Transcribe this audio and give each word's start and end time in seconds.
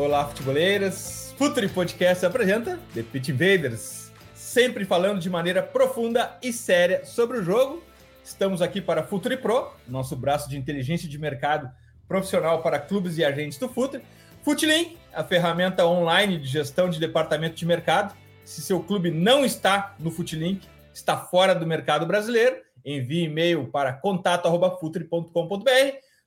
Olá, 0.00 0.26
futeboleiras! 0.26 1.34
Futuri 1.36 1.68
Podcast 1.68 2.24
apresenta 2.24 2.80
The 2.94 3.02
Pit 3.02 3.30
Invaders, 3.30 4.10
sempre 4.34 4.86
falando 4.86 5.20
de 5.20 5.28
maneira 5.28 5.62
profunda 5.62 6.38
e 6.42 6.54
séria 6.54 7.04
sobre 7.04 7.36
o 7.36 7.44
jogo. 7.44 7.84
Estamos 8.24 8.62
aqui 8.62 8.80
para 8.80 9.02
Futuri 9.02 9.36
Pro, 9.36 9.70
nosso 9.86 10.16
braço 10.16 10.48
de 10.48 10.56
inteligência 10.56 11.06
de 11.06 11.18
mercado 11.18 11.70
profissional 12.08 12.62
para 12.62 12.78
clubes 12.78 13.18
e 13.18 13.24
agentes 13.26 13.58
do 13.58 13.68
Futuri. 13.68 14.02
Futlink, 14.42 14.96
a 15.12 15.22
ferramenta 15.22 15.86
online 15.86 16.38
de 16.38 16.48
gestão 16.48 16.88
de 16.88 16.98
departamento 16.98 17.56
de 17.56 17.66
mercado. 17.66 18.16
Se 18.42 18.62
seu 18.62 18.82
clube 18.82 19.10
não 19.10 19.44
está 19.44 19.94
no 19.98 20.10
Futlink, 20.10 20.66
está 20.94 21.18
fora 21.18 21.54
do 21.54 21.66
mercado 21.66 22.06
brasileiro, 22.06 22.56
envie 22.82 23.24
e-mail 23.24 23.68
para 23.68 23.92
contato@futuri.com.br 23.92 25.68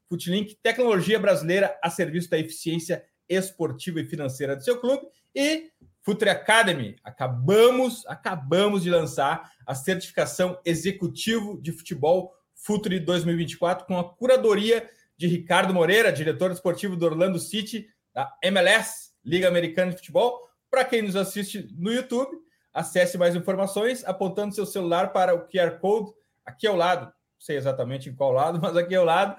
Futlink, 0.08 0.60
tecnologia 0.62 1.18
brasileira 1.18 1.76
a 1.82 1.90
serviço 1.90 2.30
da 2.30 2.38
eficiência 2.38 3.04
esportiva 3.30 4.00
e 4.00 4.06
financeira 4.06 4.56
do 4.56 4.64
seu 4.64 4.80
clube. 4.80 5.08
E 5.36 5.72
Futuri 6.02 6.30
Academy, 6.30 6.98
acabamos, 7.04 8.06
acabamos 8.08 8.84
de 8.84 8.90
lançar 8.90 9.52
a 9.66 9.74
certificação 9.74 10.60
executivo 10.66 11.62
de 11.62 11.72
futebol 11.72 12.34
Futuri 12.56 13.00
2024 13.00 13.86
com 13.86 13.98
a 13.98 14.14
curadoria 14.14 14.90
de 15.18 15.28
Ricardo 15.28 15.74
Moreira, 15.74 16.12
diretor 16.12 16.52
esportivo 16.52 16.96
do 16.96 17.06
Orlando 17.06 17.40
City, 17.40 17.88
da 18.14 18.36
MLS, 18.42 19.12
Liga 19.24 19.48
Americana 19.48 19.92
de 19.92 19.98
Futebol. 19.98 20.40
Para 20.70 20.84
quem 20.84 21.02
nos 21.02 21.16
assiste 21.16 21.70
no 21.78 21.92
YouTube, 21.92 22.38
acesse 22.74 23.18
mais 23.18 23.36
informações 23.36 24.04
apontando 24.06 24.56
seu 24.56 24.66
celular 24.66 25.14
para 25.14 25.34
o 25.34 25.48
QR 25.48 25.80
Code 25.80 26.12
aqui 26.46 26.68
ao 26.68 26.76
lado. 26.76 27.06
Não 27.06 27.14
sei 27.40 27.58
exatamente 27.58 28.10
em 28.10 28.16
qual 28.16 28.32
lado, 28.32 28.60
mas 28.62 28.76
aqui 28.76 28.96
ao 28.96 29.06
lado 29.06 29.36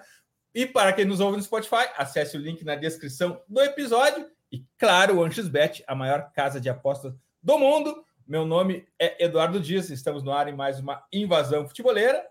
e 0.55 0.65
para 0.65 0.93
quem 0.93 1.05
nos 1.05 1.19
ouve 1.19 1.37
no 1.37 1.43
Spotify, 1.43 1.89
acesse 1.97 2.37
o 2.37 2.41
link 2.41 2.65
na 2.65 2.77
descrição 2.77 3.43
do 3.49 3.61
episódio. 3.61 4.31
E 4.53 4.65
claro, 4.79 5.17
o 5.17 5.25
AnxBet, 5.25 5.83
a 5.85 5.97
maior 5.97 6.31
casa 6.33 6.61
de 6.61 6.71
apostas 6.71 7.13
do 7.43 7.59
mundo. 7.59 8.05
Meu 8.25 8.47
nome 8.47 8.87
é 8.97 9.25
Eduardo 9.25 9.59
Dias, 9.59 9.91
estamos 9.91 10.23
no 10.23 10.31
ar 10.31 10.47
em 10.47 10.55
mais 10.55 10.79
uma 10.79 11.05
invasão 11.13 11.67
futeboleira. 11.67 12.25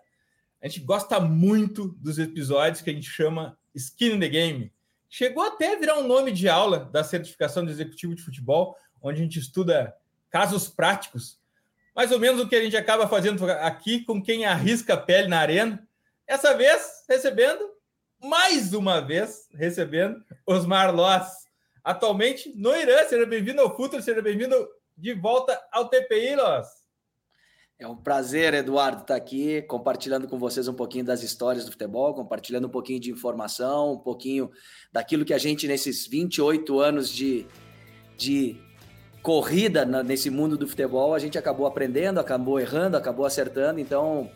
A 0.62 0.66
gente 0.66 0.80
gosta 0.80 1.20
muito 1.20 1.88
dos 1.98 2.18
episódios 2.18 2.80
que 2.80 2.88
a 2.88 2.94
gente 2.94 3.10
chama 3.10 3.58
Skin 3.74 4.14
in 4.14 4.20
the 4.20 4.28
Game. 4.28 4.72
Chegou 5.10 5.44
até 5.44 5.74
a 5.74 5.78
virar 5.78 5.98
um 5.98 6.08
nome 6.08 6.32
de 6.32 6.48
aula 6.48 6.78
da 6.78 7.04
certificação 7.04 7.62
de 7.62 7.72
executivo 7.72 8.14
de 8.14 8.22
futebol, 8.22 8.74
onde 9.02 9.20
a 9.20 9.22
gente 9.22 9.38
estuda 9.38 9.94
casos 10.30 10.66
práticos. 10.66 11.38
Mais 11.94 12.10
ou 12.10 12.18
menos 12.18 12.40
o 12.40 12.48
que 12.48 12.56
a 12.56 12.64
gente 12.64 12.76
acaba 12.76 13.06
fazendo 13.06 13.44
aqui 13.50 14.02
com 14.02 14.22
quem 14.22 14.46
arrisca 14.46 14.94
a 14.94 14.96
pele 14.96 15.28
na 15.28 15.40
arena. 15.40 15.86
Essa 16.26 16.56
vez, 16.56 17.04
recebendo 17.06 17.74
mais 18.24 18.72
uma 18.72 19.00
vez 19.00 19.46
recebendo 19.52 20.24
Osmar 20.46 20.94
Loss, 20.94 21.46
atualmente 21.84 22.50
no 22.56 22.74
Irã. 22.74 23.04
Seja 23.06 23.26
bem-vindo 23.26 23.60
ao 23.60 23.76
Futuro, 23.76 24.02
seja 24.02 24.22
bem-vindo 24.22 24.56
de 24.96 25.12
volta 25.12 25.60
ao 25.70 25.88
TPI, 25.90 26.34
Loss. 26.36 26.66
É 27.78 27.86
um 27.86 27.96
prazer, 27.96 28.54
Eduardo, 28.54 29.02
estar 29.02 29.14
aqui 29.14 29.60
compartilhando 29.62 30.26
com 30.26 30.38
vocês 30.38 30.66
um 30.68 30.72
pouquinho 30.72 31.04
das 31.04 31.22
histórias 31.22 31.66
do 31.66 31.72
futebol, 31.72 32.14
compartilhando 32.14 32.66
um 32.66 32.70
pouquinho 32.70 32.98
de 32.98 33.10
informação, 33.10 33.92
um 33.92 33.98
pouquinho 33.98 34.50
daquilo 34.90 35.24
que 35.24 35.34
a 35.34 35.38
gente, 35.38 35.68
nesses 35.68 36.06
28 36.06 36.80
anos 36.80 37.10
de, 37.10 37.46
de 38.16 38.56
corrida 39.22 39.84
nesse 40.02 40.30
mundo 40.30 40.56
do 40.56 40.66
futebol, 40.66 41.12
a 41.12 41.18
gente 41.18 41.36
acabou 41.36 41.66
aprendendo, 41.66 42.20
acabou 42.20 42.58
errando, 42.58 42.96
acabou 42.96 43.26
acertando. 43.26 43.80
Então, 43.80 44.30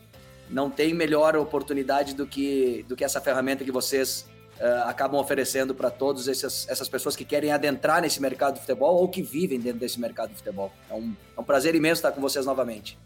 não 0.51 0.71
tem 0.71 0.95
melhor 0.95 1.37
oportunidade 1.37 2.15
do 2.15 2.27
que, 2.27 2.85
do 2.89 2.97
que 2.97 3.05
essa 3.05 3.21
ferramenta 3.21 3.65
que 3.65 3.73
vocês 3.73 4.29
uh, 4.59 4.89
acabam 4.89 5.21
oferecendo 5.21 5.75
para 5.75 5.91
todas 5.91 6.29
essas, 6.29 6.89
pessoas 6.89 7.17
que 7.17 7.25
querem 7.25 7.53
adentrar 7.53 8.01
nesse 8.01 8.21
mercado 8.21 8.55
de 8.55 8.61
futebol 8.61 8.97
ou 8.97 9.09
que 9.09 9.23
vivem 9.23 9.61
dentro 9.61 9.79
desse 9.79 10.01
mercado 10.01 10.31
de 10.31 10.37
futebol. 10.37 10.73
É 10.91 10.95
um, 10.95 11.15
é 11.37 11.41
um 11.41 11.45
prazer 11.45 11.75
imenso 11.75 11.99
estar 11.99 12.13
com 12.13 12.21
vocês 12.21 12.47
novamente. 12.47 12.99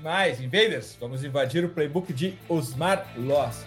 Mais, 0.00 0.40
invaders, 0.40 0.96
vamos 1.00 1.24
invadir 1.24 1.64
o 1.64 1.68
playbook 1.68 2.12
de 2.12 2.36
Osmar 2.48 3.06
Loss. 3.16 3.64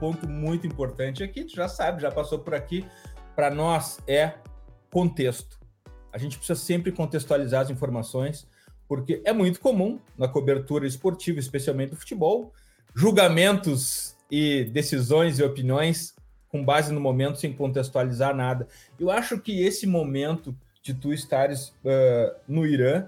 Ponto 0.00 0.26
muito 0.26 0.66
importante 0.66 1.22
aqui, 1.22 1.44
tu 1.44 1.54
já 1.54 1.68
sabe, 1.68 2.00
já 2.00 2.10
passou 2.10 2.38
por 2.38 2.54
aqui, 2.54 2.86
para 3.36 3.50
nós 3.50 3.98
é 4.08 4.32
contexto. 4.90 5.60
A 6.10 6.16
gente 6.16 6.38
precisa 6.38 6.58
sempre 6.58 6.90
contextualizar 6.90 7.60
as 7.60 7.70
informações, 7.70 8.48
porque 8.88 9.20
é 9.24 9.32
muito 9.32 9.60
comum 9.60 10.00
na 10.16 10.26
cobertura 10.26 10.86
esportiva, 10.86 11.38
especialmente 11.38 11.90
do 11.90 11.96
futebol, 11.96 12.52
julgamentos 12.94 14.16
e 14.30 14.64
decisões 14.64 15.38
e 15.38 15.44
opiniões 15.44 16.14
com 16.48 16.64
base 16.64 16.92
no 16.92 17.00
momento 17.00 17.38
sem 17.38 17.52
contextualizar 17.52 18.34
nada. 18.34 18.66
Eu 18.98 19.10
acho 19.10 19.38
que 19.38 19.62
esse 19.62 19.86
momento 19.86 20.56
de 20.82 20.94
tu 20.94 21.12
estares 21.12 21.68
uh, 21.84 22.34
no 22.48 22.66
Irã, 22.66 23.04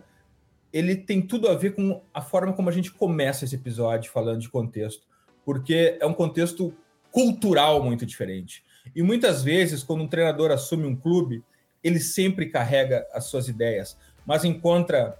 ele 0.73 0.95
tem 0.95 1.23
tudo 1.23 1.49
a 1.49 1.55
ver 1.55 1.75
com 1.75 2.03
a 2.13 2.21
forma 2.21 2.53
como 2.53 2.69
a 2.69 2.73
gente 2.73 2.93
começa 2.93 3.45
esse 3.45 3.57
episódio 3.57 4.13
falando 4.13 4.41
de 4.41 4.49
contexto 4.49 5.11
porque 5.45 5.97
é 6.01 6.07
um 6.07 6.15
contexto 6.15 6.75
cultural 7.13 7.83
muito 7.83 8.05
diferente. 8.05 8.65
E 8.97 9.03
muitas 9.03 9.45
vezes, 9.45 9.85
quando 9.85 10.03
um 10.03 10.09
treinador 10.09 10.51
assume 10.51 10.87
um 10.87 10.97
clube, 10.97 11.45
ele 11.85 12.01
sempre 12.01 12.47
carrega 12.49 13.07
as 13.13 13.27
suas 13.27 13.49
ideias, 13.49 13.97
mas 14.27 14.45
encontra 14.45 15.19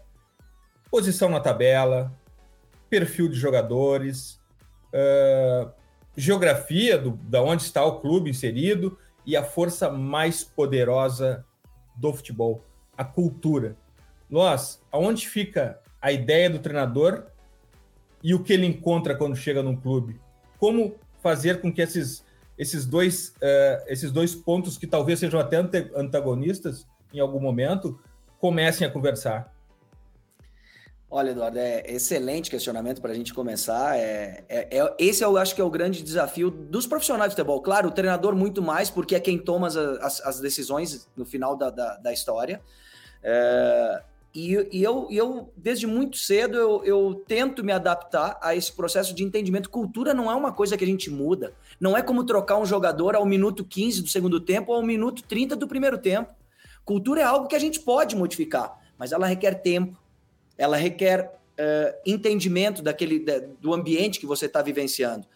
posição 0.91 1.29
na 1.29 1.39
tabela, 1.39 2.13
perfil 2.89 3.29
de 3.29 3.37
jogadores, 3.37 4.41
uh, 4.93 5.71
geografia 6.17 6.99
do, 6.99 7.13
da 7.13 7.43
onde 7.43 7.63
está 7.63 7.85
o 7.85 8.01
clube 8.01 8.31
inserido 8.31 8.99
e 9.25 9.37
a 9.37 9.45
força 9.45 9.91
mais 9.91 10.43
poderosa 10.45 11.45
do 11.97 12.13
futebol, 12.13 12.65
a 12.97 13.05
cultura. 13.05 13.77
Nós, 14.29 14.83
aonde 14.91 15.29
fica 15.29 15.81
a 16.01 16.11
ideia 16.11 16.51
do 16.51 16.59
treinador 16.59 17.27
e 18.23 18.35
o 18.35 18.43
que 18.43 18.53
ele 18.53 18.67
encontra 18.67 19.15
quando 19.15 19.37
chega 19.37 19.63
num 19.63 19.77
clube. 19.77 20.21
Como 20.59 20.97
fazer 21.23 21.61
com 21.61 21.73
que 21.73 21.81
esses, 21.81 22.25
esses, 22.59 22.85
dois, 22.85 23.29
uh, 23.37 23.85
esses 23.87 24.11
dois 24.11 24.35
pontos, 24.35 24.77
que 24.77 24.87
talvez 24.87 25.19
sejam 25.21 25.39
até 25.41 25.57
antagonistas 25.95 26.87
em 27.13 27.21
algum 27.21 27.41
momento, 27.41 27.99
comecem 28.39 28.87
a 28.87 28.91
conversar. 28.91 29.53
Olha, 31.15 31.33
Eduardo, 31.33 31.59
é 31.59 31.83
excelente 31.89 32.51
questionamento 32.51 33.03
para 33.03 33.13
a 33.13 33.15
gente 33.15 33.35
começar. 33.35 33.99
É, 33.99 34.45
é, 34.49 34.79
é, 34.79 34.95
esse 34.99 35.23
eu 35.23 35.37
acho 35.37 35.55
que 35.55 35.61
é 35.61 35.65
o 35.65 35.69
grande 35.69 36.03
desafio 36.03 36.51
dos 36.51 36.87
profissionais 36.87 37.31
de 37.31 37.37
futebol. 37.37 37.61
Claro, 37.61 37.89
o 37.89 37.91
treinador 37.91 38.35
muito 38.35 38.63
mais, 38.63 38.89
porque 38.89 39.15
é 39.15 39.21
quem 39.21 39.39
toma 39.39 39.67
as, 39.67 39.77
as, 39.77 40.21
as 40.23 40.41
decisões 40.41 41.07
no 41.15 41.27
final 41.27 41.55
da, 41.55 41.69
da, 41.69 41.99
da 41.99 42.13
história. 42.15 42.63
É, 43.23 44.03
e, 44.35 44.69
e 44.73 44.83
eu, 44.83 45.09
eu, 45.11 45.53
desde 45.57 45.87
muito 45.87 46.17
cedo, 46.17 46.57
eu, 46.57 46.85
eu, 46.85 47.15
tento 47.27 47.63
me 47.63 47.71
adaptar 47.71 48.39
a 48.41 48.57
esse 48.57 48.73
processo 48.73 49.15
de 49.15 49.23
entendimento. 49.23 49.69
Cultura 49.69 50.15
não 50.15 50.31
é 50.31 50.35
uma 50.35 50.53
coisa 50.53 50.77
que 50.77 50.85
a 50.85 50.87
gente 50.87 51.11
muda. 51.11 51.53
Não 51.79 51.97
é 51.97 52.03
como 52.03 52.25
trocar 52.25 52.57
um 52.57 52.65
jogador 52.65 53.15
ao 53.15 53.27
minuto 53.27 53.63
15 53.63 54.03
do 54.03 54.09
segundo 54.09 54.41
tempo 54.41 54.73
ou 54.73 54.79
ao 54.79 54.83
minuto 54.83 55.23
30 55.23 55.55
do 55.55 55.69
primeiro 55.69 55.99
tempo. 55.99 56.35
Cultura 56.83 57.21
é 57.21 57.25
algo 57.25 57.47
que 57.47 57.55
a 57.55 57.59
gente 57.59 57.81
pode 57.81 58.17
modificar, 58.17 58.81
mas 58.97 59.13
ela 59.13 59.27
requer 59.27 59.55
tempo, 59.57 59.97
ela 60.57 60.77
requer 60.77 61.27
uh, 61.27 62.01
entendimento 62.05 62.83
daquele 62.83 63.19
do 63.61 63.75
ambiente 63.75 64.19
que 64.19 64.27
você 64.27 64.47
está 64.47 64.63
vivenciando. 64.63 65.27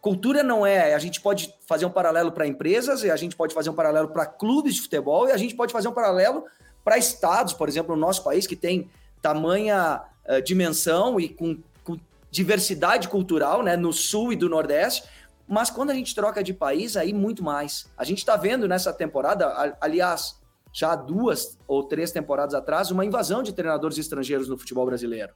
Cultura 0.00 0.42
não 0.42 0.66
é. 0.66 0.92
A 0.92 0.98
gente 0.98 1.20
pode 1.20 1.54
fazer 1.66 1.86
um 1.86 1.90
paralelo 1.90 2.32
para 2.32 2.46
empresas, 2.46 3.02
e 3.04 3.10
a 3.10 3.16
gente 3.16 3.34
pode 3.34 3.54
fazer 3.54 3.70
um 3.70 3.74
paralelo 3.74 4.08
para 4.08 4.26
clubes 4.26 4.74
de 4.74 4.82
futebol, 4.82 5.28
e 5.28 5.32
a 5.32 5.36
gente 5.36 5.54
pode 5.54 5.72
fazer 5.72 5.88
um 5.88 5.92
paralelo 5.92 6.44
para 6.84 6.98
estados, 6.98 7.52
por 7.54 7.68
exemplo, 7.68 7.96
no 7.96 8.00
nosso 8.00 8.22
país, 8.22 8.46
que 8.46 8.54
tem 8.54 8.90
tamanha 9.22 10.02
uh, 10.28 10.42
dimensão 10.42 11.18
e 11.18 11.28
com, 11.28 11.58
com, 11.82 11.98
diversidade 12.30 13.08
cultural, 13.08 13.62
né, 13.62 13.76
no 13.76 13.92
sul 13.92 14.32
e 14.32 14.36
do 14.36 14.48
nordeste. 14.48 15.08
Mas 15.48 15.70
quando 15.70 15.90
a 15.90 15.94
gente 15.94 16.14
troca 16.14 16.42
de 16.42 16.52
país, 16.52 16.96
aí 16.96 17.12
muito 17.12 17.42
mais. 17.42 17.86
A 17.96 18.04
gente 18.04 18.18
está 18.18 18.36
vendo 18.36 18.68
nessa 18.68 18.92
temporada, 18.92 19.76
aliás, 19.80 20.38
já 20.72 20.96
duas 20.96 21.58
ou 21.68 21.84
três 21.84 22.10
temporadas 22.10 22.54
atrás, 22.54 22.90
uma 22.90 23.04
invasão 23.04 23.42
de 23.42 23.52
treinadores 23.52 23.96
estrangeiros 23.96 24.48
no 24.48 24.58
futebol 24.58 24.84
brasileiro. 24.84 25.32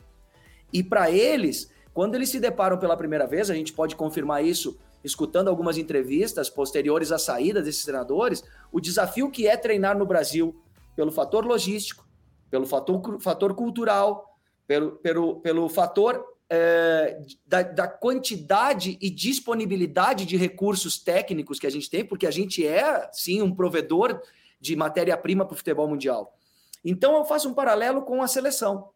E 0.72 0.82
para 0.82 1.10
eles, 1.10 1.70
quando 1.94 2.14
eles 2.14 2.28
se 2.28 2.40
deparam 2.40 2.78
pela 2.78 2.96
primeira 2.96 3.26
vez, 3.26 3.50
a 3.50 3.54
gente 3.54 3.72
pode 3.72 3.94
confirmar 3.94 4.44
isso 4.44 4.78
escutando 5.04 5.48
algumas 5.48 5.78
entrevistas 5.78 6.50
posteriores 6.50 7.12
à 7.12 7.18
saída 7.18 7.62
desses 7.62 7.84
treinadores, 7.84 8.42
o 8.72 8.80
desafio 8.80 9.30
que 9.30 9.46
é 9.46 9.56
treinar 9.56 9.96
no 9.96 10.04
Brasil 10.04 10.54
pelo 10.98 11.12
fator 11.12 11.46
logístico, 11.46 12.04
pelo 12.50 12.66
fator, 12.66 13.20
fator 13.20 13.54
cultural, 13.54 14.36
pelo, 14.66 14.96
pelo, 14.96 15.36
pelo 15.36 15.68
fator 15.68 16.24
é, 16.50 17.22
da, 17.46 17.62
da, 17.62 17.86
quantidade 17.86 18.98
e 19.00 19.08
disponibilidade 19.08 20.26
de 20.26 20.36
recursos 20.36 20.98
técnicos 20.98 21.60
que 21.60 21.68
a 21.68 21.70
gente 21.70 21.88
tem, 21.88 22.04
porque 22.04 22.26
a 22.26 22.32
gente 22.32 22.66
é, 22.66 23.08
sim, 23.12 23.40
um 23.40 23.54
provedor 23.54 24.20
de 24.60 24.74
matéria-prima 24.74 25.46
para 25.46 25.54
o 25.54 25.56
futebol 25.56 25.86
mundial. 25.86 26.36
Então, 26.84 27.16
eu 27.16 27.24
faço 27.24 27.48
um 27.48 27.54
paralelo 27.54 28.02
com 28.02 28.20
a 28.20 28.26
seleção. 28.26 28.90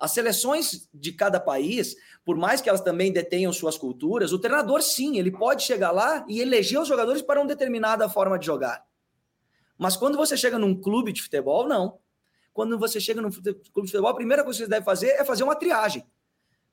As 0.00 0.12
seleções 0.12 0.88
de 0.94 1.12
cada 1.12 1.38
país, 1.38 1.94
por 2.24 2.38
mais 2.38 2.62
que 2.62 2.70
elas 2.70 2.80
também 2.80 3.12
detenham 3.12 3.52
suas 3.52 3.76
culturas, 3.76 4.32
o 4.32 4.38
treinador, 4.38 4.80
sim, 4.80 5.18
ele 5.18 5.30
pode 5.30 5.62
chegar 5.62 5.90
lá 5.90 6.24
e 6.26 6.40
eleger 6.40 6.80
os 6.80 6.88
jogadores 6.88 7.20
para 7.20 7.38
uma 7.38 7.46
determinada 7.46 8.08
forma 8.08 8.38
de 8.38 8.46
jogar. 8.46 8.87
Mas 9.78 9.96
quando 9.96 10.16
você 10.16 10.36
chega 10.36 10.58
num 10.58 10.74
clube 10.74 11.12
de 11.12 11.22
futebol, 11.22 11.66
não. 11.66 11.98
Quando 12.52 12.76
você 12.76 13.00
chega 13.00 13.22
num 13.22 13.30
clube 13.30 13.60
de 13.62 13.92
futebol, 13.92 14.10
a 14.10 14.14
primeira 14.14 14.42
coisa 14.42 14.58
que 14.58 14.64
você 14.64 14.70
deve 14.70 14.84
fazer 14.84 15.10
é 15.10 15.24
fazer 15.24 15.44
uma 15.44 15.54
triagem, 15.54 16.04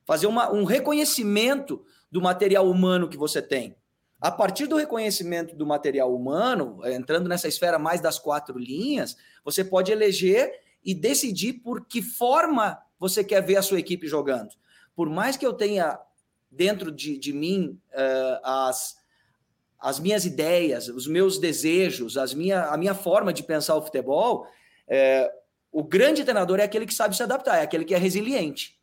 fazer 0.03 0.25
uma, 0.25 0.51
um 0.51 0.63
reconhecimento 0.63 1.85
do 2.11 2.19
material 2.19 2.67
humano 2.67 3.07
que 3.07 3.17
você 3.17 3.41
tem. 3.41 3.77
A 4.19 4.31
partir 4.31 4.65
do 4.65 4.75
reconhecimento 4.75 5.55
do 5.55 5.65
material 5.65 6.15
humano, 6.15 6.79
entrando 6.85 7.29
nessa 7.29 7.47
esfera 7.47 7.77
mais 7.77 8.01
das 8.01 8.17
quatro 8.17 8.57
linhas, 8.57 9.15
você 9.43 9.63
pode 9.63 9.91
eleger 9.91 10.51
e 10.83 10.95
decidir 10.95 11.53
por 11.53 11.85
que 11.85 12.01
forma 12.01 12.81
você 12.97 13.23
quer 13.23 13.41
ver 13.41 13.57
a 13.57 13.61
sua 13.61 13.79
equipe 13.79 14.07
jogando. 14.07 14.49
Por 14.95 15.09
mais 15.09 15.37
que 15.37 15.45
eu 15.45 15.53
tenha 15.53 15.99
dentro 16.49 16.91
de, 16.91 17.17
de 17.17 17.33
mim 17.33 17.79
uh, 17.91 18.39
as, 18.43 18.95
as 19.85 19.99
minhas 19.99 20.25
ideias, 20.25 20.87
os 20.87 21.05
meus 21.05 21.37
desejos, 21.37 22.17
as 22.17 22.33
minha, 22.33 22.63
a 22.65 22.75
minha 22.75 22.95
forma 22.95 23.31
de 23.31 23.43
pensar 23.43 23.75
o 23.75 23.83
futebol, 23.83 24.47
uh, 24.87 25.29
o 25.71 25.83
grande 25.83 26.23
treinador 26.23 26.59
é 26.59 26.63
aquele 26.63 26.87
que 26.87 26.93
sabe 26.93 27.15
se 27.15 27.21
adaptar, 27.21 27.57
é 27.57 27.61
aquele 27.61 27.85
que 27.85 27.93
é 27.93 27.97
resiliente. 27.99 28.79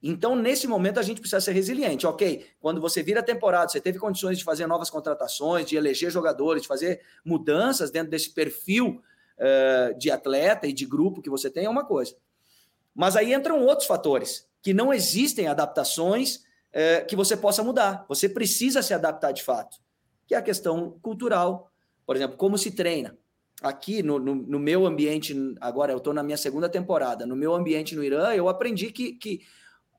Então, 0.00 0.36
nesse 0.36 0.68
momento, 0.68 1.00
a 1.00 1.02
gente 1.02 1.20
precisa 1.20 1.40
ser 1.40 1.50
resiliente. 1.50 2.06
Ok, 2.06 2.46
quando 2.60 2.80
você 2.80 3.02
vira 3.02 3.18
a 3.18 3.24
temporada, 3.24 3.68
você 3.68 3.80
teve 3.80 3.98
condições 3.98 4.38
de 4.38 4.44
fazer 4.44 4.68
novas 4.68 4.88
contratações, 4.88 5.66
de 5.66 5.74
eleger 5.74 6.12
jogadores, 6.12 6.62
de 6.62 6.68
fazer 6.68 7.00
mudanças 7.24 7.90
dentro 7.90 8.12
desse 8.12 8.30
perfil 8.30 9.02
uh, 9.36 9.98
de 9.98 10.12
atleta 10.12 10.68
e 10.68 10.72
de 10.72 10.86
grupo 10.86 11.22
que 11.22 11.30
você 11.30 11.50
tem, 11.50 11.64
é 11.64 11.68
uma 11.68 11.84
coisa. 11.84 12.14
Mas 12.94 13.16
aí 13.16 13.34
entram 13.34 13.64
outros 13.64 13.88
fatores, 13.88 14.48
que 14.62 14.72
não 14.72 14.94
existem 14.94 15.48
adaptações 15.48 16.44
é, 16.72 17.00
que 17.00 17.16
você 17.16 17.36
possa 17.36 17.64
mudar. 17.64 18.04
Você 18.08 18.28
precisa 18.28 18.80
se 18.80 18.94
adaptar 18.94 19.32
de 19.32 19.42
fato, 19.42 19.82
que 20.26 20.34
é 20.34 20.38
a 20.38 20.42
questão 20.42 20.98
cultural. 21.02 21.70
Por 22.06 22.16
exemplo, 22.16 22.36
como 22.36 22.58
se 22.58 22.70
treina. 22.70 23.16
Aqui 23.62 24.02
no, 24.02 24.18
no, 24.18 24.34
no 24.34 24.58
meu 24.58 24.84
ambiente, 24.84 25.34
agora 25.60 25.92
eu 25.92 25.98
estou 25.98 26.12
na 26.12 26.22
minha 26.22 26.36
segunda 26.36 26.68
temporada, 26.68 27.24
no 27.24 27.36
meu 27.36 27.54
ambiente 27.54 27.94
no 27.94 28.02
Irã, 28.02 28.34
eu 28.34 28.48
aprendi 28.48 28.90
que, 28.90 29.12
que 29.12 29.42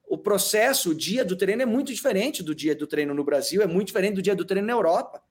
o 0.07 0.17
processo, 0.17 0.91
o 0.91 0.95
dia 0.95 1.25
do 1.25 1.35
treino 1.35 1.61
é 1.61 1.65
muito 1.65 1.91
diferente 1.91 2.43
do 2.43 2.53
dia 2.53 2.75
do 2.75 2.85
treino 2.85 3.13
no 3.13 3.23
Brasil, 3.23 3.61
é 3.61 3.67
muito 3.67 3.87
diferente 3.87 4.15
do 4.15 4.21
dia 4.21 4.35
do 4.35 4.45
treino 4.45 4.67
na 4.67 4.73
Europa. 4.73 5.21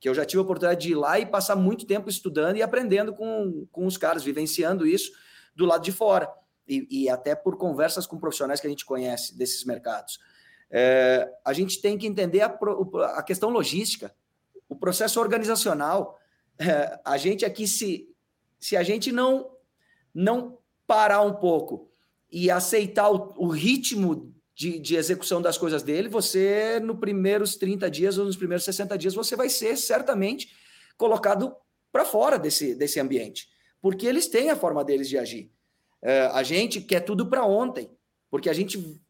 Que 0.00 0.08
eu 0.08 0.14
já 0.14 0.24
tive 0.24 0.40
a 0.40 0.42
oportunidade 0.42 0.80
de 0.80 0.92
ir 0.92 0.94
lá 0.94 1.18
e 1.18 1.26
passar 1.26 1.56
muito 1.56 1.86
tempo 1.86 2.08
estudando 2.08 2.56
e 2.56 2.62
aprendendo 2.62 3.12
com, 3.14 3.66
com 3.70 3.86
os 3.86 3.96
caras, 3.96 4.24
vivenciando 4.24 4.86
isso 4.86 5.12
do 5.54 5.66
lado 5.66 5.82
de 5.82 5.92
fora 5.92 6.28
e, 6.68 6.86
e 7.04 7.08
até 7.08 7.34
por 7.34 7.56
conversas 7.56 8.06
com 8.06 8.18
profissionais 8.18 8.60
que 8.60 8.66
a 8.66 8.70
gente 8.70 8.84
conhece 8.84 9.36
desses 9.36 9.64
mercados. 9.64 10.18
É, 10.70 11.28
a 11.44 11.52
gente 11.52 11.80
tem 11.80 11.96
que 11.96 12.06
entender 12.06 12.42
a, 12.42 12.58
a, 13.16 13.22
questão 13.22 13.48
logística, 13.48 14.14
o 14.68 14.76
processo 14.76 15.20
organizacional. 15.20 16.18
É, 16.58 16.98
a 17.04 17.16
gente 17.16 17.44
aqui, 17.44 17.66
se, 17.66 18.08
se 18.58 18.76
a 18.76 18.82
gente 18.82 19.12
não, 19.12 19.50
não 20.14 20.58
parar 20.86 21.22
um 21.22 21.34
pouco 21.34 21.90
e 22.30 22.50
aceitar 22.50 23.10
o, 23.10 23.34
o 23.36 23.48
ritmo 23.48 24.34
de, 24.54 24.78
de, 24.78 24.96
execução 24.96 25.40
das 25.40 25.56
coisas 25.56 25.82
dele, 25.82 26.08
você, 26.08 26.80
nos 26.80 26.98
primeiros 26.98 27.56
30 27.56 27.90
dias 27.90 28.18
ou 28.18 28.24
nos 28.24 28.36
primeiros 28.36 28.64
60 28.64 28.98
dias, 28.98 29.14
você 29.14 29.36
vai 29.36 29.48
ser 29.48 29.76
certamente 29.76 30.52
colocado 30.96 31.54
para 31.92 32.04
fora 32.04 32.38
desse, 32.38 32.74
desse 32.74 32.98
ambiente, 32.98 33.48
porque 33.80 34.06
eles 34.06 34.26
têm 34.26 34.50
a 34.50 34.56
forma 34.56 34.84
deles 34.84 35.08
de 35.08 35.16
agir. 35.16 35.50
É, 36.02 36.22
a 36.26 36.42
gente 36.42 36.80
quer 36.80 37.00
tudo 37.00 37.28
para 37.28 37.44
ontem, 37.44 37.90
porque 38.30 38.50
a 38.50 38.52
gente 38.52 39.00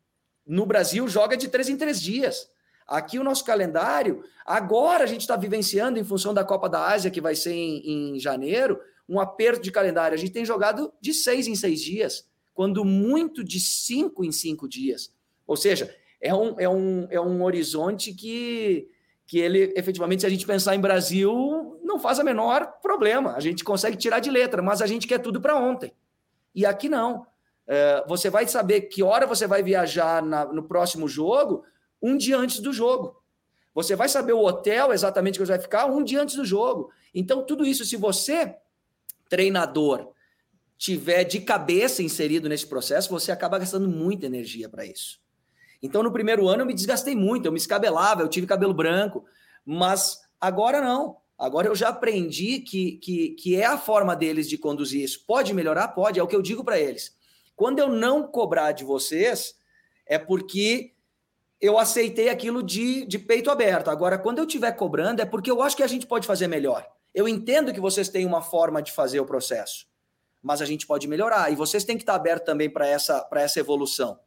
no 0.46 0.64
Brasil 0.64 1.06
joga 1.08 1.36
de 1.36 1.48
três 1.48 1.68
em 1.68 1.76
três 1.76 2.00
dias. 2.00 2.48
Aqui 2.88 3.18
o 3.18 3.24
nosso 3.24 3.44
calendário, 3.44 4.24
agora 4.46 5.04
a 5.04 5.06
gente 5.06 5.20
está 5.20 5.36
vivenciando, 5.36 5.98
em 5.98 6.04
função 6.04 6.32
da 6.32 6.42
Copa 6.42 6.70
da 6.70 6.88
Ásia, 6.88 7.10
que 7.10 7.20
vai 7.20 7.34
ser 7.34 7.52
em, 7.52 8.16
em 8.16 8.18
janeiro, 8.18 8.80
um 9.06 9.20
aperto 9.20 9.62
de 9.62 9.70
calendário. 9.70 10.14
A 10.14 10.18
gente 10.18 10.32
tem 10.32 10.44
jogado 10.44 10.90
de 10.98 11.12
seis 11.12 11.46
em 11.46 11.54
seis 11.54 11.82
dias, 11.82 12.26
quando 12.54 12.86
muito 12.86 13.44
de 13.44 13.60
cinco 13.60 14.24
em 14.24 14.32
cinco 14.32 14.66
dias. 14.66 15.12
Ou 15.46 15.54
seja, 15.54 15.94
é 16.18 16.34
um, 16.34 16.58
é 16.58 16.66
um, 16.66 17.06
é 17.10 17.20
um 17.20 17.42
horizonte 17.44 18.14
que, 18.14 18.88
que 19.26 19.38
ele, 19.38 19.72
efetivamente, 19.76 20.20
se 20.20 20.26
a 20.26 20.30
gente 20.30 20.46
pensar 20.46 20.74
em 20.74 20.80
Brasil, 20.80 21.78
não 21.84 21.98
faz 21.98 22.18
a 22.18 22.24
menor 22.24 22.78
problema. 22.80 23.34
A 23.34 23.40
gente 23.40 23.62
consegue 23.62 23.98
tirar 23.98 24.20
de 24.20 24.30
letra, 24.30 24.62
mas 24.62 24.80
a 24.80 24.86
gente 24.86 25.06
quer 25.06 25.18
tudo 25.18 25.42
para 25.42 25.56
ontem. 25.56 25.92
E 26.54 26.64
aqui 26.64 26.88
não. 26.88 27.26
É, 27.66 28.02
você 28.08 28.30
vai 28.30 28.48
saber 28.48 28.82
que 28.82 29.02
hora 29.02 29.26
você 29.26 29.46
vai 29.46 29.62
viajar 29.62 30.22
na, 30.22 30.46
no 30.46 30.62
próximo 30.62 31.06
jogo 31.06 31.64
um 32.00 32.16
dia 32.16 32.36
antes 32.36 32.60
do 32.60 32.72
jogo. 32.72 33.22
Você 33.74 33.94
vai 33.94 34.08
saber 34.08 34.32
o 34.32 34.44
hotel 34.44 34.92
exatamente 34.92 35.38
que 35.38 35.46
você 35.46 35.52
vai 35.52 35.60
ficar 35.60 35.86
um 35.86 36.02
dia 36.02 36.22
antes 36.22 36.36
do 36.36 36.44
jogo. 36.44 36.90
Então, 37.14 37.44
tudo 37.44 37.64
isso, 37.64 37.84
se 37.84 37.96
você, 37.96 38.56
treinador, 39.28 40.12
tiver 40.76 41.24
de 41.24 41.40
cabeça 41.40 42.02
inserido 42.02 42.48
nesse 42.48 42.66
processo, 42.66 43.10
você 43.10 43.32
acaba 43.32 43.58
gastando 43.58 43.88
muita 43.88 44.26
energia 44.26 44.68
para 44.68 44.84
isso. 44.84 45.20
Então, 45.82 46.02
no 46.02 46.12
primeiro 46.12 46.48
ano, 46.48 46.62
eu 46.62 46.66
me 46.66 46.74
desgastei 46.74 47.14
muito, 47.14 47.46
eu 47.46 47.52
me 47.52 47.58
escabelava, 47.58 48.22
eu 48.22 48.28
tive 48.28 48.46
cabelo 48.46 48.74
branco, 48.74 49.24
mas 49.64 50.22
agora 50.40 50.80
não. 50.80 51.16
Agora 51.38 51.68
eu 51.68 51.74
já 51.76 51.90
aprendi 51.90 52.58
que, 52.58 52.92
que, 52.96 53.30
que 53.30 53.54
é 53.54 53.64
a 53.64 53.78
forma 53.78 54.16
deles 54.16 54.48
de 54.48 54.58
conduzir 54.58 55.04
isso. 55.04 55.24
Pode 55.24 55.54
melhorar? 55.54 55.88
Pode, 55.88 56.18
é 56.18 56.22
o 56.22 56.26
que 56.26 56.34
eu 56.34 56.42
digo 56.42 56.64
para 56.64 56.80
eles. 56.80 57.16
Quando 57.54 57.78
eu 57.78 57.88
não 57.88 58.26
cobrar 58.26 58.72
de 58.72 58.82
vocês, 58.82 59.56
é 60.04 60.18
porque 60.18 60.94
eu 61.60 61.78
aceitei 61.78 62.28
aquilo 62.28 62.62
de, 62.62 63.04
de 63.04 63.18
peito 63.18 63.50
aberto. 63.50 63.90
Agora, 63.90 64.18
quando 64.18 64.38
eu 64.38 64.44
estiver 64.44 64.72
cobrando, 64.72 65.20
é 65.20 65.24
porque 65.24 65.50
eu 65.50 65.60
acho 65.62 65.76
que 65.76 65.82
a 65.82 65.88
gente 65.88 66.06
pode 66.06 66.26
fazer 66.26 66.46
melhor. 66.46 66.86
Eu 67.12 67.28
entendo 67.28 67.72
que 67.72 67.80
vocês 67.80 68.08
têm 68.08 68.24
uma 68.24 68.40
forma 68.40 68.80
de 68.80 68.92
fazer 68.92 69.18
o 69.18 69.26
processo, 69.26 69.86
mas 70.42 70.62
a 70.62 70.64
gente 70.64 70.86
pode 70.86 71.08
melhorar. 71.08 71.50
E 71.50 71.56
vocês 71.56 71.84
têm 71.84 71.96
que 71.96 72.02
estar 72.02 72.14
abertos 72.14 72.46
também 72.46 72.70
para 72.70 72.86
essa, 72.86 73.28
essa 73.34 73.58
evolução. 73.58 74.20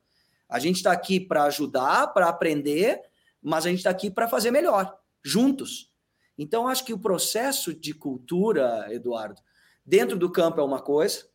A 0.49 0.59
gente 0.59 0.77
está 0.77 0.91
aqui 0.91 1.19
para 1.19 1.43
ajudar, 1.43 2.07
para 2.07 2.27
aprender, 2.27 3.01
mas 3.41 3.65
a 3.65 3.69
gente 3.69 3.79
está 3.79 3.89
aqui 3.89 4.11
para 4.11 4.27
fazer 4.27 4.51
melhor, 4.51 4.97
juntos. 5.23 5.89
Então, 6.37 6.67
acho 6.67 6.83
que 6.83 6.93
o 6.93 6.99
processo 6.99 7.73
de 7.73 7.93
cultura, 7.93 8.87
Eduardo, 8.89 9.41
dentro 9.85 10.17
do 10.17 10.29
campo 10.29 10.59
é 10.59 10.63
uma 10.63 10.81
coisa, 10.81 11.25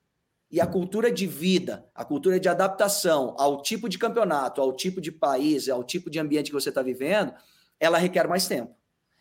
e 0.50 0.61
a 0.61 0.67
cultura 0.67 1.11
de 1.11 1.26
vida, 1.26 1.85
a 1.95 2.05
cultura 2.05 2.38
de 2.38 2.49
adaptação 2.49 3.35
ao 3.38 3.62
tipo 3.62 3.88
de 3.88 3.99
campeonato, 3.99 4.61
ao 4.61 4.73
tipo 4.73 5.00
de 5.00 5.11
país, 5.11 5.69
ao 5.69 5.83
tipo 5.83 6.09
de 6.09 6.19
ambiente 6.19 6.50
que 6.50 6.55
você 6.55 6.69
está 6.69 6.83
vivendo, 6.83 7.33
ela 7.81 7.99
requer 7.99 8.29
mais 8.29 8.47
tempo. 8.47 8.75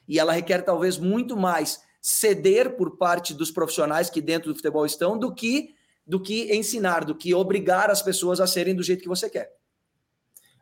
E 0.07 0.19
ela 0.19 0.33
requer 0.33 0.61
talvez 0.61 0.97
muito 0.97 1.35
mais 1.35 1.81
ceder 1.99 2.75
por 2.75 2.97
parte 2.97 3.33
dos 3.33 3.49
profissionais 3.49 4.09
que 4.09 4.21
dentro 4.21 4.51
do 4.51 4.55
futebol 4.55 4.85
estão 4.85 5.17
do 5.17 5.33
que 5.33 5.73
do 6.07 6.21
que 6.21 6.55
ensinar, 6.55 7.03
do 7.03 7.15
que 7.15 7.33
obrigar 7.33 7.89
as 7.89 7.99
pessoas 7.99 8.39
a 8.39 8.45
serem 8.45 8.75
do 8.75 8.83
jeito 8.83 9.01
que 9.01 9.09
você 9.09 9.27
quer. 9.27 9.51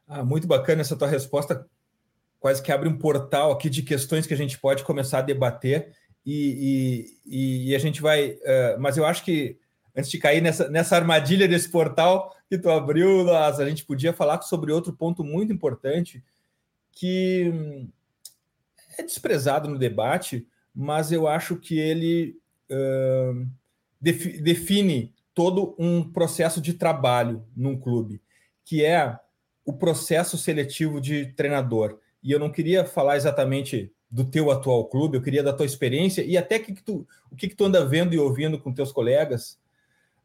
Ah, 0.07 0.23
muito 0.23 0.47
bacana 0.47 0.79
essa 0.79 0.95
tua 0.95 1.07
resposta 1.09 1.67
quase 2.39 2.63
que 2.63 2.71
abre 2.71 2.87
um 2.87 2.97
portal 2.97 3.51
aqui 3.51 3.69
de 3.69 3.83
questões 3.83 4.25
que 4.25 4.33
a 4.33 4.37
gente 4.37 4.57
pode 4.57 4.85
começar 4.85 5.19
a 5.19 5.21
debater 5.21 5.93
e, 6.25 7.09
e, 7.25 7.69
e 7.69 7.75
a 7.75 7.79
gente 7.79 8.01
vai. 8.01 8.31
Uh, 8.31 8.79
mas 8.79 8.95
eu 8.95 9.05
acho 9.05 9.23
que 9.23 9.57
antes 9.95 10.09
de 10.09 10.17
cair 10.17 10.41
nessa, 10.41 10.69
nessa 10.69 10.95
armadilha 10.95 11.47
desse 11.47 11.69
portal 11.69 12.35
que 12.49 12.57
tu 12.57 12.69
abriu, 12.69 13.23
nós, 13.23 13.59
a 13.59 13.67
gente 13.67 13.85
podia 13.85 14.13
falar 14.13 14.41
sobre 14.41 14.71
outro 14.71 14.93
ponto 14.93 15.23
muito 15.23 15.51
importante 15.51 16.23
que 16.91 17.51
hum, 17.53 17.89
é 18.97 19.03
desprezado 19.03 19.67
no 19.67 19.77
debate, 19.77 20.47
mas 20.73 21.11
eu 21.11 21.27
acho 21.27 21.55
que 21.57 21.77
ele 21.77 22.37
uh, 22.71 23.47
define 23.99 25.13
todo 25.33 25.75
um 25.79 26.03
processo 26.11 26.61
de 26.61 26.73
trabalho 26.73 27.43
num 27.55 27.77
clube, 27.77 28.21
que 28.63 28.83
é 28.83 29.17
o 29.65 29.73
processo 29.73 30.37
seletivo 30.37 30.99
de 30.99 31.27
treinador. 31.33 31.99
E 32.21 32.31
eu 32.31 32.39
não 32.39 32.51
queria 32.51 32.85
falar 32.85 33.17
exatamente 33.17 33.91
do 34.09 34.23
teu 34.23 34.51
atual 34.51 34.85
clube, 34.85 35.17
eu 35.17 35.21
queria 35.21 35.41
da 35.41 35.53
tua 35.53 35.65
experiência 35.65 36.23
e 36.23 36.37
até 36.37 36.59
que, 36.59 36.73
que 36.73 36.83
tu, 36.83 37.07
o 37.31 37.35
que, 37.35 37.47
que 37.47 37.55
tu 37.55 37.65
anda 37.65 37.83
vendo 37.83 38.13
e 38.13 38.19
ouvindo 38.19 38.59
com 38.59 38.73
teus 38.73 38.91
colegas. 38.91 39.57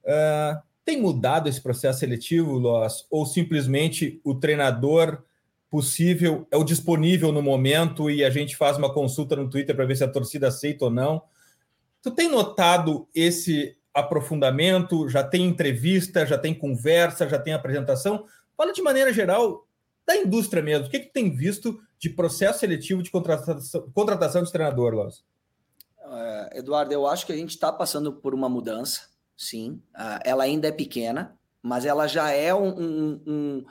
Uh, 0.05 0.61
tem 0.85 1.01
mudado 1.01 1.49
esse 1.49 1.61
processo 1.61 2.01
seletivo, 2.01 2.59
Loss, 2.59 3.07
ou 3.11 3.27
simplesmente 3.27 4.21
o 4.25 4.35
treinador 4.35 5.23
possível 5.71 6.47
é 6.51 6.57
o 6.57 6.65
disponível 6.65 7.31
no 7.31 7.43
momento 7.43 8.11
e 8.11 8.25
a 8.25 8.31
gente 8.31 8.57
faz 8.57 8.79
uma 8.79 8.93
consulta 8.93 9.37
no 9.37 9.51
Twitter 9.51 9.77
para 9.77 9.85
ver 9.85 9.97
se 9.97 10.05
a 10.05 10.09
torcida 10.09 10.49
aceita 10.49 10.87
ou 10.87 10.91
não? 10.91 11.23
Tu 12.03 12.11
tem 12.11 12.31
notado 12.31 13.07
esse 13.15 13.77
aprofundamento? 13.93 15.09
Já 15.09 15.23
tem 15.23 15.45
entrevista, 15.45 16.25
já 16.25 16.39
tem 16.39 16.55
conversa, 16.55 17.29
já 17.29 17.39
tem 17.39 17.53
apresentação? 17.53 18.25
Fala 18.57 18.73
de 18.73 18.81
maneira 18.81 19.13
geral 19.13 19.67
da 20.07 20.17
indústria 20.17 20.63
mesmo. 20.63 20.87
O 20.87 20.91
que, 20.91 21.01
que 21.01 21.13
tem 21.13 21.31
visto 21.31 21.79
de 21.99 22.09
processo 22.09 22.61
seletivo 22.61 23.03
de 23.03 23.11
contratação, 23.11 23.91
contratação 23.93 24.43
de 24.43 24.51
treinador, 24.51 24.95
Lóz? 24.95 25.19
Uh, 26.03 26.49
Eduardo, 26.57 26.95
eu 26.95 27.07
acho 27.07 27.27
que 27.27 27.33
a 27.33 27.37
gente 27.37 27.51
está 27.51 27.71
passando 27.71 28.13
por 28.13 28.33
uma 28.33 28.49
mudança, 28.49 29.03
sim. 29.39 29.81
Uh, 29.95 30.19
ela 30.25 30.43
ainda 30.43 30.67
é 30.67 30.73
pequena, 30.73 31.39
mas 31.63 31.87
ela 31.87 32.09
já 32.09 32.31
é 32.31 32.53
um, 32.53 33.23
um, 33.25 33.65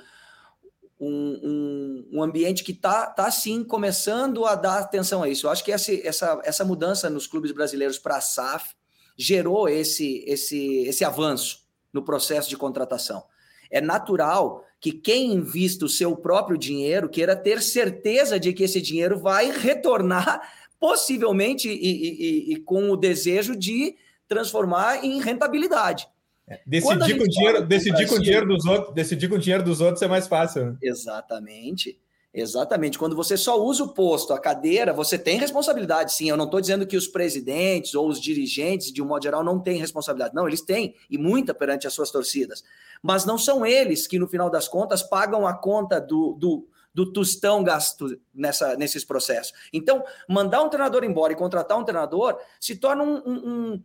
um, 0.99 2.07
um, 2.13 2.23
ambiente 2.23 2.63
que 2.63 2.71
está, 2.71 3.05
tá, 3.07 3.29
sim, 3.29 3.63
começando 3.65 4.45
a 4.45 4.55
dar 4.55 4.79
atenção 4.79 5.21
a 5.21 5.29
isso. 5.29 5.45
Eu 5.45 5.51
acho 5.51 5.63
que 5.63 5.71
essa, 5.71 5.93
essa, 5.93 6.41
essa 6.45 6.65
mudança 6.65 7.09
nos 7.09 7.27
clubes 7.27 7.51
brasileiros 7.51 7.99
para 7.99 8.15
a 8.15 8.21
SAF 8.21 8.75
gerou 9.17 9.67
esse, 9.67 10.23
esse, 10.25 10.85
esse 10.87 11.03
avanço 11.03 11.67
no 11.91 12.01
processo 12.01 12.49
de 12.49 12.55
contratação. 12.55 13.25
É 13.69 13.81
natural 13.81 14.63
que 14.79 14.93
quem 14.93 15.33
invista 15.33 15.85
o 15.85 15.89
seu 15.89 16.15
próprio 16.15 16.57
dinheiro 16.57 17.09
queira 17.09 17.35
ter 17.35 17.61
certeza 17.61 18.39
de 18.39 18.53
que 18.53 18.63
esse 18.63 18.79
dinheiro 18.79 19.19
vai 19.19 19.51
retornar, 19.51 20.41
possivelmente, 20.79 21.67
e, 21.67 21.73
e, 21.73 22.53
e 22.53 22.55
com 22.57 22.89
o 22.89 22.95
desejo 22.95 23.55
de 23.55 23.97
transformar 24.27 25.03
em 25.03 25.21
rentabilidade. 25.21 26.07
É, 26.47 26.61
decidir 26.65 27.17
com, 27.17 27.25
dinheiro, 27.25 27.65
decidir, 27.65 28.07
com 28.07 28.19
dinheiro 28.19 28.47
dos 28.47 28.65
outros, 28.65 28.93
decidir 28.93 29.27
com 29.27 29.37
dinheiro 29.37 29.63
dos 29.63 29.81
outros 29.81 30.01
é 30.01 30.07
mais 30.07 30.27
fácil. 30.27 30.67
Né? 30.67 30.77
Exatamente. 30.81 31.99
Exatamente. 32.33 32.99
Quando 32.99 33.15
você 33.15 33.35
só 33.35 33.59
usa 33.59 33.83
o 33.83 33.93
posto, 33.93 34.31
a 34.31 34.39
cadeira, 34.39 34.93
você 34.93 35.17
tem 35.17 35.39
responsabilidade, 35.39 36.13
sim. 36.13 36.29
Eu 36.29 36.37
não 36.37 36.45
estou 36.45 36.61
dizendo 36.61 36.85
que 36.85 36.95
os 36.95 37.07
presidentes 37.07 37.95
ou 37.95 38.07
os 38.07 38.21
dirigentes, 38.21 38.93
de 38.93 39.01
um 39.01 39.05
modo 39.05 39.23
geral, 39.23 39.43
não 39.43 39.59
têm 39.59 39.79
responsabilidade. 39.79 40.35
Não, 40.35 40.47
eles 40.47 40.61
têm, 40.61 40.93
e 41.09 41.17
muita 41.17 41.53
perante 41.53 41.87
as 41.87 41.93
suas 41.93 42.11
torcidas. 42.11 42.63
Mas 43.01 43.25
não 43.25 43.37
são 43.39 43.65
eles 43.65 44.05
que, 44.05 44.19
no 44.19 44.27
final 44.27 44.51
das 44.51 44.67
contas, 44.67 45.01
pagam 45.01 45.47
a 45.47 45.53
conta 45.53 45.99
do, 45.99 46.33
do, 46.33 46.67
do 46.93 47.11
tostão 47.11 47.63
gasto 47.63 48.19
nessa, 48.33 48.75
nesses 48.75 49.03
processos. 49.03 49.53
Então, 49.73 50.03
mandar 50.29 50.61
um 50.61 50.69
treinador 50.69 51.03
embora 51.03 51.33
e 51.33 51.35
contratar 51.35 51.77
um 51.77 51.83
treinador 51.83 52.37
se 52.59 52.75
torna 52.75 53.03
um, 53.03 53.17
um, 53.25 53.33
um 53.33 53.83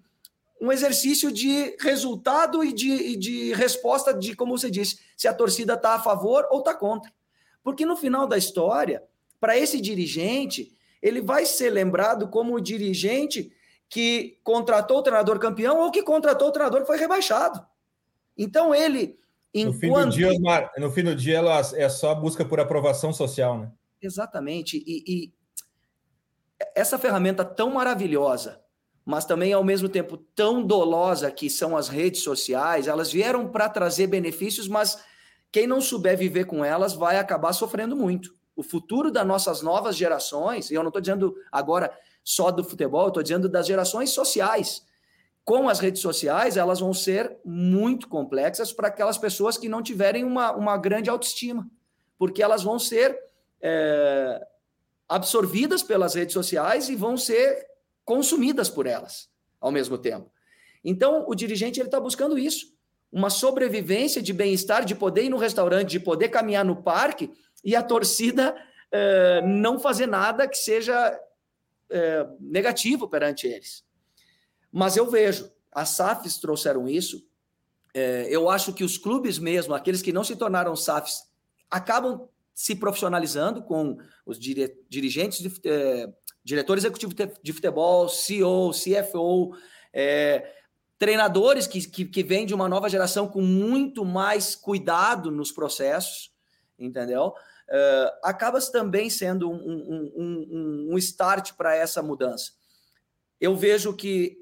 exercício 0.71 1.33
de 1.33 1.77
resultado 1.81 2.63
e 2.63 2.73
de, 2.73 3.17
de 3.17 3.53
resposta 3.55 4.15
de, 4.15 4.37
como 4.37 4.57
você 4.57 4.71
disse, 4.71 5.01
se 5.17 5.27
a 5.27 5.35
torcida 5.35 5.75
está 5.75 5.95
a 5.95 6.01
favor 6.01 6.47
ou 6.51 6.61
está 6.61 6.73
contra. 6.75 7.13
Porque 7.65 7.85
no 7.85 7.97
final 7.97 8.27
da 8.27 8.39
história, 8.39 9.03
para 9.41 9.59
esse 9.59 9.81
dirigente, 9.81 10.77
ele 11.03 11.21
vai 11.21 11.45
ser 11.45 11.71
lembrado 11.71 12.29
como 12.29 12.55
o 12.55 12.61
dirigente 12.61 13.53
que 13.89 14.39
contratou 14.45 14.99
o 14.99 15.03
treinador 15.03 15.39
campeão 15.39 15.81
ou 15.81 15.91
que 15.91 16.03
contratou 16.03 16.49
o 16.49 16.53
treinador 16.53 16.83
que 16.83 16.87
foi 16.87 16.97
rebaixado. 16.97 17.67
Então 18.39 18.75
ele. 18.75 19.19
No 19.55 19.73
fim 19.75 19.93
do 19.93 20.09
dia, 20.09 20.31
no 20.79 20.91
fim 20.93 21.03
do 21.03 21.15
dia, 21.15 21.39
ela 21.39 21.61
é 21.75 21.89
só 21.89 22.15
busca 22.15 22.45
por 22.45 22.59
aprovação 22.59 23.13
social, 23.13 23.59
né? 23.59 23.73
Exatamente. 24.01 24.83
E, 24.87 25.05
e 25.07 25.33
essa 26.75 26.99
ferramenta 26.99 27.45
tão 27.45 27.71
maravilhosa, 27.71 28.62
mas 29.05 29.25
também 29.25 29.53
ao 29.53 29.65
mesmo 29.65 29.89
tempo 29.89 30.17
tão 30.17 30.65
dolosa 30.65 31.31
que 31.31 31.51
são 31.51 31.77
as 31.77 31.89
redes 31.89 32.23
sociais, 32.23 32.87
elas 32.87 33.11
vieram 33.11 33.49
para 33.49 33.69
trazer 33.69 34.07
benefícios, 34.07 34.69
mas 34.69 35.03
quem 35.51 35.67
não 35.67 35.81
souber 35.81 36.17
viver 36.17 36.45
com 36.45 36.65
elas 36.65 36.95
vai 36.95 37.19
acabar 37.19 37.53
sofrendo 37.53 37.97
muito. 37.97 38.35
O 38.55 38.63
futuro 38.63 39.11
das 39.11 39.27
nossas 39.27 39.63
novas 39.63 39.97
gerações, 39.97 40.71
e 40.71 40.75
eu 40.75 40.83
não 40.83 40.89
estou 40.89 41.01
dizendo 41.01 41.35
agora 41.51 41.93
só 42.23 42.51
do 42.51 42.63
futebol, 42.63 43.09
estou 43.09 43.23
dizendo 43.23 43.49
das 43.49 43.67
gerações 43.67 44.11
sociais. 44.11 44.87
Com 45.45 45.69
as 45.69 45.81
redes 45.81 46.01
sociais, 46.01 46.57
elas 46.57 46.79
vão 46.79 46.95
ser 46.95 47.37
muito 47.45 48.09
complexas 48.09 48.73
para 48.73 48.89
aquelas 48.89 49.19
pessoas 49.19 49.59
que 49.59 49.69
não 49.69 49.83
tiverem 49.83 50.23
uma, 50.25 50.53
uma 50.53 50.77
grande 50.77 51.11
autoestima, 51.11 51.69
porque 52.17 52.43
elas 52.43 52.63
vão 52.63 52.79
ser 52.79 53.19
é, 53.61 54.41
absorvidas 55.09 55.83
pelas 55.83 56.15
redes 56.15 56.33
sociais 56.33 56.89
e 56.89 56.95
vão 56.95 57.17
ser 57.17 57.67
consumidas 58.05 58.69
por 58.69 58.87
elas 58.87 59.31
ao 59.61 59.71
mesmo 59.71 59.97
tempo. 59.97 60.31
Então, 60.85 61.25
o 61.29 61.35
dirigente 61.35 61.81
ele 61.81 61.89
está 61.89 62.01
buscando 62.01 62.39
isso 62.39 62.73
uma 63.13 63.29
sobrevivência 63.29 64.23
de 64.23 64.33
bem-estar, 64.33 64.87
de 64.87 64.95
poder 64.95 65.25
ir 65.25 65.29
no 65.29 65.37
restaurante, 65.37 65.91
de 65.91 66.01
poder 66.01 66.31
caminhar 66.31 66.65
no 66.65 66.83
parque 66.83 67.31
e 67.63 67.77
a 67.77 67.83
torcida 67.83 68.57
eh, 68.91 69.43
não 69.43 69.79
fazer 69.79 70.07
nada 70.07 70.49
que 70.49 70.57
seja 70.57 71.21
eh, 71.91 72.27
negativo 72.41 73.07
perante 73.07 73.47
eles. 73.47 73.85
Mas 74.73 74.97
eu 74.97 75.11
vejo, 75.11 75.53
as 75.71 75.91
SAFs 75.91 76.39
trouxeram 76.39 76.89
isso. 76.89 77.23
Eh, 77.93 78.29
eu 78.31 78.49
acho 78.49 78.73
que 78.73 78.83
os 78.83 78.97
clubes 78.97 79.39
mesmo, 79.39 79.75
aqueles 79.75 80.01
que 80.01 80.13
não 80.13 80.25
se 80.25 80.35
tornaram 80.35 80.75
SAFs, 80.75 81.31
acabam 81.71 82.27
se 82.55 82.75
profissionalizando 82.75 83.63
com 83.63 83.99
os 84.25 84.39
dirigentes, 84.39 85.61
diretores 86.45 86.85
executivos 86.85 87.15
de 87.43 87.53
futebol, 87.53 88.09
CEO, 88.09 88.71
CFO, 88.73 89.55
treinadores 90.99 91.67
que, 91.67 91.85
que, 91.89 92.05
que 92.05 92.23
vêm 92.23 92.47
de 92.47 92.55
uma 92.55 92.69
nova 92.69 92.89
geração 92.89 93.27
com 93.27 93.43
muito 93.43 94.05
mais 94.05 94.55
cuidado 94.55 95.31
nos 95.31 95.51
processos, 95.51 96.33
entendeu? 96.79 97.35
Uh, 97.69 98.11
acaba 98.23 98.61
também 98.61 99.09
sendo 99.11 99.51
um, 99.51 99.57
um, 99.57 100.13
um, 100.17 100.89
um 100.93 100.99
start 100.99 101.55
para 101.55 101.75
essa 101.75 102.03
mudança. 102.03 102.53
Eu 103.41 103.57
vejo 103.57 103.97
que 103.97 104.39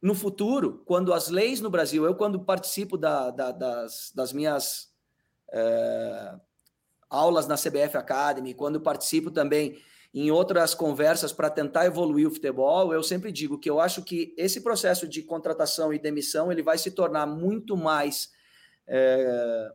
no 0.00 0.14
futuro, 0.14 0.82
quando 0.86 1.12
as 1.12 1.28
leis 1.28 1.60
no 1.60 1.68
Brasil, 1.68 2.04
eu 2.04 2.14
quando 2.14 2.44
participo 2.44 2.96
da, 2.96 3.30
da, 3.30 3.52
das, 3.52 4.10
das, 4.14 4.32
minhas 4.32 4.90
uh, 5.48 6.40
aulas 7.10 7.46
na 7.46 7.56
CBF 7.56 7.96
Academy, 7.96 8.54
quando 8.54 8.80
participo 8.80 9.30
também 9.30 9.78
em 10.14 10.30
outras 10.30 10.74
conversas 10.74 11.32
para 11.32 11.48
tentar 11.48 11.86
evoluir 11.86 12.28
o 12.28 12.30
futebol, 12.30 12.92
eu 12.92 13.02
sempre 13.02 13.32
digo 13.32 13.58
que 13.58 13.70
eu 13.70 13.80
acho 13.80 14.02
que 14.02 14.34
esse 14.36 14.60
processo 14.60 15.08
de 15.08 15.22
contratação 15.22 15.92
e 15.92 15.98
demissão 15.98 16.52
ele 16.52 16.62
vai 16.62 16.76
se 16.76 16.90
tornar 16.90 17.26
muito 17.26 17.76
mais 17.76 18.30
é, 18.86 19.72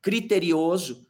criterioso 0.00 1.06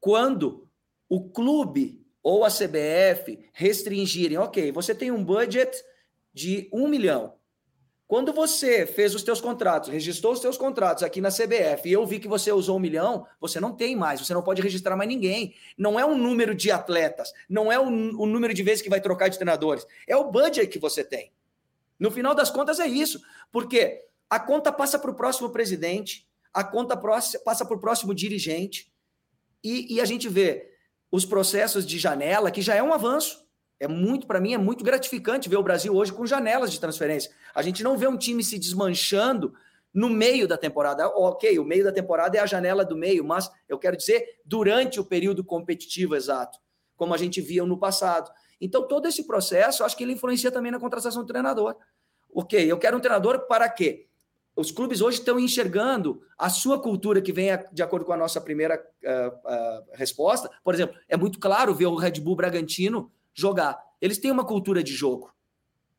quando 0.00 0.68
o 1.08 1.30
clube 1.30 2.04
ou 2.22 2.44
a 2.44 2.48
CBF 2.48 3.38
restringirem, 3.52 4.36
ok, 4.36 4.72
você 4.72 4.94
tem 4.94 5.12
um 5.12 5.24
budget 5.24 5.70
de 6.34 6.68
um 6.72 6.88
milhão, 6.88 7.37
quando 8.08 8.32
você 8.32 8.86
fez 8.86 9.14
os 9.14 9.22
teus 9.22 9.38
contratos, 9.38 9.90
registrou 9.90 10.32
os 10.32 10.40
teus 10.40 10.56
contratos 10.56 11.02
aqui 11.02 11.20
na 11.20 11.28
CBF 11.28 11.86
e 11.86 11.92
eu 11.92 12.06
vi 12.06 12.18
que 12.18 12.26
você 12.26 12.50
usou 12.50 12.78
um 12.78 12.80
milhão, 12.80 13.26
você 13.38 13.60
não 13.60 13.70
tem 13.76 13.94
mais, 13.94 14.18
você 14.18 14.32
não 14.32 14.42
pode 14.42 14.62
registrar 14.62 14.96
mais 14.96 15.06
ninguém. 15.06 15.54
Não 15.76 16.00
é 16.00 16.06
o 16.06 16.16
número 16.16 16.54
de 16.54 16.70
atletas, 16.70 17.34
não 17.46 17.70
é 17.70 17.78
o, 17.78 17.84
o 17.84 18.24
número 18.24 18.54
de 18.54 18.62
vezes 18.62 18.80
que 18.80 18.88
vai 18.88 18.98
trocar 18.98 19.28
de 19.28 19.36
treinadores, 19.36 19.86
é 20.06 20.16
o 20.16 20.30
budget 20.30 20.68
que 20.68 20.78
você 20.78 21.04
tem. 21.04 21.30
No 22.00 22.10
final 22.10 22.34
das 22.34 22.50
contas 22.50 22.80
é 22.80 22.86
isso, 22.86 23.20
porque 23.52 24.06
a 24.30 24.40
conta 24.40 24.72
passa 24.72 24.98
para 24.98 25.10
o 25.10 25.14
próximo 25.14 25.50
presidente, 25.50 26.26
a 26.54 26.64
conta 26.64 26.96
passa 26.96 27.66
para 27.66 27.76
o 27.76 27.80
próximo 27.80 28.14
dirigente 28.14 28.90
e, 29.62 29.96
e 29.96 30.00
a 30.00 30.06
gente 30.06 30.30
vê 30.30 30.72
os 31.10 31.26
processos 31.26 31.84
de 31.84 31.98
janela, 31.98 32.50
que 32.50 32.62
já 32.62 32.74
é 32.74 32.82
um 32.82 32.94
avanço. 32.94 33.46
É 33.80 33.86
muito, 33.86 34.26
para 34.26 34.40
mim, 34.40 34.54
é 34.54 34.58
muito 34.58 34.84
gratificante 34.84 35.48
ver 35.48 35.56
o 35.56 35.62
Brasil 35.62 35.94
hoje 35.94 36.12
com 36.12 36.26
janelas 36.26 36.72
de 36.72 36.80
transferência. 36.80 37.30
A 37.54 37.62
gente 37.62 37.82
não 37.82 37.96
vê 37.96 38.08
um 38.08 38.16
time 38.16 38.42
se 38.42 38.58
desmanchando 38.58 39.54
no 39.94 40.08
meio 40.08 40.48
da 40.48 40.58
temporada. 40.58 41.08
Ok, 41.08 41.58
o 41.58 41.64
meio 41.64 41.84
da 41.84 41.92
temporada 41.92 42.36
é 42.36 42.40
a 42.40 42.46
janela 42.46 42.84
do 42.84 42.96
meio, 42.96 43.24
mas 43.24 43.50
eu 43.68 43.78
quero 43.78 43.96
dizer 43.96 44.40
durante 44.44 44.98
o 44.98 45.04
período 45.04 45.44
competitivo 45.44 46.16
exato, 46.16 46.58
como 46.96 47.14
a 47.14 47.16
gente 47.16 47.40
via 47.40 47.64
no 47.64 47.78
passado. 47.78 48.30
Então, 48.60 48.86
todo 48.86 49.06
esse 49.06 49.24
processo, 49.24 49.84
acho 49.84 49.96
que 49.96 50.02
ele 50.02 50.12
influencia 50.14 50.50
também 50.50 50.72
na 50.72 50.80
contratação 50.80 51.22
do 51.22 51.28
treinador. 51.28 51.76
Ok, 52.32 52.70
eu 52.70 52.78
quero 52.78 52.96
um 52.96 53.00
treinador 53.00 53.46
para 53.46 53.68
quê? 53.68 54.08
Os 54.56 54.72
clubes 54.72 55.00
hoje 55.00 55.20
estão 55.20 55.38
enxergando 55.38 56.20
a 56.36 56.50
sua 56.50 56.80
cultura, 56.80 57.22
que 57.22 57.32
vem 57.32 57.50
de 57.72 57.80
acordo 57.80 58.04
com 58.04 58.12
a 58.12 58.16
nossa 58.16 58.40
primeira 58.40 58.74
uh, 59.04 59.28
uh, 59.28 59.84
resposta. 59.94 60.50
Por 60.64 60.74
exemplo, 60.74 60.96
é 61.08 61.16
muito 61.16 61.38
claro 61.38 61.72
ver 61.72 61.86
o 61.86 61.94
Red 61.94 62.20
Bull 62.20 62.34
Bragantino 62.34 63.12
jogar. 63.40 63.78
Eles 64.00 64.18
têm 64.18 64.30
uma 64.30 64.44
cultura 64.44 64.82
de 64.82 64.92
jogo. 64.92 65.32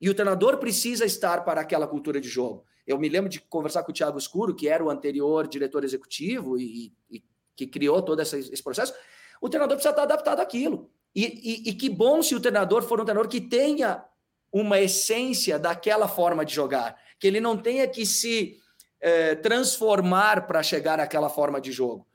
E 0.01 0.09
o 0.09 0.13
treinador 0.13 0.57
precisa 0.57 1.05
estar 1.05 1.43
para 1.43 1.61
aquela 1.61 1.87
cultura 1.87 2.21
de 2.21 2.29
jogo. 2.29 2.65
Eu 2.87 2.97
me 2.97 3.09
lembro 3.09 3.29
de 3.29 3.39
conversar 3.39 3.83
com 3.83 3.91
o 3.91 3.93
Thiago 3.93 4.17
Escuro, 4.17 4.55
que 4.55 4.67
era 4.67 4.83
o 4.83 4.89
anterior 4.89 5.47
diretor 5.47 5.83
executivo 5.83 6.57
e, 6.57 6.93
e 7.11 7.23
que 7.55 7.67
criou 7.67 8.01
todo 8.01 8.21
esse, 8.21 8.39
esse, 8.39 8.63
processo. 8.63 8.93
O 9.41 9.49
treinador 9.49 9.75
precisa 9.75 9.91
estar 9.91 10.03
adaptado 10.03 10.39
àquilo. 10.39 10.89
E, 11.13 11.25
e, 11.25 11.69
e 11.69 11.73
que 11.73 11.89
bom 11.89 12.23
se 12.23 12.33
o 12.33 12.39
treinador 12.39 12.81
for 12.83 12.99
um 12.99 13.05
treinador 13.05 13.29
que 13.29 13.41
tenha 13.41 14.03
uma 14.51 14.79
essência 14.79 15.59
daquela 15.59 16.07
forma 16.07 16.45
de 16.45 16.53
jogar 16.53 16.97
que 17.19 17.27
ele 17.27 17.41
não 17.41 17.57
tenha 17.57 17.87
que 17.87 18.05
se 18.05 18.57
é, 19.01 19.35
transformar 19.35 20.47
para 20.47 20.63
chegar 20.63 20.99
àquela 20.99 21.29
forma 21.29 21.59
de 21.59 21.71
jogo. 21.71 22.07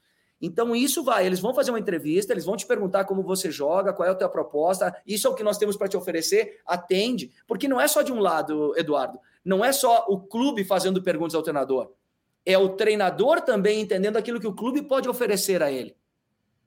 Então, 0.44 0.76
isso 0.76 1.02
vai, 1.02 1.24
eles 1.24 1.40
vão 1.40 1.54
fazer 1.54 1.70
uma 1.70 1.78
entrevista, 1.78 2.32
eles 2.32 2.44
vão 2.44 2.56
te 2.56 2.66
perguntar 2.66 3.04
como 3.04 3.22
você 3.22 3.50
joga, 3.50 3.92
qual 3.92 4.06
é 4.06 4.12
a 4.12 4.14
tua 4.14 4.28
proposta, 4.28 4.94
isso 5.06 5.26
é 5.26 5.30
o 5.30 5.34
que 5.34 5.42
nós 5.42 5.56
temos 5.56 5.76
para 5.76 5.88
te 5.88 5.96
oferecer, 5.96 6.60
atende, 6.66 7.32
porque 7.46 7.66
não 7.66 7.80
é 7.80 7.88
só 7.88 8.02
de 8.02 8.12
um 8.12 8.20
lado, 8.20 8.76
Eduardo, 8.76 9.18
não 9.44 9.64
é 9.64 9.72
só 9.72 10.04
o 10.08 10.20
clube 10.20 10.62
fazendo 10.62 11.02
perguntas 11.02 11.34
ao 11.34 11.42
treinador, 11.42 11.92
é 12.44 12.58
o 12.58 12.70
treinador 12.70 13.40
também 13.40 13.80
entendendo 13.80 14.18
aquilo 14.18 14.38
que 14.38 14.46
o 14.46 14.54
clube 14.54 14.82
pode 14.82 15.08
oferecer 15.08 15.62
a 15.62 15.72
ele. 15.72 15.96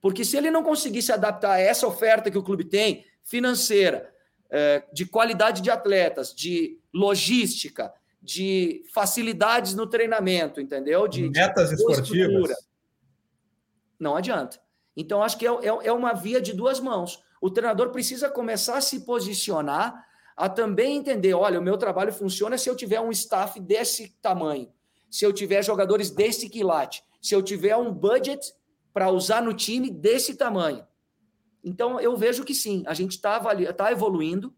Porque 0.02 0.26
se 0.26 0.38
ele 0.38 0.50
não 0.50 0.64
conseguir 0.64 1.02
se 1.04 1.12
adaptar 1.12 1.52
a 1.52 1.60
essa 1.60 1.86
oferta 1.86 2.32
que 2.32 2.38
o 2.38 2.44
clube 2.44 2.64
tem, 2.64 3.06
financeira, 3.24 4.12
é, 4.50 4.84
de 4.92 5.06
qualidade 5.06 5.62
de 5.62 5.70
atletas, 5.70 6.34
de 6.34 6.80
logística, 6.92 7.94
de 8.22 8.84
facilidades 8.94 9.76
no 9.76 9.86
treinamento, 9.86 10.60
entendeu? 10.60 11.08
De 11.08 11.30
metas 11.30 11.70
de 11.70 11.76
esportivas. 11.76 12.52
Não 14.00 14.16
adianta. 14.16 14.60
Então, 14.96 15.22
acho 15.22 15.38
que 15.38 15.48
é, 15.48 15.52
é, 15.52 15.88
é 15.88 15.94
uma 15.94 16.14
via 16.14 16.42
de 16.42 16.54
duas 16.54 16.80
mãos. 16.80 17.24
O 17.42 17.50
treinador 17.50 17.92
precisa 17.92 18.30
começar 18.30 18.78
a 18.78 18.82
se 18.82 19.02
posicionar, 19.02 20.06
a 20.36 20.50
também 20.50 20.98
entender: 20.98 21.34
olha, 21.34 21.60
o 21.60 21.64
meu 21.64 21.78
trabalho 21.78 22.12
funciona 22.12 22.58
se 22.58 22.70
eu 22.70 22.76
tiver 22.76 23.00
um 23.00 23.12
staff 23.12 23.60
desse 23.60 24.10
tamanho, 24.22 24.72
se 25.10 25.26
eu 25.26 25.34
tiver 25.34 25.64
jogadores 25.64 26.10
desse 26.10 26.50
quilate, 26.50 27.04
se 27.22 27.36
eu 27.36 27.42
tiver 27.42 27.76
um 27.76 27.94
budget 27.94 28.54
para 28.94 29.12
usar 29.12 29.42
no 29.42 29.54
time 29.54 29.92
desse 29.92 30.36
tamanho. 30.36 30.86
Então, 31.64 32.00
eu 32.00 32.16
vejo 32.16 32.44
que 32.44 32.56
sim, 32.56 32.84
a 32.88 32.94
gente 32.94 33.12
está 33.12 33.40
tá 33.74 33.92
evoluindo, 33.92 34.56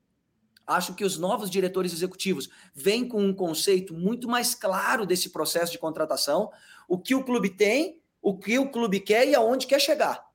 Acho 0.70 0.94
que 0.94 1.04
os 1.04 1.18
novos 1.18 1.50
diretores 1.50 1.92
executivos 1.92 2.48
vêm 2.76 3.08
com 3.08 3.24
um 3.24 3.34
conceito 3.34 3.92
muito 3.92 4.28
mais 4.28 4.54
claro 4.54 5.04
desse 5.04 5.32
processo 5.32 5.72
de 5.72 5.80
contratação, 5.80 6.52
o 6.88 7.00
que 7.00 7.16
o 7.16 7.24
clube 7.24 7.50
tem, 7.50 7.99
o 8.22 8.38
que 8.38 8.60
o 8.60 8.70
clube 8.70 9.00
quer 9.00 9.28
e 9.28 9.36
aonde 9.36 9.68
quer 9.68 9.80
chegar. 9.80 10.26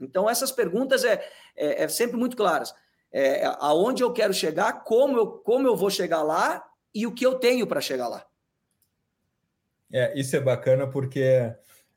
Então, 0.00 0.28
essas 0.28 0.50
perguntas 0.50 1.04
é, 1.04 1.24
é, 1.56 1.84
é 1.84 1.88
sempre 1.88 2.16
muito 2.16 2.36
claras. 2.36 2.74
É, 3.12 3.44
aonde 3.60 4.02
eu 4.02 4.12
quero 4.12 4.32
chegar, 4.32 4.84
como 4.84 5.18
eu, 5.18 5.26
como 5.26 5.66
eu 5.66 5.76
vou 5.76 5.90
chegar 5.90 6.22
lá 6.22 6.64
e 6.94 7.06
o 7.06 7.12
que 7.12 7.24
eu 7.24 7.38
tenho 7.38 7.66
para 7.66 7.80
chegar 7.80 8.08
lá. 8.08 8.26
É, 9.92 10.18
isso 10.18 10.34
é 10.34 10.40
bacana 10.40 10.86
porque 10.86 11.54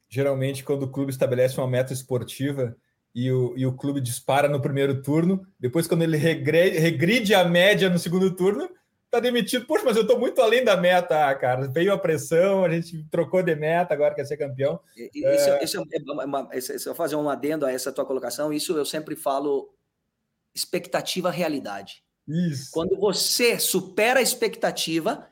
geralmente 0.09 0.63
quando 0.63 0.83
o 0.83 0.91
clube 0.91 1.11
estabelece 1.11 1.57
uma 1.57 1.67
meta 1.67 1.93
esportiva, 1.93 2.75
e 3.15 3.31
o, 3.31 3.53
e 3.55 3.65
o 3.65 3.71
clube 3.71 4.01
dispara 4.01 4.49
no 4.49 4.61
primeiro 4.61 5.01
turno. 5.01 5.47
Depois, 5.57 5.87
quando 5.87 6.01
ele 6.03 6.17
regrede, 6.17 6.77
regride 6.77 7.33
a 7.33 7.45
média 7.45 7.89
no 7.89 7.97
segundo 7.97 8.35
turno, 8.35 8.69
tá 9.15 9.19
demitido. 9.19 9.65
Poxa, 9.65 9.83
mas 9.85 9.97
eu 9.97 10.05
tô 10.05 10.17
muito 10.17 10.41
além 10.41 10.63
da 10.63 10.77
meta, 10.77 11.29
ah, 11.29 11.35
cara. 11.35 11.67
Veio 11.67 11.93
a 11.93 11.97
pressão, 11.97 12.63
a 12.63 12.69
gente 12.69 13.03
trocou 13.09 13.41
de 13.41 13.55
meta, 13.55 13.93
agora 13.93 14.13
quer 14.13 14.25
ser 14.25 14.37
campeão. 14.37 14.79
Isso, 14.95 15.49
é... 15.49 15.63
isso 15.63 15.77
é 15.77 16.23
uma, 16.23 16.49
se 16.59 16.87
eu 16.87 16.95
fazer 16.95 17.15
um 17.15 17.29
adendo 17.29 17.65
a 17.65 17.71
essa 17.71 17.91
tua 17.91 18.05
colocação, 18.05 18.51
isso 18.53 18.77
eu 18.77 18.85
sempre 18.85 19.15
falo 19.15 19.73
expectativa 20.53 21.29
realidade. 21.29 22.03
Isso. 22.27 22.69
Quando 22.71 22.97
você 22.97 23.59
supera 23.59 24.19
a 24.19 24.23
expectativa, 24.23 25.27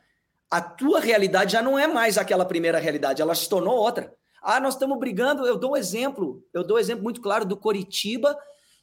a 0.49 0.61
tua 0.61 0.99
realidade 0.99 1.53
já 1.53 1.61
não 1.61 1.79
é 1.79 1.87
mais 1.87 2.17
aquela 2.17 2.45
primeira 2.45 2.79
realidade, 2.79 3.21
ela 3.21 3.33
se 3.33 3.49
tornou 3.49 3.75
outra. 3.75 4.13
Ah, 4.41 4.59
nós 4.59 4.73
estamos 4.73 4.99
brigando. 4.99 5.47
Eu 5.47 5.57
dou 5.57 5.71
um 5.71 5.77
exemplo, 5.77 6.45
eu 6.53 6.63
dou 6.63 6.77
um 6.77 6.79
exemplo 6.79 7.03
muito 7.03 7.21
claro 7.21 7.45
do 7.45 7.55
Coritiba 7.55 8.37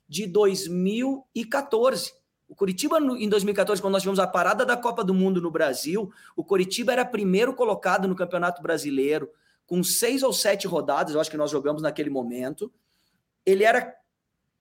de 0.09 0.27
2014. 0.27 2.13
O 2.51 2.55
Coritiba, 2.57 2.99
em 2.99 3.29
2014, 3.29 3.81
quando 3.81 3.93
nós 3.93 4.03
tivemos 4.03 4.19
a 4.19 4.27
parada 4.27 4.67
da 4.67 4.77
Copa 4.77 5.05
do 5.05 5.15
Mundo 5.15 5.41
no 5.41 5.53
Brasil, 5.53 6.13
o 6.35 6.43
Coritiba 6.43 6.93
era 6.93 7.05
primeiro 7.05 7.55
colocado 7.55 8.09
no 8.09 8.17
Campeonato 8.17 8.61
Brasileiro, 8.61 9.31
com 9.69 9.85
seis 9.85 10.25
ou 10.25 10.33
sete 10.33 10.67
rodadas, 10.67 11.15
eu 11.15 11.21
acho 11.21 11.31
que 11.31 11.37
nós 11.37 11.49
jogamos 11.49 11.81
naquele 11.81 12.11
momento. 12.11 12.73
Ele 13.47 13.63
era 13.63 13.95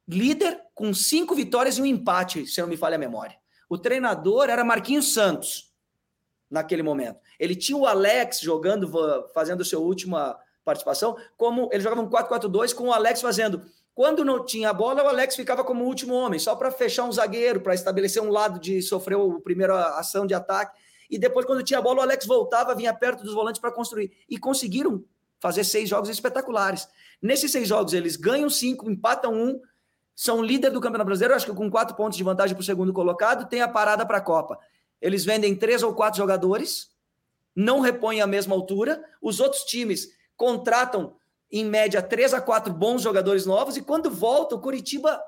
líder 0.08 0.62
com 0.76 0.94
cinco 0.94 1.34
vitórias 1.34 1.80
e 1.80 1.82
um 1.82 1.86
empate, 1.86 2.46
se 2.46 2.62
não 2.62 2.68
me 2.68 2.78
falha 2.78 2.96
a 2.96 3.00
memória. 3.00 3.36
O 3.68 3.76
treinador 3.76 4.52
era 4.52 4.64
Marquinhos 4.64 5.12
Santos, 5.12 5.74
naquele 6.48 6.84
momento. 6.84 7.20
Ele 7.40 7.56
tinha 7.56 7.76
o 7.76 7.88
Alex 7.88 8.40
jogando, 8.40 8.88
fazendo 9.34 9.66
seu 9.66 9.82
última 9.82 10.38
participação, 10.64 11.18
como 11.36 11.68
ele 11.74 11.82
jogava 11.82 12.02
um 12.02 12.10
4-4-2 12.10 12.72
com 12.76 12.90
o 12.90 12.94
Alex 12.94 13.20
fazendo. 13.20 13.64
Quando 14.00 14.24
não 14.24 14.46
tinha 14.46 14.72
bola, 14.72 15.04
o 15.04 15.10
Alex 15.10 15.36
ficava 15.36 15.62
como 15.62 15.84
último 15.84 16.14
homem, 16.14 16.40
só 16.40 16.56
para 16.56 16.72
fechar 16.72 17.04
um 17.04 17.12
zagueiro, 17.12 17.60
para 17.60 17.76
estabelecer 17.76 18.24
um 18.24 18.30
lado 18.30 18.58
de 18.58 18.82
sofrer 18.82 19.18
a 19.18 19.42
primeira 19.42 20.00
ação 20.00 20.26
de 20.26 20.34
ataque. 20.34 20.80
E 21.10 21.20
depois, 21.20 21.46
quando 21.46 21.62
tinha 21.62 21.82
bola, 21.82 22.00
o 22.00 22.02
Alex 22.04 22.26
voltava, 22.26 22.74
vinha 22.74 22.94
perto 22.94 23.26
dos 23.26 23.34
volantes 23.34 23.60
para 23.60 23.74
construir. 23.74 24.10
E 24.30 24.38
conseguiram 24.38 25.04
fazer 25.38 25.66
seis 25.66 25.90
jogos 25.90 26.08
espetaculares. 26.08 26.88
Nesses 27.22 27.52
seis 27.52 27.68
jogos, 27.68 27.92
eles 27.92 28.16
ganham 28.16 28.50
cinco, 28.50 28.90
empatam 28.90 29.34
um, 29.34 29.60
são 30.16 30.42
líder 30.42 30.70
do 30.70 30.80
Campeonato 30.80 31.08
Brasileiro, 31.08 31.36
acho 31.36 31.48
que 31.48 31.54
com 31.54 31.70
quatro 31.70 31.94
pontos 31.94 32.18
de 32.18 32.24
vantagem 32.24 32.56
para 32.56 32.62
o 32.62 32.66
segundo 32.66 32.94
colocado, 32.94 33.50
tem 33.50 33.60
a 33.60 33.68
parada 33.68 34.06
para 34.06 34.20
a 34.20 34.22
Copa. 34.22 34.58
Eles 35.02 35.26
vendem 35.26 35.54
três 35.54 35.84
ou 35.84 35.94
quatro 35.94 36.20
jogadores, 36.20 36.90
não 37.54 37.82
repõem 37.82 38.22
a 38.22 38.28
mesma 38.28 38.56
altura. 38.56 39.04
Os 39.22 39.42
outros 39.42 39.64
times 39.64 40.08
contratam 40.38 41.19
em 41.52 41.66
média 41.66 42.02
três 42.02 42.34
a 42.34 42.42
quatro 42.42 42.74
bons 42.74 43.02
jogadores 43.02 43.46
novos 43.46 43.78
e 43.78 43.82
quando 43.82 44.10
volta 44.10 44.56
o 44.56 44.62
Curitiba 44.62 45.20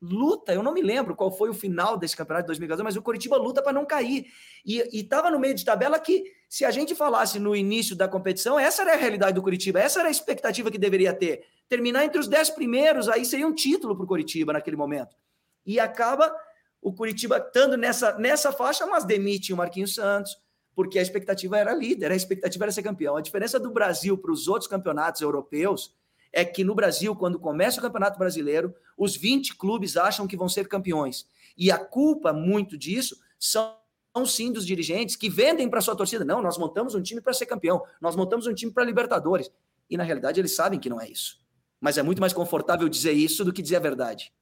luta, 0.00 0.52
eu 0.52 0.62
não 0.62 0.72
me 0.72 0.82
lembro 0.82 1.16
qual 1.16 1.30
foi 1.30 1.48
o 1.48 1.54
final 1.54 1.96
desse 1.96 2.16
campeonato 2.16 2.44
de 2.44 2.48
2014, 2.48 2.84
mas 2.84 2.96
o 2.96 3.02
Curitiba 3.02 3.36
luta 3.36 3.62
para 3.62 3.72
não 3.72 3.86
cair. 3.86 4.26
E 4.64 4.82
estava 4.92 5.30
no 5.30 5.38
meio 5.38 5.54
de 5.54 5.64
tabela 5.64 5.98
que, 5.98 6.24
se 6.48 6.64
a 6.64 6.70
gente 6.70 6.94
falasse 6.94 7.38
no 7.38 7.56
início 7.56 7.96
da 7.96 8.06
competição, 8.06 8.58
essa 8.58 8.82
era 8.82 8.92
a 8.92 8.96
realidade 8.96 9.34
do 9.34 9.42
Curitiba, 9.42 9.80
essa 9.80 10.00
era 10.00 10.08
a 10.08 10.10
expectativa 10.10 10.70
que 10.70 10.78
deveria 10.78 11.14
ter. 11.14 11.44
Terminar 11.68 12.04
entre 12.04 12.18
os 12.18 12.28
dez 12.28 12.50
primeiros, 12.50 13.08
aí 13.08 13.24
seria 13.24 13.46
um 13.46 13.54
título 13.54 13.96
para 13.96 14.04
o 14.04 14.08
Curitiba 14.08 14.52
naquele 14.52 14.76
momento. 14.76 15.16
E 15.64 15.80
acaba 15.80 16.34
o 16.82 16.92
Curitiba 16.92 17.38
estando 17.38 17.76
nessa, 17.76 18.18
nessa 18.18 18.52
faixa, 18.52 18.86
mas 18.86 19.04
demite 19.04 19.52
o 19.52 19.56
Marquinhos 19.56 19.94
Santos, 19.94 20.36
porque 20.74 20.98
a 20.98 21.02
expectativa 21.02 21.58
era 21.58 21.72
líder, 21.72 22.10
a 22.10 22.16
expectativa 22.16 22.64
era 22.64 22.72
ser 22.72 22.82
campeão. 22.82 23.16
A 23.16 23.20
diferença 23.20 23.60
do 23.60 23.70
Brasil 23.70 24.18
para 24.18 24.32
os 24.32 24.48
outros 24.48 24.68
campeonatos 24.68 25.20
europeus 25.20 25.94
é 26.32 26.44
que 26.44 26.64
no 26.64 26.74
Brasil, 26.74 27.14
quando 27.14 27.38
começa 27.38 27.78
o 27.78 27.82
Campeonato 27.82 28.18
Brasileiro, 28.18 28.74
os 28.98 29.16
20 29.16 29.56
clubes 29.56 29.96
acham 29.96 30.26
que 30.26 30.36
vão 30.36 30.48
ser 30.48 30.66
campeões. 30.66 31.26
E 31.56 31.70
a 31.70 31.78
culpa, 31.78 32.32
muito 32.32 32.76
disso, 32.76 33.16
são 33.38 33.76
sim 34.26 34.52
dos 34.52 34.66
dirigentes 34.66 35.14
que 35.14 35.30
vendem 35.30 35.68
para 35.68 35.80
sua 35.80 35.94
torcida. 35.94 36.24
Não, 36.24 36.42
nós 36.42 36.58
montamos 36.58 36.94
um 36.94 37.02
time 37.02 37.20
para 37.20 37.32
ser 37.32 37.46
campeão, 37.46 37.82
nós 38.00 38.16
montamos 38.16 38.46
um 38.46 38.54
time 38.54 38.72
para 38.72 38.84
Libertadores. 38.84 39.50
E 39.88 39.96
na 39.96 40.02
realidade 40.02 40.40
eles 40.40 40.56
sabem 40.56 40.80
que 40.80 40.90
não 40.90 41.00
é 41.00 41.08
isso. 41.08 41.38
Mas 41.80 41.98
é 41.98 42.02
muito 42.02 42.20
mais 42.20 42.32
confortável 42.32 42.88
dizer 42.88 43.12
isso 43.12 43.44
do 43.44 43.52
que 43.52 43.62
dizer 43.62 43.76
a 43.76 43.80
verdade. 43.80 44.32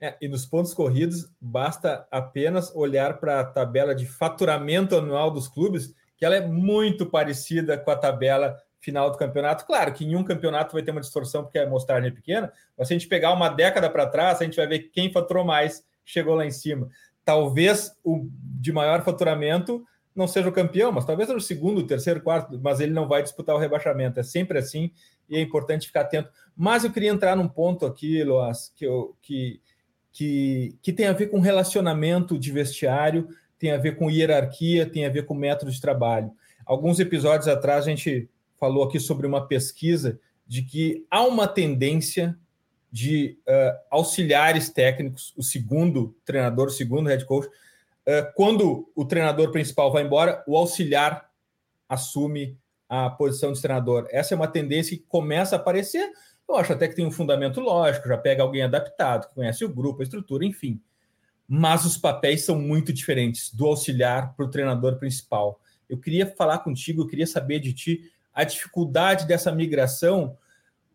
É, 0.00 0.16
e 0.20 0.28
nos 0.28 0.44
pontos 0.44 0.74
corridos, 0.74 1.30
basta 1.40 2.06
apenas 2.10 2.74
olhar 2.74 3.18
para 3.18 3.40
a 3.40 3.44
tabela 3.44 3.94
de 3.94 4.06
faturamento 4.06 4.96
anual 4.96 5.30
dos 5.30 5.48
clubes, 5.48 5.94
que 6.16 6.24
ela 6.24 6.36
é 6.36 6.46
muito 6.46 7.06
parecida 7.06 7.78
com 7.78 7.90
a 7.90 7.96
tabela 7.96 8.56
final 8.80 9.10
do 9.10 9.16
campeonato. 9.16 9.64
Claro 9.64 9.92
que 9.94 10.04
em 10.04 10.14
um 10.14 10.22
campeonato 10.22 10.74
vai 10.74 10.82
ter 10.82 10.90
uma 10.90 11.00
distorção 11.00 11.42
porque 11.42 11.58
a 11.58 11.64
amostragem 11.64 12.10
é 12.10 12.12
pequena, 12.12 12.52
mas 12.76 12.88
se 12.88 12.94
a 12.94 12.98
gente 12.98 13.08
pegar 13.08 13.32
uma 13.32 13.48
década 13.48 13.88
para 13.88 14.06
trás, 14.06 14.40
a 14.40 14.44
gente 14.44 14.56
vai 14.56 14.66
ver 14.66 14.90
quem 14.92 15.10
faturou 15.10 15.44
mais 15.44 15.84
chegou 16.04 16.34
lá 16.34 16.44
em 16.44 16.50
cima. 16.50 16.88
Talvez 17.24 17.92
o 18.04 18.28
de 18.30 18.72
maior 18.72 19.02
faturamento 19.02 19.82
não 20.14 20.28
seja 20.28 20.48
o 20.48 20.52
campeão, 20.52 20.92
mas 20.92 21.04
talvez 21.04 21.26
seja 21.26 21.38
o 21.38 21.42
segundo, 21.42 21.86
terceiro, 21.86 22.20
quarto, 22.20 22.60
mas 22.62 22.78
ele 22.78 22.92
não 22.92 23.08
vai 23.08 23.22
disputar 23.22 23.56
o 23.56 23.58
rebaixamento. 23.58 24.20
É 24.20 24.22
sempre 24.22 24.58
assim 24.58 24.92
e 25.28 25.36
é 25.36 25.40
importante 25.40 25.86
ficar 25.86 26.02
atento. 26.02 26.30
Mas 26.54 26.84
eu 26.84 26.92
queria 26.92 27.10
entrar 27.10 27.34
num 27.34 27.48
ponto 27.48 27.86
aqui, 27.86 28.22
Loas, 28.22 28.72
que, 28.76 28.84
eu, 28.84 29.16
que 29.22 29.60
que, 30.14 30.78
que 30.80 30.92
tem 30.92 31.06
a 31.06 31.12
ver 31.12 31.26
com 31.26 31.40
relacionamento 31.40 32.38
de 32.38 32.52
vestiário, 32.52 33.28
tem 33.58 33.72
a 33.72 33.76
ver 33.76 33.96
com 33.96 34.08
hierarquia, 34.08 34.86
tem 34.86 35.04
a 35.04 35.10
ver 35.10 35.26
com 35.26 35.34
método 35.34 35.72
de 35.72 35.80
trabalho. 35.80 36.30
Alguns 36.64 37.00
episódios 37.00 37.48
atrás 37.48 37.84
a 37.84 37.90
gente 37.90 38.30
falou 38.56 38.84
aqui 38.84 39.00
sobre 39.00 39.26
uma 39.26 39.46
pesquisa 39.46 40.18
de 40.46 40.62
que 40.62 41.04
há 41.10 41.24
uma 41.24 41.48
tendência 41.48 42.38
de 42.92 43.36
uh, 43.40 43.76
auxiliares 43.90 44.70
técnicos, 44.70 45.34
o 45.36 45.42
segundo 45.42 46.14
treinador, 46.24 46.68
o 46.68 46.70
segundo 46.70 47.08
head 47.08 47.24
coach, 47.24 47.48
uh, 47.48 48.32
quando 48.36 48.88
o 48.94 49.04
treinador 49.04 49.50
principal 49.50 49.90
vai 49.90 50.04
embora, 50.04 50.44
o 50.46 50.56
auxiliar 50.56 51.28
assume 51.88 52.56
a 52.88 53.10
posição 53.10 53.52
de 53.52 53.60
treinador. 53.60 54.06
Essa 54.10 54.32
é 54.32 54.36
uma 54.36 54.46
tendência 54.46 54.96
que 54.96 55.02
começa 55.08 55.56
a 55.56 55.58
aparecer. 55.58 56.08
Eu 56.48 56.56
acho 56.56 56.72
até 56.72 56.86
que 56.86 56.94
tem 56.94 57.06
um 57.06 57.10
fundamento 57.10 57.60
lógico, 57.60 58.08
já 58.08 58.18
pega 58.18 58.42
alguém 58.42 58.62
adaptado, 58.62 59.28
que 59.28 59.34
conhece 59.34 59.64
o 59.64 59.68
grupo, 59.68 60.00
a 60.00 60.04
estrutura, 60.04 60.44
enfim. 60.44 60.80
Mas 61.48 61.84
os 61.84 61.96
papéis 61.96 62.44
são 62.44 62.58
muito 62.58 62.92
diferentes 62.92 63.52
do 63.52 63.66
auxiliar 63.66 64.34
para 64.34 64.44
o 64.44 64.50
treinador 64.50 64.96
principal. 64.98 65.60
Eu 65.88 65.98
queria 65.98 66.26
falar 66.26 66.58
contigo, 66.58 67.02
eu 67.02 67.06
queria 67.06 67.26
saber 67.26 67.60
de 67.60 67.72
ti 67.72 68.12
a 68.32 68.44
dificuldade 68.44 69.26
dessa 69.26 69.52
migração, 69.52 70.36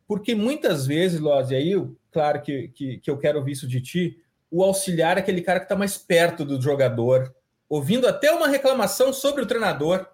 porque 0.07 0.35
muitas 0.35 0.85
vezes, 0.85 1.19
Loz, 1.19 1.51
e 1.51 1.55
aí, 1.55 1.73
claro 2.11 2.41
que, 2.41 2.69
que, 2.69 2.97
que 2.97 3.09
eu 3.09 3.17
quero 3.17 3.39
ouvir 3.39 3.53
isso 3.53 3.67
de 3.67 3.79
ti, 3.79 4.17
o 4.51 4.63
auxiliar 4.63 5.17
é 5.17 5.21
aquele 5.21 5.41
cara 5.41 5.59
que 5.59 5.65
está 5.65 5.75
mais 5.75 5.97
perto 5.97 6.43
do 6.43 6.59
jogador, 6.61 7.33
ouvindo 7.67 8.07
até 8.07 8.31
uma 8.31 8.47
reclamação 8.47 9.13
sobre 9.13 9.43
o 9.43 9.45
treinador, 9.45 10.07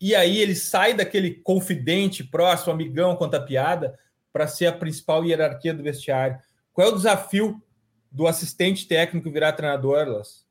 e 0.00 0.14
aí 0.14 0.38
ele 0.38 0.54
sai 0.54 0.94
daquele 0.94 1.32
confidente, 1.32 2.22
próximo, 2.22 2.72
amigão, 2.72 3.16
conta 3.16 3.40
piada, 3.40 3.98
para 4.38 4.46
ser 4.46 4.66
a 4.66 4.72
principal 4.72 5.24
hierarquia 5.24 5.74
do 5.74 5.82
vestiário. 5.82 6.38
Qual 6.72 6.86
é 6.86 6.90
o 6.92 6.94
desafio 6.94 7.60
do 8.08 8.24
assistente 8.24 8.86
técnico 8.86 9.32
virar 9.32 9.52
treinador, 9.52 10.06
Las? 10.06 10.46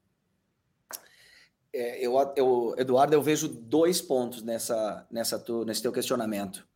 É, 1.71 2.05
eu, 2.05 2.13
eu, 2.35 2.75
Eduardo, 2.77 3.13
eu 3.13 3.21
vejo 3.21 3.47
dois 3.47 4.01
pontos 4.01 4.43
nessa, 4.43 5.07
nessa 5.09 5.39
tu, 5.39 5.63
nesse 5.63 5.81
teu 5.81 5.93
questionamento. 5.93 6.67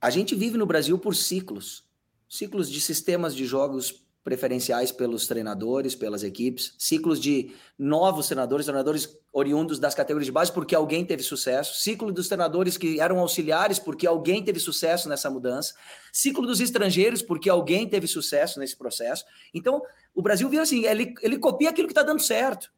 A 0.00 0.08
gente 0.08 0.34
vive 0.34 0.56
no 0.56 0.64
Brasil 0.64 0.98
por 0.98 1.14
ciclos, 1.14 1.86
ciclos 2.26 2.70
de 2.70 2.80
sistemas 2.80 3.34
de 3.34 3.44
jogos 3.44 4.02
preferenciais 4.22 4.92
pelos 4.92 5.26
treinadores, 5.26 5.94
pelas 5.94 6.22
equipes, 6.22 6.74
ciclos 6.78 7.18
de 7.18 7.54
novos 7.78 8.26
treinadores, 8.26 8.66
treinadores 8.66 9.18
oriundos 9.32 9.78
das 9.78 9.94
categorias 9.94 10.26
de 10.26 10.32
base 10.32 10.52
porque 10.52 10.74
alguém 10.74 11.04
teve 11.04 11.22
sucesso, 11.22 11.80
ciclo 11.80 12.12
dos 12.12 12.28
treinadores 12.28 12.76
que 12.76 13.00
eram 13.00 13.18
auxiliares 13.18 13.78
porque 13.78 14.06
alguém 14.06 14.44
teve 14.44 14.60
sucesso 14.60 15.08
nessa 15.08 15.30
mudança, 15.30 15.74
ciclo 16.12 16.46
dos 16.46 16.60
estrangeiros 16.60 17.22
porque 17.22 17.48
alguém 17.48 17.88
teve 17.88 18.06
sucesso 18.06 18.60
nesse 18.60 18.76
processo. 18.76 19.24
Então, 19.54 19.82
o 20.14 20.20
Brasil 20.20 20.48
viu 20.48 20.60
assim, 20.60 20.84
ele, 20.84 21.14
ele 21.22 21.38
copia 21.38 21.70
aquilo 21.70 21.88
que 21.88 21.92
está 21.92 22.02
dando 22.02 22.20
certo. 22.20 22.70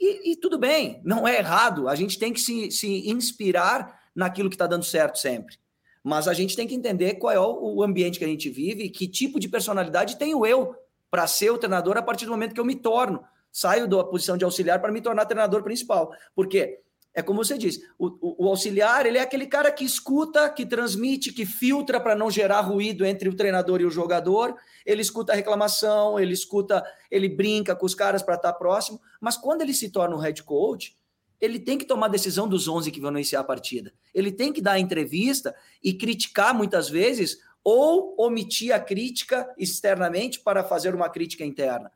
E, 0.00 0.32
e, 0.32 0.36
tudo 0.36 0.58
bem, 0.58 1.00
não 1.04 1.26
é 1.26 1.38
errado, 1.38 1.88
a 1.88 1.94
gente 1.94 2.18
tem 2.18 2.32
que 2.32 2.40
se, 2.40 2.70
se 2.70 3.08
inspirar 3.08 3.98
naquilo 4.14 4.50
que 4.50 4.54
está 4.54 4.66
dando 4.66 4.84
certo 4.84 5.18
sempre. 5.18 5.58
Mas 6.06 6.28
a 6.28 6.32
gente 6.32 6.54
tem 6.54 6.68
que 6.68 6.74
entender 6.76 7.14
qual 7.14 7.32
é 7.32 7.40
o 7.40 7.82
ambiente 7.82 8.20
que 8.20 8.24
a 8.24 8.28
gente 8.28 8.48
vive, 8.48 8.88
que 8.90 9.08
tipo 9.08 9.40
de 9.40 9.48
personalidade 9.48 10.16
tenho 10.16 10.46
eu 10.46 10.72
para 11.10 11.26
ser 11.26 11.50
o 11.50 11.58
treinador 11.58 11.96
a 11.96 12.02
partir 12.02 12.26
do 12.26 12.30
momento 12.30 12.54
que 12.54 12.60
eu 12.60 12.64
me 12.64 12.76
torno. 12.76 13.24
Saio 13.50 13.88
da 13.88 14.04
posição 14.04 14.36
de 14.36 14.44
auxiliar 14.44 14.80
para 14.80 14.92
me 14.92 15.00
tornar 15.00 15.26
treinador 15.26 15.64
principal. 15.64 16.12
Porque 16.32 16.78
é 17.12 17.22
como 17.22 17.44
você 17.44 17.58
disse, 17.58 17.82
o, 17.98 18.06
o, 18.20 18.44
o, 18.44 18.48
auxiliar 18.48 19.04
ele 19.04 19.18
é 19.18 19.20
aquele 19.20 19.46
cara 19.48 19.68
que 19.72 19.84
escuta, 19.84 20.48
que 20.48 20.64
transmite, 20.64 21.32
que 21.32 21.44
filtra 21.44 21.98
para 21.98 22.14
não 22.14 22.30
gerar 22.30 22.60
ruído 22.60 23.04
entre 23.04 23.28
o 23.28 23.34
treinador 23.34 23.80
e 23.80 23.84
o 23.84 23.90
jogador. 23.90 24.54
Ele 24.84 25.02
escuta 25.02 25.32
a 25.32 25.34
reclamação, 25.34 26.20
ele 26.20 26.34
escuta, 26.34 26.84
ele 27.10 27.28
brinca 27.28 27.74
com 27.74 27.84
os 27.84 27.96
caras 27.96 28.22
para 28.22 28.36
estar 28.36 28.52
tá 28.52 28.56
próximo. 28.56 29.00
Mas 29.20 29.36
quando 29.36 29.62
ele 29.62 29.74
se 29.74 29.90
torna 29.90 30.14
um 30.14 30.20
head 30.20 30.40
coach, 30.44 30.96
ele 31.40 31.58
tem 31.58 31.76
que 31.76 31.84
tomar 31.84 32.06
a 32.06 32.10
decisão 32.10 32.48
dos 32.48 32.66
11 32.68 32.90
que 32.90 33.00
vão 33.00 33.10
iniciar 33.10 33.40
a 33.40 33.44
partida. 33.44 33.92
Ele 34.14 34.32
tem 34.32 34.52
que 34.52 34.60
dar 34.60 34.72
a 34.72 34.78
entrevista 34.78 35.54
e 35.82 35.92
criticar 35.92 36.54
muitas 36.54 36.88
vezes 36.88 37.38
ou 37.62 38.14
omitir 38.18 38.72
a 38.72 38.78
crítica 38.78 39.52
externamente 39.58 40.40
para 40.40 40.62
fazer 40.62 40.94
uma 40.94 41.10
crítica 41.10 41.44
interna. 41.44 41.90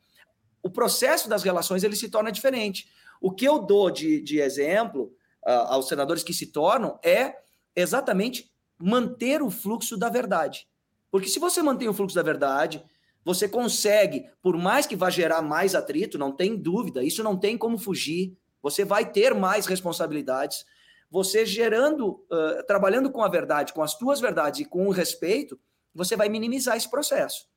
O 0.62 0.68
processo 0.68 1.28
das 1.28 1.42
relações 1.42 1.82
ele 1.82 1.96
se 1.96 2.08
torna 2.08 2.32
diferente. 2.32 2.88
O 3.20 3.30
que 3.30 3.46
eu 3.46 3.58
dou 3.58 3.90
de, 3.90 4.20
de 4.20 4.40
exemplo 4.40 5.12
uh, 5.46 5.68
aos 5.68 5.88
senadores 5.88 6.22
que 6.22 6.34
se 6.34 6.46
tornam 6.46 6.98
é 7.04 7.36
exatamente 7.74 8.50
manter 8.78 9.42
o 9.42 9.50
fluxo 9.50 9.96
da 9.96 10.08
verdade. 10.08 10.66
Porque 11.10 11.28
se 11.28 11.38
você 11.38 11.62
mantém 11.62 11.88
o 11.88 11.94
fluxo 11.94 12.14
da 12.14 12.22
verdade, 12.22 12.82
você 13.24 13.48
consegue, 13.48 14.28
por 14.42 14.56
mais 14.56 14.86
que 14.86 14.96
vá 14.96 15.10
gerar 15.10 15.42
mais 15.42 15.74
atrito, 15.74 16.18
não 16.18 16.32
tem 16.32 16.56
dúvida, 16.56 17.04
isso 17.04 17.22
não 17.22 17.36
tem 17.36 17.56
como 17.58 17.78
fugir. 17.78 18.36
Você 18.62 18.84
vai 18.84 19.10
ter 19.10 19.34
mais 19.34 19.66
responsabilidades. 19.66 20.64
Você 21.10 21.44
gerando, 21.44 22.24
uh, 22.30 22.64
trabalhando 22.66 23.10
com 23.10 23.22
a 23.22 23.28
verdade, 23.28 23.72
com 23.72 23.82
as 23.82 23.96
tuas 23.96 24.20
verdades 24.20 24.60
e 24.60 24.64
com 24.64 24.86
o 24.86 24.92
respeito, 24.92 25.58
você 25.94 26.16
vai 26.16 26.28
minimizar 26.28 26.76
esse 26.76 26.88
processo. 26.88 27.48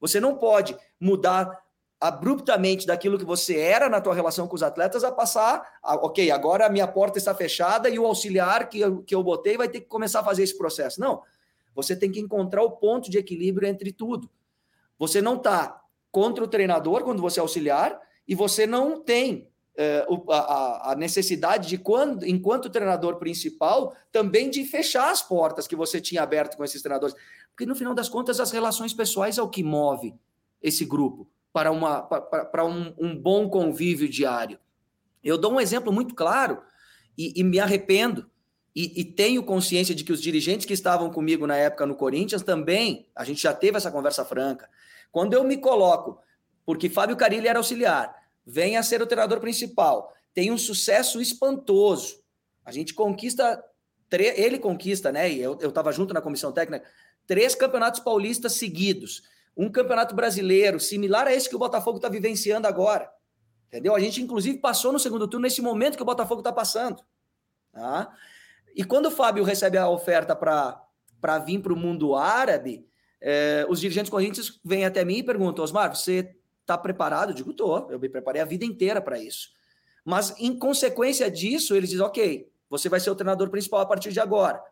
Você 0.00 0.18
não 0.18 0.36
pode 0.36 0.76
mudar 0.98 1.62
abruptamente 2.00 2.84
daquilo 2.84 3.16
que 3.16 3.24
você 3.24 3.58
era 3.58 3.88
na 3.88 4.00
tua 4.00 4.12
relação 4.12 4.48
com 4.48 4.56
os 4.56 4.62
atletas 4.62 5.04
a 5.04 5.12
passar, 5.12 5.78
a, 5.80 5.94
ok, 5.94 6.32
agora 6.32 6.66
a 6.66 6.68
minha 6.68 6.88
porta 6.88 7.16
está 7.16 7.32
fechada 7.32 7.88
e 7.88 7.96
o 7.96 8.04
auxiliar 8.04 8.68
que 8.68 8.80
eu, 8.80 9.02
que 9.04 9.14
eu 9.14 9.22
botei 9.22 9.56
vai 9.56 9.68
ter 9.68 9.82
que 9.82 9.86
começar 9.86 10.18
a 10.18 10.24
fazer 10.24 10.42
esse 10.42 10.58
processo. 10.58 11.00
Não, 11.00 11.22
você 11.72 11.94
tem 11.94 12.10
que 12.10 12.18
encontrar 12.18 12.62
o 12.64 12.72
ponto 12.72 13.08
de 13.08 13.18
equilíbrio 13.18 13.68
entre 13.68 13.92
tudo. 13.92 14.28
Você 14.98 15.22
não 15.22 15.36
está 15.36 15.80
contra 16.10 16.42
o 16.42 16.48
treinador 16.48 17.04
quando 17.04 17.22
você 17.22 17.38
é 17.38 17.42
auxiliar 17.42 18.00
e 18.26 18.34
você 18.34 18.66
não 18.66 19.00
tem 19.00 19.48
é, 19.76 20.06
a, 20.28 20.94
necessidade 20.96 21.68
de, 21.68 21.78
quando, 21.78 22.26
enquanto 22.26 22.70
treinador 22.70 23.16
principal, 23.16 23.94
também 24.10 24.50
de 24.50 24.64
fechar 24.64 25.10
as 25.10 25.22
portas 25.22 25.66
que 25.66 25.76
você 25.76 26.00
tinha 26.00 26.22
aberto 26.22 26.56
com 26.56 26.64
esses 26.64 26.82
treinadores. 26.82 27.16
Porque, 27.50 27.66
no 27.66 27.74
final 27.74 27.94
das 27.94 28.08
contas, 28.08 28.40
as 28.40 28.50
relações 28.50 28.92
pessoais 28.92 29.38
é 29.38 29.42
o 29.42 29.48
que 29.48 29.62
move 29.62 30.14
esse 30.62 30.84
grupo 30.84 31.28
para, 31.52 31.70
uma, 31.70 32.02
para, 32.02 32.44
para 32.44 32.64
um, 32.64 32.94
um 32.98 33.16
bom 33.16 33.48
convívio 33.48 34.08
diário. 34.08 34.58
Eu 35.22 35.38
dou 35.38 35.52
um 35.52 35.60
exemplo 35.60 35.92
muito 35.92 36.14
claro 36.14 36.62
e, 37.16 37.40
e 37.40 37.44
me 37.44 37.58
arrependo. 37.58 38.30
E, 38.74 39.00
e, 39.00 39.04
tenho 39.04 39.42
consciência 39.42 39.94
de 39.94 40.02
que 40.02 40.12
os 40.12 40.22
dirigentes 40.22 40.64
que 40.64 40.72
estavam 40.72 41.10
comigo 41.10 41.46
na 41.46 41.56
época 41.56 41.84
no 41.84 41.94
Corinthians 41.94 42.42
também, 42.42 43.06
a 43.14 43.22
gente 43.22 43.42
já 43.42 43.52
teve 43.52 43.76
essa 43.76 43.90
conversa 43.90 44.24
franca. 44.24 44.68
Quando 45.10 45.34
eu 45.34 45.44
me 45.44 45.58
coloco, 45.58 46.18
porque 46.64 46.88
Fábio 46.88 47.14
Carilli 47.14 47.48
era 47.48 47.58
auxiliar, 47.58 48.21
vem 48.44 48.76
a 48.76 48.82
ser 48.82 49.00
o 49.02 49.06
treinador 49.06 49.40
principal. 49.40 50.12
Tem 50.34 50.50
um 50.50 50.58
sucesso 50.58 51.20
espantoso. 51.20 52.22
A 52.64 52.72
gente 52.72 52.94
conquista, 52.94 53.62
ele 54.10 54.58
conquista, 54.58 55.12
né? 55.12 55.30
E 55.30 55.40
eu 55.40 55.54
estava 55.54 55.92
junto 55.92 56.14
na 56.14 56.20
comissão 56.20 56.52
técnica, 56.52 56.84
três 57.26 57.54
campeonatos 57.54 58.00
paulistas 58.00 58.52
seguidos. 58.54 59.22
Um 59.56 59.70
campeonato 59.70 60.14
brasileiro 60.14 60.80
similar 60.80 61.26
a 61.26 61.34
esse 61.34 61.48
que 61.48 61.56
o 61.56 61.58
Botafogo 61.58 61.98
está 61.98 62.08
vivenciando 62.08 62.66
agora. 62.66 63.10
Entendeu? 63.68 63.94
A 63.94 64.00
gente, 64.00 64.20
inclusive, 64.22 64.58
passou 64.58 64.92
no 64.92 64.98
segundo 64.98 65.28
turno 65.28 65.44
nesse 65.44 65.62
momento 65.62 65.96
que 65.96 66.02
o 66.02 66.06
Botafogo 66.06 66.40
está 66.40 66.52
passando. 66.52 67.02
Tá? 67.72 68.14
E 68.74 68.84
quando 68.84 69.06
o 69.06 69.10
Fábio 69.10 69.44
recebe 69.44 69.78
a 69.78 69.88
oferta 69.88 70.34
para 70.36 71.38
vir 71.44 71.60
para 71.60 71.72
o 71.72 71.76
mundo 71.76 72.14
árabe, 72.14 72.86
eh, 73.20 73.64
os 73.68 73.80
dirigentes 73.80 74.10
correntes 74.10 74.60
vêm 74.64 74.84
até 74.84 75.04
mim 75.04 75.18
e 75.18 75.22
perguntam: 75.22 75.64
Osmar, 75.64 75.94
você 75.94 76.34
Está 76.72 76.78
preparado? 76.78 77.30
Eu 77.30 77.34
digo, 77.34 77.52
tô. 77.52 77.90
Eu 77.90 78.00
me 78.00 78.08
preparei 78.08 78.40
a 78.40 78.46
vida 78.46 78.64
inteira 78.64 79.00
para 79.00 79.18
isso. 79.18 79.50
Mas, 80.02 80.34
em 80.38 80.58
consequência 80.58 81.30
disso, 81.30 81.76
eles 81.76 81.90
dizem, 81.90 82.04
ok, 82.04 82.50
você 82.70 82.88
vai 82.88 82.98
ser 82.98 83.10
o 83.10 83.14
treinador 83.14 83.50
principal 83.50 83.80
a 83.80 83.86
partir 83.86 84.10
de 84.10 84.20
agora. 84.20 84.62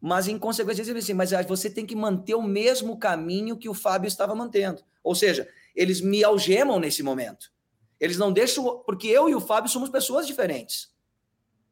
Mas, 0.00 0.26
em 0.26 0.36
consequência 0.36 0.82
disso, 0.82 0.92
eles 0.92 1.04
dizem, 1.04 1.14
mas 1.14 1.30
você 1.46 1.70
tem 1.70 1.86
que 1.86 1.94
manter 1.94 2.34
o 2.34 2.42
mesmo 2.42 2.98
caminho 2.98 3.56
que 3.56 3.68
o 3.68 3.74
Fábio 3.74 4.08
estava 4.08 4.34
mantendo. 4.34 4.82
Ou 5.02 5.14
seja, 5.14 5.48
eles 5.76 6.00
me 6.00 6.24
algemam 6.24 6.80
nesse 6.80 7.04
momento. 7.04 7.52
Eles 8.00 8.18
não 8.18 8.32
deixam. 8.32 8.82
Porque 8.84 9.06
eu 9.06 9.28
e 9.28 9.34
o 9.34 9.40
Fábio 9.40 9.70
somos 9.70 9.88
pessoas 9.88 10.26
diferentes. 10.26 10.92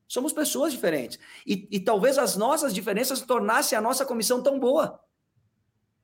Somos 0.07 0.33
pessoas 0.33 0.73
diferentes. 0.73 1.19
E, 1.45 1.67
e 1.73 1.81
talvez 1.81 2.19
as 2.19 2.37
nossas 2.37 2.73
diferenças 2.73 3.21
tornassem 3.21 3.77
a 3.77 3.81
nossa 3.81 4.07
comissão 4.07 4.41
tão 4.41 4.61
boa. 4.61 5.01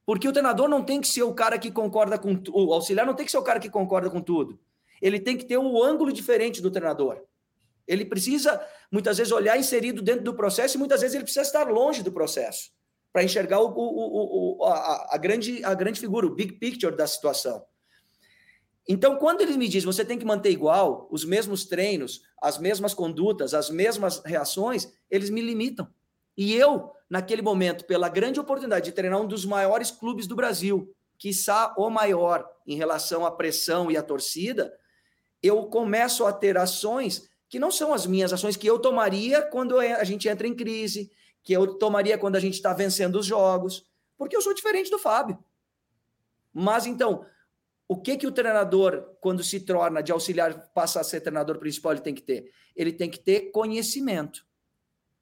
Porque 0.04 0.28
o 0.28 0.32
treinador 0.32 0.68
não 0.68 0.82
tem 0.82 1.00
que 1.00 1.08
ser 1.08 1.22
o 1.22 1.34
cara 1.34 1.58
que 1.58 1.70
concorda 1.70 2.18
com 2.18 2.40
o 2.50 2.72
auxiliar 2.72 3.06
não 3.06 3.14
tem 3.14 3.24
que 3.24 3.30
ser 3.30 3.38
o 3.38 3.42
cara 3.42 3.60
que 3.60 3.70
concorda 3.70 4.10
com 4.10 4.20
tudo. 4.20 4.58
Ele 5.00 5.18
tem 5.18 5.36
que 5.36 5.44
ter 5.44 5.58
um 5.58 5.82
ângulo 5.82 6.12
diferente 6.12 6.60
do 6.60 6.70
treinador. 6.70 7.22
Ele 7.86 8.04
precisa 8.04 8.64
muitas 8.90 9.18
vezes 9.18 9.32
olhar 9.32 9.58
inserido 9.58 10.02
dentro 10.02 10.24
do 10.24 10.34
processo 10.34 10.76
e 10.76 10.78
muitas 10.78 11.00
vezes 11.00 11.14
ele 11.14 11.24
precisa 11.24 11.44
estar 11.44 11.68
longe 11.68 12.02
do 12.02 12.12
processo 12.12 12.70
para 13.12 13.22
enxergar 13.22 13.60
o, 13.60 13.68
o, 13.68 14.58
o, 14.58 14.64
a, 14.64 15.14
a, 15.14 15.18
grande, 15.18 15.62
a 15.64 15.74
grande 15.74 16.00
figura, 16.00 16.26
o 16.26 16.34
big 16.34 16.54
picture 16.54 16.96
da 16.96 17.06
situação. 17.06 17.64
Então, 18.88 19.16
quando 19.16 19.42
eles 19.42 19.56
me 19.56 19.68
dizem 19.68 19.86
você 19.86 20.04
tem 20.04 20.18
que 20.18 20.24
manter 20.24 20.50
igual, 20.50 21.08
os 21.10 21.24
mesmos 21.24 21.64
treinos, 21.64 22.22
as 22.40 22.58
mesmas 22.58 22.94
condutas, 22.94 23.54
as 23.54 23.70
mesmas 23.70 24.22
reações, 24.24 24.92
eles 25.10 25.30
me 25.30 25.40
limitam. 25.40 25.88
E 26.36 26.54
eu 26.54 26.92
naquele 27.12 27.42
momento, 27.42 27.84
pela 27.84 28.08
grande 28.08 28.40
oportunidade 28.40 28.86
de 28.86 28.92
treinar 28.92 29.20
um 29.20 29.26
dos 29.26 29.44
maiores 29.44 29.90
clubes 29.90 30.26
do 30.26 30.34
Brasil, 30.34 30.90
quiçá 31.18 31.74
o 31.76 31.90
maior 31.90 32.48
em 32.66 32.74
relação 32.74 33.26
à 33.26 33.30
pressão 33.30 33.90
e 33.90 33.98
à 33.98 34.02
torcida, 34.02 34.72
eu 35.42 35.66
começo 35.66 36.24
a 36.24 36.32
ter 36.32 36.56
ações 36.56 37.28
que 37.50 37.58
não 37.58 37.70
são 37.70 37.92
as 37.92 38.06
minhas 38.06 38.32
ações 38.32 38.56
que 38.56 38.66
eu 38.66 38.78
tomaria 38.78 39.42
quando 39.42 39.78
a 39.78 40.02
gente 40.04 40.26
entra 40.26 40.46
em 40.46 40.54
crise, 40.54 41.12
que 41.42 41.52
eu 41.52 41.74
tomaria 41.74 42.16
quando 42.16 42.36
a 42.36 42.40
gente 42.40 42.54
está 42.54 42.72
vencendo 42.72 43.16
os 43.16 43.26
jogos, 43.26 43.86
porque 44.16 44.34
eu 44.34 44.40
sou 44.40 44.54
diferente 44.54 44.90
do 44.90 44.98
Fábio. 44.98 45.38
Mas 46.50 46.86
então, 46.86 47.26
o 47.86 48.00
que 48.00 48.16
que 48.16 48.26
o 48.26 48.32
treinador, 48.32 49.16
quando 49.20 49.44
se 49.44 49.60
torna 49.60 50.02
de 50.02 50.12
auxiliar, 50.12 50.72
passa 50.72 50.98
a 50.98 51.04
ser 51.04 51.20
treinador 51.20 51.58
principal, 51.58 51.92
ele 51.92 52.00
tem 52.00 52.14
que 52.14 52.22
ter? 52.22 52.50
Ele 52.74 52.90
tem 52.90 53.10
que 53.10 53.18
ter 53.18 53.50
conhecimento. 53.50 54.46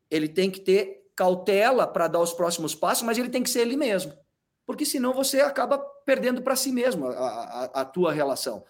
Ele 0.09 0.29
tem 0.29 0.49
que 0.49 0.61
ter 0.61 1.00
cautela 1.21 1.87
para 1.87 2.09
dar 2.09 2.21
os 2.21 2.33
próximos 2.33 2.75
passos, 2.75 3.03
mas 3.03 3.19
ele 3.19 3.29
tem 3.29 3.43
que 3.43 3.51
ser 3.51 3.61
ele 3.61 3.77
mesmo. 3.77 4.11
Porque 4.67 4.87
senão 4.87 5.13
você 5.13 5.43
acaba 5.43 5.77
perdendo 6.07 6.41
para 6.41 6.57
si 6.57 6.73
mesmo 6.73 7.09
a, 7.09 7.13
a, 7.13 7.65
a 7.83 7.85
tua 7.85 8.11
relação. 8.11 8.65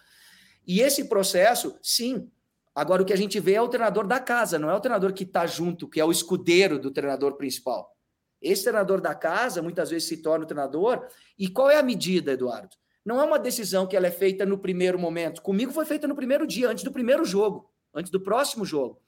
E 0.66 0.80
esse 0.80 1.04
processo, 1.04 1.78
sim. 1.80 2.28
Agora, 2.74 3.02
o 3.02 3.04
que 3.04 3.12
a 3.12 3.16
gente 3.16 3.38
vê 3.38 3.52
é 3.52 3.62
o 3.62 3.68
treinador 3.68 4.04
da 4.04 4.18
casa, 4.18 4.58
não 4.58 4.68
é 4.68 4.74
o 4.74 4.80
treinador 4.80 5.12
que 5.12 5.22
está 5.22 5.46
junto, 5.46 5.88
que 5.88 6.00
é 6.00 6.04
o 6.04 6.10
escudeiro 6.10 6.76
do 6.76 6.90
treinador 6.90 7.36
principal. 7.36 7.96
Esse 8.42 8.64
treinador 8.64 9.00
da 9.00 9.14
casa 9.14 9.62
muitas 9.62 9.90
vezes 9.90 10.08
se 10.08 10.16
torna 10.16 10.44
o 10.44 10.48
treinador. 10.48 11.06
E 11.38 11.46
qual 11.46 11.70
é 11.70 11.78
a 11.78 11.84
medida, 11.84 12.32
Eduardo? 12.32 12.74
Não 13.06 13.20
é 13.20 13.24
uma 13.24 13.38
decisão 13.38 13.86
que 13.86 13.96
ela 13.96 14.08
é 14.08 14.10
feita 14.10 14.44
no 14.44 14.58
primeiro 14.58 14.98
momento. 14.98 15.40
Comigo 15.40 15.70
foi 15.70 15.84
feita 15.84 16.08
no 16.08 16.16
primeiro 16.16 16.48
dia, 16.48 16.68
antes 16.68 16.82
do 16.82 16.90
primeiro 16.90 17.24
jogo, 17.24 17.70
antes 17.94 18.10
do 18.10 18.20
próximo 18.20 18.64
jogo. 18.64 19.00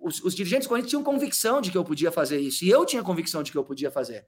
Os, 0.00 0.22
os 0.22 0.34
dirigentes 0.34 0.66
correntes 0.66 0.90
tinham 0.90 1.02
convicção 1.02 1.60
de 1.60 1.70
que 1.70 1.78
eu 1.78 1.84
podia 1.84 2.10
fazer 2.10 2.38
isso, 2.38 2.64
e 2.64 2.70
eu 2.70 2.84
tinha 2.86 3.02
convicção 3.02 3.42
de 3.42 3.52
que 3.52 3.58
eu 3.58 3.64
podia 3.64 3.90
fazer. 3.90 4.26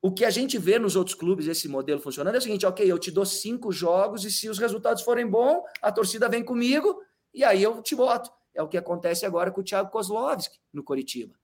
O 0.00 0.12
que 0.12 0.24
a 0.24 0.30
gente 0.30 0.58
vê 0.58 0.78
nos 0.78 0.96
outros 0.96 1.14
clubes, 1.14 1.46
esse 1.46 1.68
modelo 1.68 2.00
funcionando, 2.00 2.34
é 2.34 2.38
o 2.38 2.40
seguinte: 2.42 2.66
ok, 2.66 2.90
eu 2.90 2.98
te 2.98 3.10
dou 3.10 3.24
cinco 3.24 3.70
jogos, 3.70 4.24
e 4.24 4.32
se 4.32 4.48
os 4.48 4.58
resultados 4.58 5.02
forem 5.02 5.26
bons, 5.26 5.62
a 5.80 5.92
torcida 5.92 6.28
vem 6.28 6.44
comigo, 6.44 7.00
e 7.32 7.44
aí 7.44 7.62
eu 7.62 7.80
te 7.82 7.94
boto. 7.94 8.30
É 8.54 8.62
o 8.62 8.68
que 8.68 8.76
acontece 8.76 9.24
agora 9.24 9.50
com 9.50 9.60
o 9.60 9.64
Thiago 9.64 9.90
Kozlovski 9.90 10.58
no 10.72 10.82
Coritiba. 10.82 11.34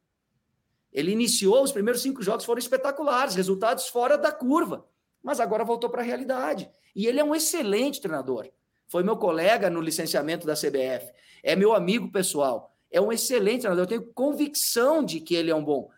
Ele 0.93 1.13
iniciou, 1.13 1.63
os 1.63 1.73
primeiros 1.73 2.03
cinco 2.03 2.23
jogos 2.23 2.45
foram 2.45 2.59
espetaculares, 2.59 3.35
resultados 3.35 3.89
fora 3.89 4.19
da 4.19 4.33
curva 4.33 4.85
mas 5.23 5.41
agora 5.41 5.65
voltou 5.65 5.91
para 5.91 6.03
a 6.03 6.05
realidade. 6.05 6.71
E 6.95 7.07
ele 7.07 7.21
é 7.21 7.25
um 7.25 7.35
excelente 7.35 8.01
treinador. 8.01 8.49
Foi 8.87 9.03
meu 9.03 9.17
colega 9.17 9.69
no 9.69 9.81
licenciamento 9.81 10.47
da 10.47 10.55
CBF, 10.55 11.13
é 11.43 11.55
meu 11.55 11.75
amigo 11.75 12.11
pessoal, 12.11 12.75
é 12.91 13.01
um 13.01 13.13
excelente 13.13 13.61
treinador. 13.61 13.85
Eu 13.85 13.89
tenho 13.89 14.13
convicção 14.13 15.05
de 15.05 15.21
que 15.21 15.35
ele 15.35 15.51
é 15.51 15.55
um 15.55 15.65
bom. 15.65 15.91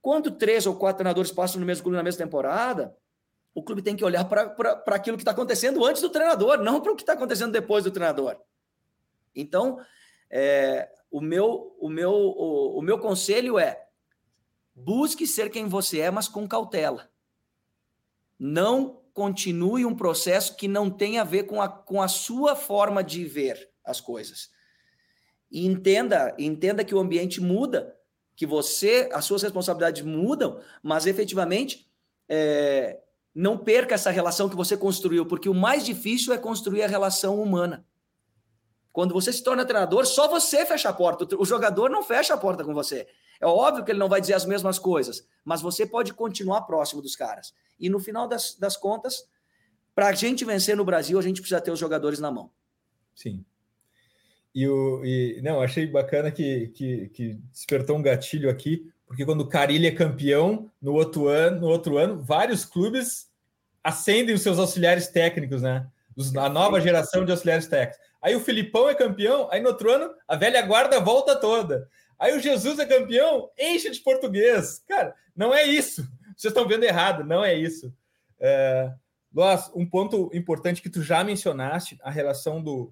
Quando 0.00 0.30
três 0.30 0.66
ou 0.66 0.76
quatro 0.76 0.98
treinadores 0.98 1.32
passam 1.32 1.60
no 1.60 1.66
mesmo 1.66 1.82
clube 1.82 1.96
na 1.96 2.02
mesma 2.02 2.24
temporada, 2.24 2.96
o 3.54 3.62
clube 3.62 3.82
tem 3.82 3.96
que 3.96 4.04
olhar 4.04 4.24
para 4.24 4.74
aquilo 4.94 5.16
que 5.16 5.22
está 5.22 5.32
acontecendo 5.32 5.84
antes 5.84 6.02
do 6.02 6.10
treinador, 6.10 6.58
não 6.58 6.80
para 6.80 6.92
o 6.92 6.96
que 6.96 7.02
está 7.02 7.14
acontecendo 7.14 7.52
depois 7.52 7.84
do 7.84 7.90
treinador. 7.90 8.36
Então, 9.34 9.80
é, 10.30 10.90
o, 11.10 11.20
meu, 11.20 11.74
o, 11.80 11.88
meu, 11.88 12.12
o, 12.12 12.78
o 12.78 12.82
meu 12.82 12.98
conselho 12.98 13.58
é 13.58 13.86
busque 14.74 15.26
ser 15.26 15.50
quem 15.50 15.66
você 15.66 16.00
é, 16.00 16.10
mas 16.10 16.28
com 16.28 16.46
cautela. 16.46 17.10
Não 18.38 19.02
continue 19.14 19.86
um 19.86 19.96
processo 19.96 20.54
que 20.54 20.68
não 20.68 20.90
tem 20.90 21.18
a 21.18 21.24
ver 21.24 21.44
com 21.44 21.62
a, 21.62 21.68
com 21.68 22.02
a 22.02 22.08
sua 22.08 22.54
forma 22.54 23.02
de 23.02 23.24
ver 23.24 23.72
as 23.82 23.98
coisas. 24.02 24.50
E 25.50 25.66
entenda, 25.66 26.34
entenda 26.38 26.84
que 26.84 26.94
o 26.94 26.98
ambiente 26.98 27.40
muda, 27.40 27.96
que 28.34 28.46
você, 28.46 29.08
as 29.12 29.24
suas 29.24 29.42
responsabilidades 29.42 30.02
mudam, 30.02 30.60
mas 30.82 31.06
efetivamente 31.06 31.88
é, 32.28 33.00
não 33.34 33.56
perca 33.56 33.94
essa 33.94 34.10
relação 34.10 34.48
que 34.48 34.56
você 34.56 34.76
construiu, 34.76 35.26
porque 35.26 35.48
o 35.48 35.54
mais 35.54 35.84
difícil 35.84 36.32
é 36.32 36.38
construir 36.38 36.82
a 36.82 36.88
relação 36.88 37.40
humana. 37.40 37.86
Quando 38.92 39.12
você 39.12 39.32
se 39.32 39.42
torna 39.42 39.64
treinador, 39.64 40.06
só 40.06 40.26
você 40.26 40.64
fecha 40.64 40.88
a 40.88 40.92
porta, 40.92 41.36
o 41.36 41.44
jogador 41.44 41.90
não 41.90 42.02
fecha 42.02 42.32
a 42.32 42.38
porta 42.38 42.64
com 42.64 42.72
você. 42.72 43.06
É 43.38 43.46
óbvio 43.46 43.84
que 43.84 43.90
ele 43.90 43.98
não 43.98 44.08
vai 44.08 44.20
dizer 44.20 44.32
as 44.32 44.46
mesmas 44.46 44.78
coisas, 44.78 45.26
mas 45.44 45.60
você 45.60 45.84
pode 45.86 46.14
continuar 46.14 46.62
próximo 46.62 47.02
dos 47.02 47.14
caras. 47.14 47.54
E 47.78 47.90
no 47.90 48.00
final 48.00 48.26
das, 48.26 48.54
das 48.54 48.76
contas, 48.76 49.28
para 49.94 50.08
a 50.08 50.12
gente 50.12 50.44
vencer 50.44 50.76
no 50.76 50.84
Brasil, 50.84 51.18
a 51.18 51.22
gente 51.22 51.40
precisa 51.40 51.60
ter 51.60 51.70
os 51.70 51.78
jogadores 51.78 52.18
na 52.18 52.30
mão. 52.30 52.50
Sim. 53.14 53.44
E, 54.56 54.66
o, 54.66 55.04
e 55.04 55.38
não, 55.42 55.60
achei 55.60 55.86
bacana 55.86 56.30
que, 56.30 56.68
que, 56.68 57.10
que 57.10 57.34
despertou 57.52 57.94
um 57.94 58.00
gatilho 58.00 58.48
aqui, 58.48 58.90
porque 59.06 59.22
quando 59.22 59.42
o 59.42 59.48
Carilli 59.48 59.86
é 59.86 59.90
campeão, 59.90 60.70
no 60.80 60.94
outro 60.94 61.28
ano, 61.28 61.60
no 61.60 61.66
outro 61.66 61.98
ano, 61.98 62.22
vários 62.22 62.64
clubes 62.64 63.30
acendem 63.84 64.34
os 64.34 64.40
seus 64.40 64.58
auxiliares 64.58 65.08
técnicos, 65.08 65.60
né? 65.60 65.86
a 66.38 66.48
nova 66.48 66.80
geração 66.80 67.22
de 67.22 67.32
auxiliares 67.32 67.66
técnicos. 67.66 68.02
Aí 68.22 68.34
o 68.34 68.40
Filipão 68.40 68.88
é 68.88 68.94
campeão, 68.94 69.46
aí 69.52 69.60
no 69.60 69.68
outro 69.68 69.92
ano 69.92 70.10
a 70.26 70.36
velha 70.36 70.62
guarda 70.62 71.00
volta 71.00 71.36
toda. 71.36 71.86
Aí 72.18 72.34
o 72.34 72.40
Jesus 72.40 72.78
é 72.78 72.86
campeão, 72.86 73.50
enche 73.58 73.90
de 73.90 74.00
português. 74.00 74.82
Cara, 74.88 75.14
não 75.36 75.54
é 75.54 75.64
isso. 75.64 76.00
Vocês 76.34 76.50
estão 76.50 76.66
vendo 76.66 76.84
errado, 76.84 77.24
não 77.24 77.44
é 77.44 77.52
isso. 77.52 77.92
É, 78.40 78.90
um 79.74 79.84
ponto 79.84 80.30
importante 80.32 80.80
que 80.80 80.88
tu 80.88 81.02
já 81.02 81.22
mencionaste, 81.22 81.98
a 82.02 82.10
relação 82.10 82.62
do 82.62 82.90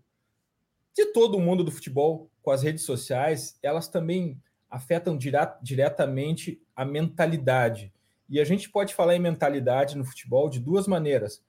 de 0.94 1.06
todo 1.06 1.36
o 1.36 1.40
mundo 1.40 1.64
do 1.64 1.70
futebol 1.70 2.30
com 2.40 2.50
as 2.50 2.62
redes 2.62 2.84
sociais, 2.84 3.58
elas 3.62 3.88
também 3.88 4.40
afetam 4.70 5.18
diretamente 5.62 6.60
a 6.74 6.84
mentalidade. 6.84 7.92
E 8.28 8.40
a 8.40 8.44
gente 8.44 8.70
pode 8.70 8.94
falar 8.94 9.14
em 9.14 9.20
mentalidade 9.20 9.96
no 9.96 10.04
futebol 10.04 10.48
de 10.48 10.58
duas 10.60 10.86
maneiras. 10.86 11.42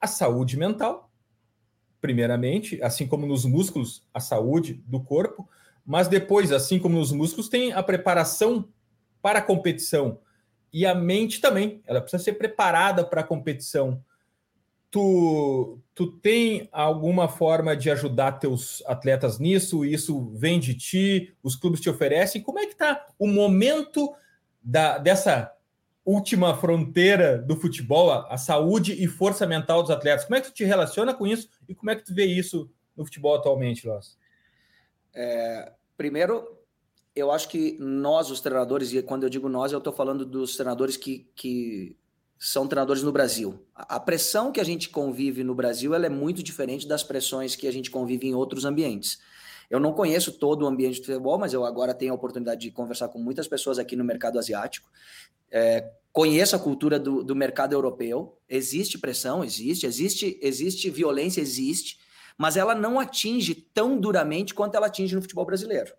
A 0.00 0.06
saúde 0.06 0.56
mental, 0.56 1.10
primeiramente, 2.00 2.82
assim 2.82 3.06
como 3.06 3.26
nos 3.26 3.44
músculos, 3.44 4.06
a 4.12 4.20
saúde 4.20 4.74
do 4.86 5.02
corpo, 5.02 5.48
mas 5.84 6.08
depois, 6.08 6.52
assim 6.52 6.78
como 6.78 6.98
nos 6.98 7.12
músculos, 7.12 7.48
tem 7.48 7.72
a 7.72 7.82
preparação 7.82 8.68
para 9.20 9.38
a 9.38 9.42
competição. 9.42 10.20
E 10.72 10.84
a 10.84 10.94
mente 10.94 11.40
também, 11.40 11.82
ela 11.86 12.00
precisa 12.00 12.22
ser 12.22 12.34
preparada 12.34 13.04
para 13.04 13.20
a 13.20 13.24
competição. 13.24 14.02
Tu, 14.94 15.80
tu 15.92 16.06
tem 16.06 16.68
alguma 16.70 17.26
forma 17.26 17.76
de 17.76 17.90
ajudar 17.90 18.38
teus 18.38 18.80
atletas 18.86 19.40
nisso? 19.40 19.84
Isso 19.84 20.30
vem 20.36 20.60
de 20.60 20.72
ti? 20.72 21.34
Os 21.42 21.56
clubes 21.56 21.80
te 21.80 21.90
oferecem? 21.90 22.40
Como 22.40 22.60
é 22.60 22.66
que 22.66 22.74
está 22.74 23.04
o 23.18 23.26
momento 23.26 24.14
da, 24.62 24.96
dessa 24.98 25.52
última 26.04 26.56
fronteira 26.56 27.36
do 27.36 27.56
futebol, 27.56 28.12
a, 28.12 28.34
a, 28.34 28.38
saúde 28.38 28.92
e 28.92 29.08
força 29.08 29.44
mental 29.48 29.82
dos 29.82 29.90
atletas? 29.90 30.26
Como 30.26 30.36
é 30.36 30.40
que 30.40 30.46
tu 30.46 30.54
te 30.54 30.62
relaciona 30.62 31.12
com 31.12 31.26
isso 31.26 31.48
e 31.68 31.74
como 31.74 31.90
é 31.90 31.96
que 31.96 32.04
tu 32.04 32.14
vê 32.14 32.26
isso 32.26 32.70
no 32.96 33.04
futebol 33.04 33.34
atualmente, 33.34 33.88
Loss? 33.88 34.16
É, 35.12 35.72
primeiro, 35.96 36.56
eu 37.16 37.32
acho 37.32 37.48
que 37.48 37.76
nós, 37.80 38.30
os 38.30 38.40
treinadores, 38.40 38.92
e 38.92 39.02
quando 39.02 39.24
eu 39.24 39.28
digo 39.28 39.48
nós, 39.48 39.72
eu 39.72 39.78
estou 39.78 39.92
falando 39.92 40.24
dos 40.24 40.54
treinadores 40.54 40.96
que, 40.96 41.28
que 41.34 41.96
são 42.38 42.66
treinadores 42.66 43.02
no 43.02 43.12
Brasil. 43.12 43.64
A 43.74 43.98
pressão 43.98 44.52
que 44.52 44.60
a 44.60 44.64
gente 44.64 44.88
convive 44.88 45.42
no 45.42 45.54
Brasil 45.54 45.94
ela 45.94 46.06
é 46.06 46.10
muito 46.10 46.42
diferente 46.42 46.86
das 46.86 47.02
pressões 47.02 47.56
que 47.56 47.66
a 47.66 47.72
gente 47.72 47.90
convive 47.90 48.26
em 48.26 48.34
outros 48.34 48.64
ambientes. 48.64 49.18
Eu 49.70 49.80
não 49.80 49.92
conheço 49.92 50.32
todo 50.32 50.62
o 50.62 50.66
ambiente 50.66 51.00
do 51.00 51.06
futebol, 51.06 51.38
mas 51.38 51.52
eu 51.52 51.64
agora 51.64 51.94
tenho 51.94 52.12
a 52.12 52.14
oportunidade 52.14 52.60
de 52.60 52.70
conversar 52.70 53.08
com 53.08 53.18
muitas 53.18 53.48
pessoas 53.48 53.78
aqui 53.78 53.96
no 53.96 54.04
mercado 54.04 54.38
asiático. 54.38 54.90
É, 55.50 55.90
conheço 56.12 56.54
a 56.54 56.58
cultura 56.58 56.98
do, 56.98 57.24
do 57.24 57.34
mercado 57.34 57.72
europeu. 57.72 58.38
Existe 58.48 58.98
pressão, 58.98 59.42
existe, 59.42 59.86
existe, 59.86 60.38
existe 60.42 60.90
violência, 60.90 61.40
existe 61.40 61.98
mas 62.36 62.56
ela 62.56 62.74
não 62.74 62.98
atinge 62.98 63.54
tão 63.54 63.98
duramente 63.98 64.54
quanto 64.54 64.74
ela 64.74 64.86
atinge 64.86 65.14
no 65.14 65.22
futebol 65.22 65.46
brasileiro. 65.46 65.94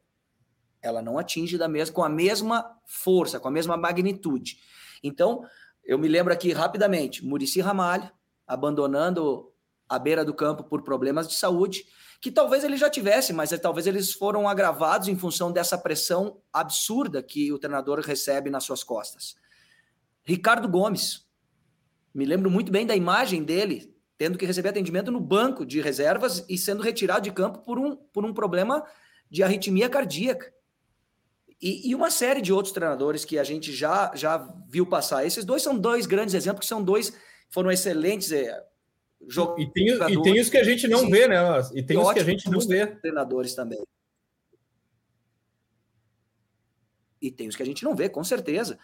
Ela 0.82 1.02
não 1.02 1.18
atinge 1.18 1.58
da 1.58 1.68
mesma, 1.68 1.96
com 1.96 2.04
a 2.04 2.10
mesma 2.10 2.80
força, 2.86 3.40
com 3.40 3.48
a 3.48 3.52
mesma 3.52 3.78
magnitude. 3.78 4.60
Então, 5.02 5.44
eu 5.86 5.98
me 5.98 6.08
lembro 6.08 6.34
aqui 6.34 6.52
rapidamente, 6.52 7.24
Murici 7.24 7.62
Ramalho 7.62 8.10
abandonando 8.48 9.52
a 9.88 9.98
beira 10.00 10.26
do 10.26 10.34
campo 10.34 10.64
por 10.64 10.84
problemas 10.84 11.28
de 11.28 11.36
saúde, 11.36 11.86
que 12.22 12.32
talvez 12.32 12.64
ele 12.64 12.78
já 12.78 12.90
tivesse, 12.90 13.34
mas 13.34 13.52
é, 13.52 13.58
talvez 13.58 13.86
eles 13.86 14.14
foram 14.14 14.48
agravados 14.48 15.08
em 15.08 15.18
função 15.18 15.52
dessa 15.52 15.78
pressão 15.78 16.42
absurda 16.52 17.22
que 17.22 17.52
o 17.52 17.60
treinador 17.60 18.00
recebe 18.00 18.50
nas 18.50 18.64
suas 18.64 18.84
costas. 18.84 19.36
Ricardo 20.24 20.68
Gomes, 20.68 21.26
me 22.14 22.26
lembro 22.26 22.50
muito 22.50 22.72
bem 22.72 22.86
da 22.86 22.96
imagem 22.96 23.44
dele 23.44 23.94
tendo 24.18 24.38
que 24.38 24.46
receber 24.46 24.70
atendimento 24.70 25.12
no 25.12 25.20
banco 25.20 25.66
de 25.66 25.82
reservas 25.82 26.46
e 26.48 26.58
sendo 26.58 26.82
retirado 26.82 27.22
de 27.22 27.32
campo 27.32 27.60
por 27.60 27.78
um, 27.78 27.96
por 27.96 28.24
um 28.24 28.34
problema 28.34 28.84
de 29.30 29.44
arritmia 29.44 29.90
cardíaca. 29.90 30.54
E, 31.62 31.90
e, 31.90 31.96
uma 31.96 32.12
série 32.12 32.42
de 32.42 32.52
outros 32.52 32.74
treinadores 32.74 33.24
que 33.24 33.40
a 33.40 33.44
gente 33.44 33.72
já, 33.72 34.12
já 34.14 34.38
viu 34.68 34.86
passar. 34.86 35.26
Esses 35.26 35.46
dois 35.46 35.64
são 35.64 35.78
dois 35.78 36.06
grandes 36.06 36.36
exemplos, 36.36 36.62
que 36.62 36.68
são 36.68 36.84
dois, 36.84 37.14
foram 37.50 37.72
excelentes 37.72 38.32
é, 38.32 38.62
jogadores. 39.28 39.68
E 39.68 39.72
tem, 39.72 39.88
e 39.88 40.22
tem 40.22 40.40
os 40.40 40.50
que 40.50 40.58
a 40.58 40.64
gente 40.64 40.88
não 40.88 41.00
Sim. 41.00 41.10
vê, 41.10 41.28
né? 41.28 41.38
E 41.74 41.82
tem 41.82 41.98
os 41.98 42.12
que 42.12 42.20
a 42.20 42.24
gente 42.24 42.50
não 42.50 42.60
vê. 42.60 42.88
Treinadores 42.88 43.56
também. 43.56 43.82
E 47.22 47.32
tem 47.32 47.48
os 47.48 47.56
que 47.56 47.64
a 47.64 47.66
gente 47.66 47.84
não 47.84 47.96
vê, 47.96 48.10
com 48.10 48.24
certeza. 48.24 48.78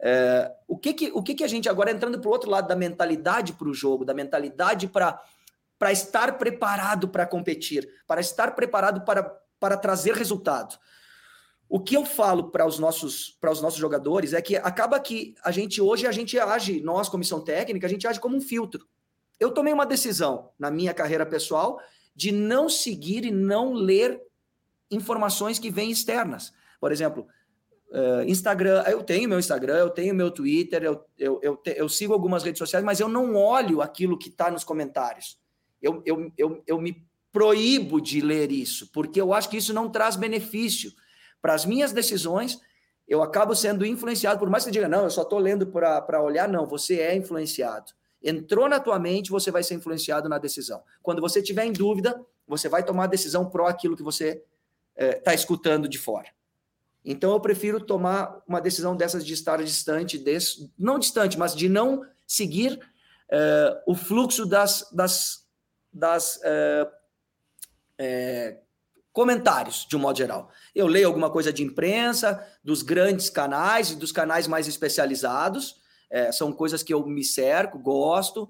É, 0.00 0.52
o 0.68 0.78
que 0.78 0.92
que, 0.92 1.10
o 1.12 1.22
que 1.22 1.34
que 1.34 1.44
a 1.44 1.48
gente, 1.48 1.68
agora 1.68 1.90
entrando 1.90 2.20
para 2.20 2.28
o 2.28 2.32
outro 2.32 2.50
lado 2.50 2.68
da 2.68 2.76
mentalidade 2.76 3.54
para 3.54 3.68
o 3.68 3.74
jogo, 3.74 4.04
da 4.04 4.14
mentalidade 4.14 4.86
para 4.86 5.20
para 5.78 5.92
estar 5.92 6.36
preparado 6.36 7.08
para 7.08 7.24
competir, 7.24 7.88
para 8.06 8.20
estar 8.20 8.54
preparado 8.54 9.02
para, 9.02 9.22
para 9.60 9.76
trazer 9.76 10.12
resultado. 10.12 10.76
O 11.68 11.78
que 11.78 11.94
eu 11.94 12.04
falo 12.06 12.50
para 12.50 12.66
os 12.66 12.78
nossos 12.78 13.36
para 13.40 13.50
os 13.50 13.60
nossos 13.60 13.78
jogadores 13.78 14.32
é 14.32 14.40
que 14.40 14.56
acaba 14.56 14.98
que 14.98 15.34
a 15.44 15.50
gente 15.50 15.82
hoje 15.82 16.06
a 16.06 16.12
gente 16.12 16.38
age, 16.38 16.80
nós 16.80 17.08
comissão 17.08 17.40
técnica, 17.40 17.86
a 17.86 17.90
gente 17.90 18.06
age 18.06 18.18
como 18.18 18.36
um 18.36 18.40
filtro. 18.40 18.86
Eu 19.38 19.50
tomei 19.50 19.72
uma 19.72 19.84
decisão 19.84 20.50
na 20.58 20.70
minha 20.70 20.94
carreira 20.94 21.26
pessoal 21.26 21.78
de 22.14 22.32
não 22.32 22.68
seguir 22.68 23.24
e 23.24 23.30
não 23.30 23.72
ler 23.72 24.20
informações 24.90 25.58
que 25.58 25.70
vêm 25.70 25.90
externas. 25.90 26.52
Por 26.80 26.90
exemplo, 26.90 27.26
uh, 27.90 28.22
Instagram, 28.26 28.82
eu 28.88 29.02
tenho 29.02 29.28
meu 29.28 29.38
Instagram, 29.38 29.76
eu 29.76 29.90
tenho 29.90 30.14
meu 30.14 30.30
Twitter, 30.30 30.82
eu, 30.82 31.04
eu, 31.18 31.38
eu, 31.42 31.56
te, 31.56 31.74
eu 31.76 31.88
sigo 31.88 32.12
algumas 32.12 32.42
redes 32.42 32.58
sociais, 32.58 32.84
mas 32.84 32.98
eu 32.98 33.08
não 33.08 33.36
olho 33.36 33.82
aquilo 33.82 34.18
que 34.18 34.28
está 34.28 34.50
nos 34.50 34.64
comentários. 34.64 35.38
Eu, 35.80 36.02
eu, 36.04 36.32
eu, 36.36 36.62
eu 36.66 36.80
me 36.80 37.06
proíbo 37.30 38.00
de 38.00 38.20
ler 38.20 38.50
isso, 38.50 38.90
porque 38.90 39.20
eu 39.20 39.32
acho 39.32 39.50
que 39.50 39.58
isso 39.58 39.74
não 39.74 39.88
traz 39.88 40.16
benefício 40.16 40.90
para 41.40 41.54
as 41.54 41.64
minhas 41.64 41.92
decisões. 41.92 42.60
Eu 43.06 43.22
acabo 43.22 43.54
sendo 43.54 43.86
influenciado, 43.86 44.38
por 44.38 44.50
mais 44.50 44.64
que 44.64 44.68
você 44.68 44.72
diga, 44.72 44.88
não, 44.88 45.04
eu 45.04 45.10
só 45.10 45.22
estou 45.22 45.38
lendo 45.38 45.66
para 45.66 46.22
olhar, 46.22 46.48
não, 46.48 46.66
você 46.66 47.00
é 47.00 47.16
influenciado. 47.16 47.92
Entrou 48.22 48.68
na 48.68 48.80
tua 48.80 48.98
mente, 48.98 49.30
você 49.30 49.50
vai 49.50 49.62
ser 49.62 49.74
influenciado 49.74 50.28
na 50.28 50.38
decisão. 50.38 50.82
Quando 51.02 51.20
você 51.20 51.40
tiver 51.40 51.64
em 51.64 51.72
dúvida, 51.72 52.20
você 52.46 52.68
vai 52.68 52.82
tomar 52.82 53.04
a 53.04 53.08
decisão 53.08 53.48
pró 53.48 53.66
aquilo 53.66 53.96
que 53.96 54.02
você 54.02 54.42
está 54.96 55.32
é, 55.32 55.34
escutando 55.34 55.88
de 55.88 55.98
fora. 55.98 56.28
Então 57.04 57.32
eu 57.32 57.40
prefiro 57.40 57.80
tomar 57.80 58.42
uma 58.46 58.60
decisão 58.60 58.96
dessas 58.96 59.24
de 59.24 59.32
estar 59.32 59.62
distante, 59.62 60.18
desse, 60.18 60.70
não 60.76 60.98
distante, 60.98 61.38
mas 61.38 61.54
de 61.54 61.68
não 61.68 62.04
seguir 62.26 62.74
uh, 62.74 63.80
o 63.86 63.94
fluxo 63.94 64.44
das, 64.44 64.90
das, 64.92 65.46
das 65.92 66.40
é, 67.96 68.60
comentários, 69.18 69.84
de 69.84 69.96
um 69.96 69.98
modo 69.98 70.16
geral. 70.16 70.48
Eu 70.72 70.86
leio 70.86 71.08
alguma 71.08 71.28
coisa 71.28 71.52
de 71.52 71.64
imprensa, 71.64 72.40
dos 72.62 72.82
grandes 72.82 73.28
canais 73.28 73.90
e 73.90 73.96
dos 73.96 74.12
canais 74.12 74.46
mais 74.46 74.68
especializados, 74.68 75.74
é, 76.08 76.30
são 76.30 76.52
coisas 76.52 76.84
que 76.84 76.94
eu 76.94 77.04
me 77.04 77.24
cerco, 77.24 77.80
gosto. 77.80 78.48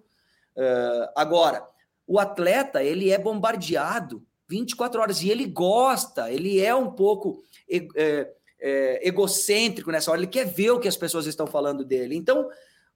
agora, 1.17 1.67
o 2.07 2.19
atleta, 2.19 2.83
ele 2.83 3.11
é 3.11 3.17
bombardeado 3.17 4.23
24 4.47 5.01
horas 5.01 5.23
e 5.23 5.31
ele 5.31 5.47
gosta, 5.47 6.31
ele 6.31 6.61
é 6.61 6.75
um 6.75 6.91
pouco 6.91 7.43
é, 7.71 8.31
é, 8.61 9.09
egocêntrico 9.09 9.91
nessa 9.91 10.11
hora, 10.11 10.21
ele 10.21 10.27
quer 10.27 10.45
ver 10.45 10.73
o 10.73 10.79
que 10.79 10.89
as 10.89 10.99
pessoas 10.99 11.25
estão 11.25 11.47
falando 11.47 11.83
dele. 11.83 12.15
Então, 12.15 12.47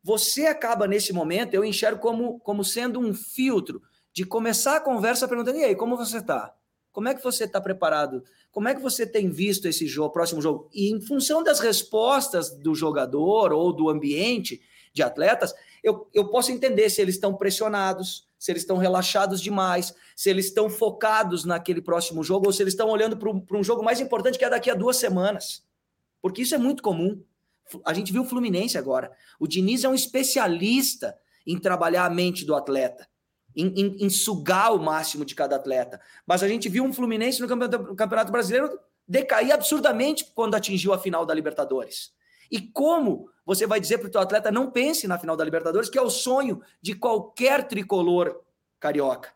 você 0.02 0.44
acaba 0.44 0.86
nesse 0.86 1.10
momento, 1.10 1.54
eu 1.54 1.64
enxergo 1.64 2.02
como, 2.02 2.38
como 2.40 2.62
sendo 2.62 3.00
um 3.00 3.14
filtro 3.14 3.80
de 4.12 4.26
começar 4.26 4.76
a 4.76 4.80
conversa 4.80 5.26
perguntando: 5.26 5.56
e 5.56 5.64
aí, 5.64 5.74
como 5.74 5.96
você 5.96 6.18
está? 6.18 6.54
Como 6.92 7.08
é 7.08 7.14
que 7.14 7.22
você 7.22 7.44
está 7.44 7.60
preparado? 7.60 8.22
Como 8.50 8.68
é 8.68 8.74
que 8.74 8.82
você 8.82 9.06
tem 9.06 9.30
visto 9.30 9.66
esse 9.66 9.86
jogo, 9.86 10.12
próximo 10.12 10.42
jogo? 10.42 10.68
E 10.72 10.90
em 10.90 11.00
função 11.00 11.42
das 11.42 11.58
respostas 11.58 12.50
do 12.50 12.74
jogador 12.74 13.52
ou 13.52 13.72
do 13.72 13.88
ambiente 13.88 14.60
de 14.92 15.02
atletas, 15.02 15.54
eu, 15.82 16.08
eu 16.12 16.28
posso 16.28 16.52
entender 16.52 16.90
se 16.90 17.00
eles 17.00 17.14
estão 17.14 17.34
pressionados, 17.34 18.28
se 18.38 18.52
eles 18.52 18.62
estão 18.62 18.76
relaxados 18.76 19.40
demais, 19.40 19.94
se 20.14 20.28
eles 20.28 20.46
estão 20.46 20.68
focados 20.68 21.44
naquele 21.44 21.80
próximo 21.80 22.22
jogo 22.22 22.46
ou 22.46 22.52
se 22.52 22.62
eles 22.62 22.74
estão 22.74 22.88
olhando 22.88 23.16
para 23.16 23.58
um, 23.58 23.64
jogo 23.64 23.82
mais 23.82 24.00
importante 24.00 24.38
que 24.38 24.44
é 24.44 24.50
daqui 24.50 24.70
a 24.70 24.74
duas 24.74 24.96
semanas. 24.96 25.64
Porque 26.20 26.42
isso 26.42 26.54
é 26.54 26.58
muito 26.58 26.82
comum. 26.82 27.22
A 27.84 27.94
gente 27.94 28.12
viu 28.12 28.22
o 28.22 28.26
Fluminense 28.26 28.76
agora. 28.76 29.10
O 29.40 29.46
Diniz 29.46 29.82
é 29.82 29.88
um 29.88 29.94
especialista 29.94 31.16
em 31.46 31.58
trabalhar 31.58 32.04
a 32.04 32.10
mente 32.10 32.44
do 32.44 32.54
atleta, 32.54 33.08
em, 33.54 33.66
em, 33.68 33.96
em 34.06 34.10
sugar 34.10 34.74
o 34.74 34.78
máximo 34.78 35.24
de 35.24 35.34
cada 35.34 35.56
atleta. 35.56 36.00
Mas 36.26 36.42
a 36.42 36.48
gente 36.48 36.68
viu 36.68 36.84
um 36.84 36.92
Fluminense 36.92 37.40
no 37.40 37.48
Campeonato, 37.48 37.94
campeonato 37.94 38.32
Brasileiro 38.32 38.78
decair 39.06 39.52
absurdamente 39.52 40.32
quando 40.34 40.54
atingiu 40.54 40.92
a 40.92 40.98
final 40.98 41.26
da 41.26 41.34
Libertadores. 41.34 42.12
E 42.50 42.60
como 42.60 43.30
você 43.44 43.66
vai 43.66 43.80
dizer 43.80 43.98
para 43.98 44.08
o 44.08 44.10
teu 44.10 44.20
atleta 44.20 44.50
não 44.50 44.70
pense 44.70 45.08
na 45.08 45.18
final 45.18 45.36
da 45.36 45.44
Libertadores, 45.44 45.88
que 45.88 45.98
é 45.98 46.02
o 46.02 46.10
sonho 46.10 46.62
de 46.80 46.94
qualquer 46.94 47.66
tricolor 47.66 48.40
carioca. 48.78 49.32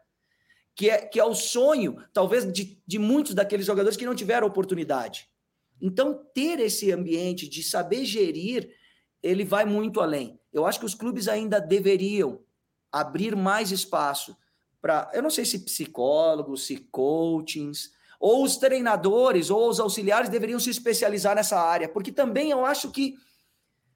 Que 0.74 0.90
é, 0.90 0.98
que 0.98 1.18
é 1.18 1.24
o 1.24 1.34
sonho, 1.34 1.96
talvez, 2.12 2.50
de, 2.52 2.78
de 2.86 2.98
muitos 2.98 3.34
daqueles 3.34 3.64
jogadores 3.64 3.96
que 3.96 4.04
não 4.04 4.14
tiveram 4.14 4.46
oportunidade. 4.46 5.28
Então, 5.80 6.22
ter 6.34 6.60
esse 6.60 6.92
ambiente 6.92 7.48
de 7.48 7.62
saber 7.62 8.04
gerir, 8.04 8.70
ele 9.22 9.44
vai 9.44 9.64
muito 9.64 10.00
além. 10.00 10.38
Eu 10.52 10.66
acho 10.66 10.78
que 10.78 10.86
os 10.86 10.94
clubes 10.94 11.28
ainda 11.28 11.58
deveriam 11.58 12.40
abrir 13.00 13.34
mais 13.36 13.70
espaço 13.70 14.36
para, 14.80 15.10
eu 15.12 15.22
não 15.22 15.30
sei 15.30 15.44
se 15.44 15.64
psicólogos, 15.64 16.66
se 16.66 16.76
coachings, 16.76 17.90
ou 18.20 18.44
os 18.44 18.56
treinadores 18.56 19.50
ou 19.50 19.68
os 19.68 19.80
auxiliares 19.80 20.28
deveriam 20.28 20.58
se 20.58 20.70
especializar 20.70 21.34
nessa 21.34 21.60
área, 21.60 21.88
porque 21.88 22.12
também 22.12 22.50
eu 22.50 22.64
acho 22.64 22.90
que 22.90 23.14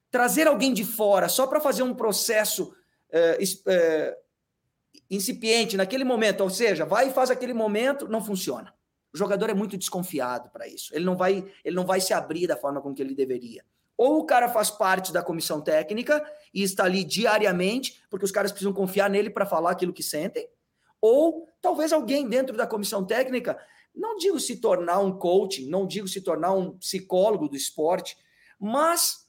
trazer 0.09 0.47
alguém 0.47 0.73
de 0.73 0.83
fora 0.83 1.29
só 1.29 1.47
para 1.47 1.61
fazer 1.61 1.83
um 1.83 1.93
processo 1.93 2.73
é, 3.09 3.39
é, 3.67 4.17
incipiente 5.09 5.77
naquele 5.77 6.03
momento, 6.03 6.41
ou 6.41 6.49
seja, 6.49 6.85
vai 6.85 7.09
e 7.09 7.13
faz 7.13 7.29
aquele 7.31 7.53
momento, 7.53 8.07
não 8.07 8.23
funciona. 8.23 8.73
O 9.13 9.17
jogador 9.17 9.49
é 9.49 9.53
muito 9.53 9.77
desconfiado 9.77 10.49
para 10.51 10.67
isso. 10.67 10.95
Ele 10.95 11.03
não 11.03 11.17
vai, 11.17 11.45
ele 11.65 11.75
não 11.75 11.85
vai 11.85 11.99
se 11.99 12.13
abrir 12.13 12.47
da 12.47 12.55
forma 12.55 12.81
com 12.81 12.93
que 12.93 13.01
ele 13.01 13.13
deveria. 13.13 13.65
Ou 13.97 14.19
o 14.19 14.25
cara 14.25 14.49
faz 14.49 14.69
parte 14.69 15.11
da 15.13 15.21
comissão 15.21 15.61
técnica 15.61 16.23
e 16.53 16.63
está 16.63 16.85
ali 16.85 17.03
diariamente, 17.03 18.03
porque 18.09 18.25
os 18.25 18.31
caras 18.31 18.51
precisam 18.51 18.73
confiar 18.73 19.09
nele 19.09 19.29
para 19.29 19.45
falar 19.45 19.71
aquilo 19.71 19.93
que 19.93 20.03
sentem, 20.03 20.47
ou 20.99 21.47
talvez 21.61 21.91
alguém 21.91 22.27
dentro 22.27 22.55
da 22.55 22.67
comissão 22.67 23.05
técnica, 23.05 23.57
não 23.95 24.17
digo 24.17 24.39
se 24.39 24.57
tornar 24.57 24.99
um 24.99 25.17
coach, 25.17 25.65
não 25.65 25.85
digo 25.85 26.07
se 26.07 26.21
tornar 26.21 26.53
um 26.53 26.77
psicólogo 26.77 27.49
do 27.49 27.55
esporte, 27.55 28.17
mas 28.59 29.27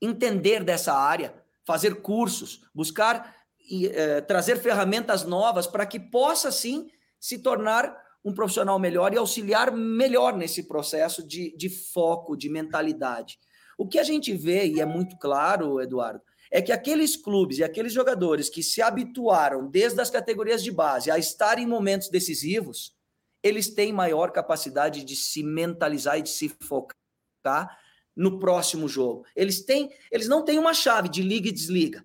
entender 0.00 0.62
dessa 0.62 0.94
área, 0.94 1.34
fazer 1.64 2.00
cursos, 2.00 2.62
buscar 2.74 3.34
e, 3.68 3.86
eh, 3.86 4.20
trazer 4.20 4.56
ferramentas 4.56 5.24
novas 5.24 5.66
para 5.66 5.86
que 5.86 5.98
possa 5.98 6.52
sim 6.52 6.88
se 7.18 7.38
tornar 7.38 7.96
um 8.24 8.32
profissional 8.32 8.78
melhor 8.78 9.12
e 9.12 9.18
auxiliar 9.18 9.70
melhor 9.70 10.34
nesse 10.36 10.62
processo 10.62 11.26
de, 11.26 11.54
de 11.56 11.68
foco, 11.68 12.36
de 12.36 12.48
mentalidade. 12.48 13.38
O 13.76 13.86
que 13.86 13.98
a 13.98 14.04
gente 14.04 14.32
vê, 14.34 14.66
e 14.66 14.80
é 14.80 14.86
muito 14.86 15.16
claro, 15.18 15.80
Eduardo, 15.80 16.22
é 16.50 16.62
que 16.62 16.72
aqueles 16.72 17.16
clubes 17.16 17.58
e 17.58 17.64
aqueles 17.64 17.92
jogadores 17.92 18.48
que 18.48 18.62
se 18.62 18.80
habituaram 18.80 19.68
desde 19.68 20.00
as 20.00 20.10
categorias 20.10 20.62
de 20.62 20.70
base 20.70 21.10
a 21.10 21.18
estar 21.18 21.58
em 21.58 21.66
momentos 21.66 22.08
decisivos, 22.08 22.94
eles 23.42 23.68
têm 23.68 23.92
maior 23.92 24.30
capacidade 24.30 25.04
de 25.04 25.16
se 25.16 25.42
mentalizar 25.42 26.18
e 26.18 26.22
de 26.22 26.30
se 26.30 26.48
focar 26.48 27.78
no 28.16 28.38
próximo 28.38 28.88
jogo. 28.88 29.26
Eles 29.34 29.64
têm, 29.64 29.90
eles 30.10 30.28
não 30.28 30.44
têm 30.44 30.58
uma 30.58 30.72
chave 30.72 31.08
de 31.08 31.22
liga 31.22 31.48
e 31.48 31.52
desliga, 31.52 32.04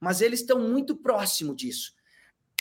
mas 0.00 0.20
eles 0.20 0.40
estão 0.40 0.58
muito 0.58 0.96
próximo 0.96 1.54
disso. 1.54 1.92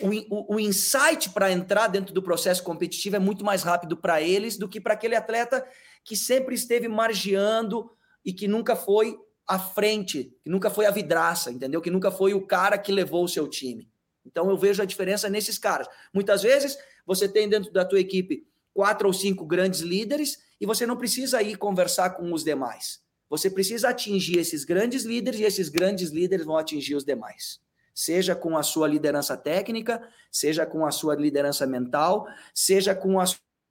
O, 0.02 0.10
o, 0.36 0.56
o 0.56 0.60
insight 0.60 1.32
para 1.32 1.52
entrar 1.52 1.88
dentro 1.88 2.13
do 2.13 2.22
processo 2.22 2.63
competitivo 2.63 3.16
é 3.16 3.20
muito 3.20 3.44
mais 3.44 3.63
rápido 3.63 3.98
para 3.98 4.22
eles 4.22 4.58
do 4.58 4.70
que 4.70 4.80
para 4.80 4.94
aquele 4.94 5.16
atleta 5.16 5.66
que 6.04 6.16
sempre 6.16 6.56
esteve 6.56 6.88
margeando 6.88 7.92
e 8.25 8.33
que 8.33 8.47
nunca 8.47 8.75
foi 8.75 9.17
à 9.47 9.59
frente, 9.59 10.36
que 10.41 10.49
nunca 10.49 10.69
foi 10.69 10.86
a 10.86 10.91
vidraça, 10.91 11.51
entendeu? 11.51 11.81
Que 11.81 11.91
nunca 11.91 12.12
foi 12.12 12.33
o 12.33 12.45
cara 12.45 12.77
que 12.77 12.91
levou 12.91 13.23
o 13.23 13.27
seu 13.27 13.47
time. 13.47 13.89
Então 14.25 14.49
eu 14.49 14.57
vejo 14.57 14.81
a 14.81 14.86
diferença 14.86 15.29
nesses 15.29 15.57
caras. 15.57 15.88
Muitas 16.13 16.41
vezes 16.41 16.77
você 17.05 17.27
tem 17.27 17.49
dentro 17.49 17.71
da 17.71 17.83
tua 17.83 17.99
equipe 17.99 18.47
quatro 18.73 19.07
ou 19.07 19.13
cinco 19.13 19.45
grandes 19.45 19.81
líderes 19.81 20.39
e 20.59 20.65
você 20.65 20.86
não 20.86 20.97
precisa 20.97 21.41
ir 21.41 21.57
conversar 21.57 22.12
com 22.12 22.31
os 22.33 22.43
demais. 22.43 23.01
Você 23.29 23.49
precisa 23.49 23.89
atingir 23.89 24.38
esses 24.39 24.63
grandes 24.63 25.03
líderes 25.03 25.39
e 25.39 25.43
esses 25.43 25.69
grandes 25.69 26.09
líderes 26.09 26.45
vão 26.45 26.57
atingir 26.57 26.95
os 26.95 27.03
demais. 27.03 27.59
Seja 27.93 28.36
com 28.36 28.57
a 28.57 28.63
sua 28.63 28.88
liderança 28.88 29.38
técnica, 29.38 30.01
seja 30.31 30.65
com 30.65 30.86
a 30.86 30.91
sua 30.91 31.15
liderança 31.15 31.67
mental, 31.67 32.27
seja 32.53 32.95
com 32.95 33.19
a 33.19 33.25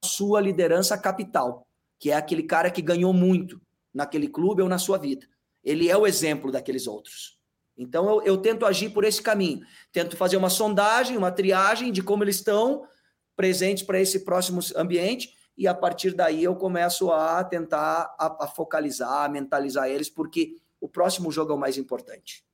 sua 0.04 0.40
liderança 0.40 0.96
capital, 0.98 1.66
que 1.98 2.10
é 2.10 2.14
aquele 2.14 2.42
cara 2.44 2.70
que 2.70 2.82
ganhou 2.82 3.12
muito 3.12 3.60
naquele 3.92 4.28
clube 4.28 4.62
ou 4.62 4.68
na 4.68 4.78
sua 4.78 4.98
vida. 4.98 5.26
Ele 5.62 5.88
é 5.88 5.96
o 5.96 6.06
exemplo 6.06 6.50
daqueles 6.50 6.86
outros. 6.86 7.38
Então 7.76 8.08
eu, 8.08 8.22
eu 8.22 8.36
tento 8.38 8.66
agir 8.66 8.90
por 8.90 9.04
esse 9.04 9.22
caminho. 9.22 9.64
Tento 9.92 10.16
fazer 10.16 10.36
uma 10.36 10.50
sondagem, 10.50 11.16
uma 11.16 11.30
triagem 11.30 11.92
de 11.92 12.02
como 12.02 12.24
eles 12.24 12.36
estão 12.36 12.86
presentes 13.36 13.82
para 13.82 14.00
esse 14.00 14.20
próximo 14.20 14.60
ambiente 14.76 15.34
e 15.56 15.66
a 15.66 15.74
partir 15.74 16.14
daí 16.14 16.44
eu 16.44 16.56
começo 16.56 17.10
a 17.10 17.42
tentar 17.44 18.14
a, 18.18 18.44
a 18.44 18.48
focalizar, 18.48 19.24
a 19.24 19.28
mentalizar 19.28 19.88
eles, 19.88 20.08
porque 20.08 20.56
o 20.80 20.88
próximo 20.88 21.30
jogo 21.30 21.52
é 21.52 21.54
o 21.54 21.58
mais 21.58 21.76
importante. 21.76 22.44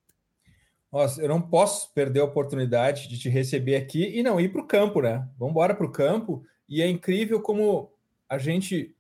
Nossa, 0.91 1.21
eu 1.21 1.29
não 1.29 1.41
posso 1.41 1.93
perder 1.93 2.21
a 2.21 2.25
oportunidade 2.25 3.09
de 3.09 3.19
te 3.19 3.29
receber 3.29 3.77
aqui 3.77 4.19
e 4.19 4.23
não 4.23 4.41
ir 4.41 4.51
para 4.51 4.63
o 4.63 4.67
campo, 4.67 5.03
né? 5.03 5.29
Vamos 5.39 5.53
embora 5.53 5.75
para 5.75 5.87
o 5.87 5.93
campo. 5.93 6.43
E 6.69 6.83
é 6.83 6.89
incrível 6.89 7.41
como 7.41 7.93
a 8.29 8.39
gente, 8.39 8.95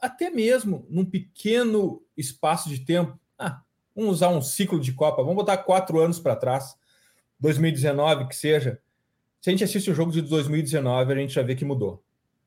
até 0.00 0.30
mesmo 0.30 0.86
num 0.88 1.04
pequeno 1.04 2.02
espaço 2.16 2.68
de 2.68 2.80
tempo, 2.80 3.18
ah, 3.38 3.62
vamos 3.94 4.12
usar 4.12 4.28
um 4.30 4.42
ciclo 4.42 4.80
de 4.80 4.92
Copa, 4.92 5.22
vamos 5.22 5.36
botar 5.36 5.58
quatro 5.58 6.00
anos 6.00 6.18
para 6.18 6.36
trás, 6.36 6.76
2019 7.38 8.28
que 8.28 8.36
seja. 8.36 8.80
Se 9.40 9.48
a 9.48 9.52
gente 9.52 9.64
assiste 9.64 9.90
o 9.90 9.94
jogo 9.94 10.12
de 10.12 10.20
2019, 10.22 11.12
a 11.12 11.16
gente 11.16 11.34
já 11.34 11.42
vê 11.42 11.54
que 11.54 11.64
mudou 11.64 12.02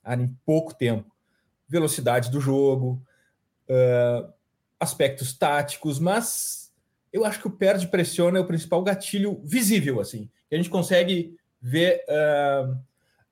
em 0.05 0.27
pouco 0.45 0.73
tempo. 0.73 1.11
Velocidade 1.67 2.29
do 2.29 2.39
jogo, 2.39 3.01
uh, 3.69 4.31
aspectos 4.79 5.33
táticos, 5.33 5.97
mas 5.97 6.71
eu 7.11 7.25
acho 7.25 7.39
que 7.39 7.47
o 7.47 7.51
perde 7.51 7.87
pressiona 7.87 8.37
é 8.37 8.41
o 8.41 8.47
principal 8.47 8.83
gatilho 8.83 9.41
visível, 9.43 9.99
assim, 9.99 10.29
que 10.49 10.55
a 10.55 10.57
gente 10.57 10.69
consegue 10.69 11.37
ver 11.61 12.03
uh, 12.09 12.77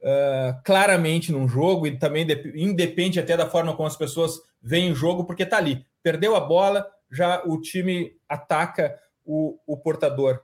uh, 0.02 0.62
claramente 0.64 1.32
num 1.32 1.47
jogo 1.47 1.88
e 1.88 1.97
também 1.97 2.26
independe 2.56 3.20
até 3.20 3.38
da 3.38 3.49
forma 3.49 3.76
como 3.76 3.88
as 3.88 3.95
pessoas 3.95 4.39
veem 4.62 4.91
o 4.91 4.95
jogo, 4.95 5.26
porque 5.26 5.45
tá 5.45 5.58
ali, 5.58 5.86
perdeu 6.04 6.36
a 6.36 6.39
bola, 6.39 6.88
já 7.10 7.43
o 7.45 7.60
time 7.60 8.16
ataca 8.28 8.97
o, 9.26 9.58
o 9.66 9.78
portador. 9.78 10.41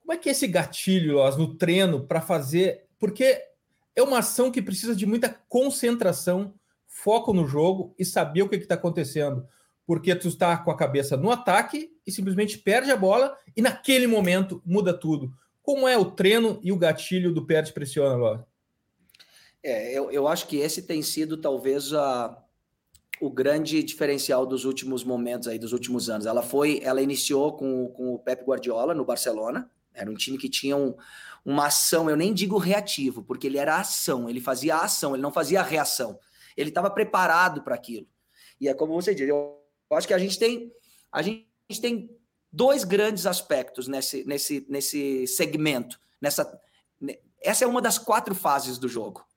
Como 0.00 0.12
é 0.12 0.16
que 0.16 0.28
é 0.28 0.32
esse 0.32 0.46
gatilho, 0.46 1.14
Loz, 1.14 1.36
no 1.36 1.56
treino 1.56 2.06
para 2.06 2.20
fazer? 2.20 2.86
Porque 2.98 3.42
é 3.94 4.02
uma 4.02 4.18
ação 4.18 4.50
que 4.50 4.62
precisa 4.62 4.94
de 4.94 5.04
muita 5.04 5.28
concentração, 5.48 6.54
foco 6.86 7.32
no 7.32 7.46
jogo 7.46 7.94
e 7.98 8.04
saber 8.04 8.42
o 8.42 8.48
que 8.48 8.56
está 8.56 8.74
acontecendo. 8.74 9.46
Porque 9.86 10.14
tu 10.14 10.28
está 10.28 10.56
com 10.58 10.70
a 10.70 10.76
cabeça 10.76 11.16
no 11.16 11.30
ataque 11.30 11.90
e 12.06 12.12
simplesmente 12.12 12.58
perde 12.58 12.90
a 12.90 12.96
bola 12.96 13.36
e 13.56 13.62
naquele 13.62 14.06
momento 14.06 14.62
muda 14.64 14.92
tudo. 14.92 15.32
Como 15.62 15.86
é 15.86 15.96
o 15.96 16.10
treino 16.10 16.58
e 16.62 16.72
o 16.72 16.78
gatilho 16.78 17.32
do 17.32 17.46
perde 17.46 17.72
pressiona, 17.72 18.14
Loz? 18.14 18.40
É, 19.62 19.92
eu, 19.92 20.10
eu 20.10 20.28
acho 20.28 20.46
que 20.46 20.56
esse 20.56 20.82
tem 20.82 21.02
sido 21.02 21.36
talvez 21.36 21.92
a, 21.92 22.42
o 23.20 23.30
grande 23.30 23.82
diferencial 23.82 24.46
dos 24.46 24.64
últimos 24.64 25.02
momentos 25.02 25.48
aí, 25.48 25.58
dos 25.58 25.72
últimos 25.72 26.08
anos. 26.08 26.26
Ela 26.26 26.42
foi, 26.42 26.80
ela 26.82 27.02
iniciou 27.02 27.56
com, 27.56 27.88
com 27.88 28.14
o 28.14 28.18
Pep 28.18 28.44
Guardiola 28.44 28.94
no 28.94 29.04
Barcelona, 29.04 29.70
era 29.92 30.10
um 30.10 30.14
time 30.14 30.38
que 30.38 30.48
tinha 30.48 30.76
um, 30.76 30.94
uma 31.44 31.66
ação, 31.66 32.08
eu 32.08 32.16
nem 32.16 32.32
digo 32.32 32.56
reativo, 32.56 33.22
porque 33.22 33.46
ele 33.46 33.58
era 33.58 33.80
ação, 33.80 34.28
ele 34.28 34.40
fazia 34.40 34.76
ação, 34.76 35.14
ele 35.14 35.22
não 35.22 35.32
fazia 35.32 35.62
reação. 35.62 36.18
Ele 36.56 36.68
estava 36.68 36.90
preparado 36.90 37.62
para 37.62 37.74
aquilo. 37.74 38.06
E 38.60 38.68
é 38.68 38.74
como 38.74 38.94
você 38.94 39.14
diz, 39.14 39.28
eu 39.28 39.58
acho 39.90 40.06
que 40.06 40.14
a 40.14 40.18
gente 40.18 40.38
tem 40.38 40.72
a 41.10 41.22
gente 41.22 41.46
tem 41.80 42.10
dois 42.52 42.84
grandes 42.84 43.26
aspectos 43.26 43.88
nesse, 43.88 44.24
nesse, 44.24 44.66
nesse 44.68 45.26
segmento, 45.26 45.98
nessa 46.20 46.60
essa 47.40 47.64
é 47.64 47.68
uma 47.68 47.80
das 47.80 47.98
quatro 47.98 48.34
fases 48.34 48.78
do 48.78 48.88
jogo 48.88 49.27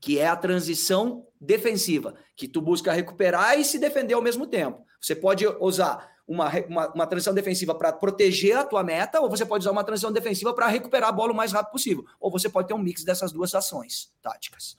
que 0.00 0.18
é 0.18 0.26
a 0.26 0.36
transição 0.36 1.26
defensiva, 1.40 2.14
que 2.34 2.48
tu 2.48 2.60
busca 2.60 2.92
recuperar 2.92 3.58
e 3.58 3.64
se 3.64 3.78
defender 3.78 4.14
ao 4.14 4.22
mesmo 4.22 4.46
tempo. 4.46 4.84
Você 5.00 5.14
pode 5.14 5.46
usar 5.46 6.10
uma, 6.26 6.48
uma, 6.68 6.92
uma 6.92 7.06
transição 7.06 7.34
defensiva 7.34 7.74
para 7.74 7.92
proteger 7.92 8.56
a 8.56 8.64
tua 8.64 8.82
meta, 8.82 9.20
ou 9.20 9.28
você 9.28 9.44
pode 9.44 9.62
usar 9.62 9.72
uma 9.72 9.84
transição 9.84 10.12
defensiva 10.12 10.54
para 10.54 10.68
recuperar 10.68 11.08
a 11.08 11.12
bola 11.12 11.32
o 11.32 11.36
mais 11.36 11.52
rápido 11.52 11.72
possível. 11.72 12.04
Ou 12.18 12.30
você 12.30 12.48
pode 12.48 12.68
ter 12.68 12.74
um 12.74 12.78
mix 12.78 13.04
dessas 13.04 13.32
duas 13.32 13.54
ações 13.54 14.12
táticas. 14.22 14.78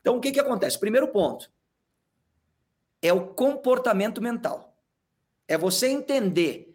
Então, 0.00 0.16
o 0.16 0.20
que, 0.20 0.30
que 0.30 0.40
acontece? 0.40 0.78
Primeiro 0.78 1.08
ponto 1.08 1.50
é 3.02 3.12
o 3.12 3.28
comportamento 3.28 4.20
mental. 4.20 4.76
É 5.46 5.56
você 5.56 5.88
entender 5.88 6.67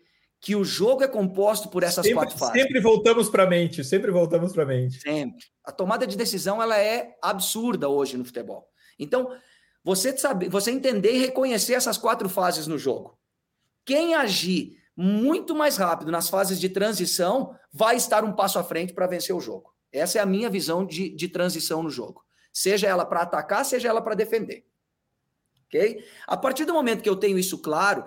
que 0.44 0.58
o 0.58 0.66
jogo 0.66 1.02
é 1.02 1.08
composto 1.08 1.70
por 1.70 1.84
essas 1.84 2.04
sempre, 2.06 2.20
quatro 2.20 2.38
fases. 2.38 2.62
Sempre 2.62 2.82
voltamos 2.82 3.30
para 3.30 3.44
a 3.44 3.48
mente, 3.48 3.82
sempre 3.82 4.12
voltamos 4.12 4.52
para 4.52 4.64
a 4.64 4.66
mente. 4.66 5.00
Sempre. 5.00 5.46
A 5.64 5.72
tomada 5.72 6.06
de 6.06 6.18
decisão 6.18 6.62
ela 6.62 6.78
é 6.78 7.16
absurda 7.22 7.88
hoje 7.88 8.18
no 8.18 8.26
futebol. 8.26 8.68
Então, 9.00 9.34
você 9.82 10.16
sabe, 10.18 10.50
você 10.50 10.70
entender 10.70 11.14
e 11.14 11.20
reconhecer 11.20 11.76
essas 11.76 11.98
quatro 11.98 12.28
fases 12.28 12.68
no 12.68 12.78
jogo. 12.78 13.18
Quem 13.86 14.16
agir 14.16 14.78
muito 14.98 15.56
mais 15.56 15.78
rápido 15.78 16.12
nas 16.12 16.28
fases 16.28 16.60
de 16.60 16.68
transição 16.68 17.58
vai 17.72 17.96
estar 17.96 18.26
um 18.26 18.34
passo 18.34 18.60
à 18.60 18.66
frente 18.66 18.94
para 18.94 19.08
vencer 19.08 19.34
o 19.34 19.39
jogo. 19.39 19.74
Essa 19.94 20.20
é 20.20 20.22
a 20.22 20.26
minha 20.26 20.50
visão 20.50 20.86
de, 20.86 21.08
de 21.16 21.30
transição 21.30 21.82
no 21.82 21.89
jogo. 21.89 22.22
Seja 22.52 22.89
ela 22.89 23.06
para 23.06 23.22
atacar, 23.22 23.64
seja 23.64 23.88
ela 23.88 24.02
para 24.02 24.14
defender. 24.14 24.66
Ok? 25.68 26.04
A 26.28 26.36
partir 26.36 26.66
do 26.66 26.74
momento 26.74 27.02
que 27.02 27.10
eu 27.10 27.16
tenho 27.16 27.39
isso 27.39 27.60
claro, 27.60 28.04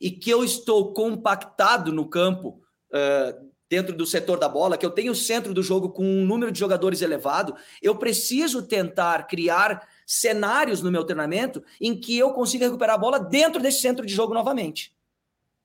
e 0.00 0.10
que 0.10 0.30
eu 0.30 0.44
estou 0.44 0.92
compactado 0.92 1.92
no 1.92 2.06
campo, 2.06 2.60
uh, 2.90 3.52
dentro 3.72 3.96
do 3.96 4.04
setor 4.04 4.38
da 4.38 4.50
bola, 4.50 4.76
que 4.76 4.84
eu 4.84 4.90
tenho 4.90 5.12
o 5.12 5.16
centro 5.16 5.54
do 5.54 5.62
jogo 5.62 5.88
com 5.88 6.04
um 6.04 6.26
número 6.26 6.52
de 6.52 6.58
jogadores 6.58 7.00
elevado, 7.00 7.56
eu 7.80 7.96
preciso 7.96 8.62
tentar 8.62 9.26
criar 9.26 9.88
cenários 10.06 10.82
no 10.82 10.92
meu 10.92 11.04
treinamento 11.04 11.64
em 11.80 11.98
que 11.98 12.18
eu 12.18 12.32
consiga 12.32 12.66
recuperar 12.66 12.96
a 12.96 12.98
bola 12.98 13.18
dentro 13.18 13.62
desse 13.62 13.80
centro 13.80 14.04
de 14.04 14.12
jogo 14.12 14.34
novamente. 14.34 14.94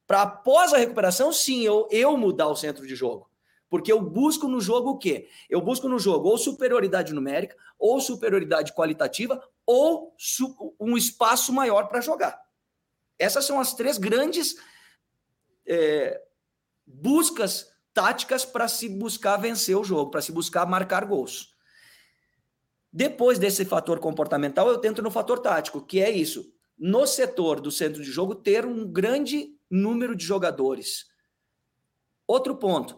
Para 0.08 0.22
após 0.22 0.74
a 0.74 0.78
recuperação, 0.78 1.34
sim, 1.34 1.64
eu, 1.64 1.86
eu 1.92 2.16
mudar 2.16 2.48
o 2.48 2.56
centro 2.56 2.88
de 2.88 2.96
jogo. 2.96 3.30
Porque 3.70 3.92
eu 3.92 4.00
busco 4.00 4.48
no 4.48 4.62
jogo 4.62 4.92
o 4.92 4.98
quê? 4.98 5.28
Eu 5.50 5.60
busco 5.60 5.90
no 5.90 6.00
jogo 6.00 6.30
ou 6.30 6.38
superioridade 6.38 7.14
numérica, 7.14 7.58
ou 7.78 8.00
superioridade 8.00 8.72
qualitativa, 8.72 9.44
ou 9.66 10.16
um 10.80 10.96
espaço 10.96 11.52
maior 11.52 11.90
para 11.90 12.00
jogar. 12.00 12.40
Essas 13.20 13.46
são 13.46 13.60
as 13.60 13.74
três 13.74 13.98
grandes 13.98 14.56
é, 15.66 16.22
buscas 16.86 17.68
táticas 17.94 18.46
para 18.46 18.68
se 18.68 18.88
buscar 18.88 19.38
vencer 19.38 19.76
o 19.76 19.84
jogo, 19.84 20.12
para 20.12 20.22
se 20.22 20.32
buscar 20.32 20.66
marcar 20.66 21.06
gols. 21.06 21.56
Depois 22.92 23.38
desse 23.38 23.66
fator 23.66 24.00
comportamental, 24.00 24.70
eu 24.70 24.78
tento 24.78 25.02
no 25.02 25.12
fator 25.12 25.40
tático, 25.40 25.86
que 25.86 26.00
é 26.00 26.10
isso. 26.10 26.46
No 26.78 27.06
setor 27.06 27.60
do 27.60 27.72
centro 27.72 28.02
de 28.04 28.12
jogo, 28.12 28.36
ter 28.36 28.66
um 28.66 28.92
grande 28.92 29.50
número 29.70 30.16
de 30.16 30.24
jogadores. 30.24 31.06
Outro 32.26 32.56
ponto. 32.56 32.98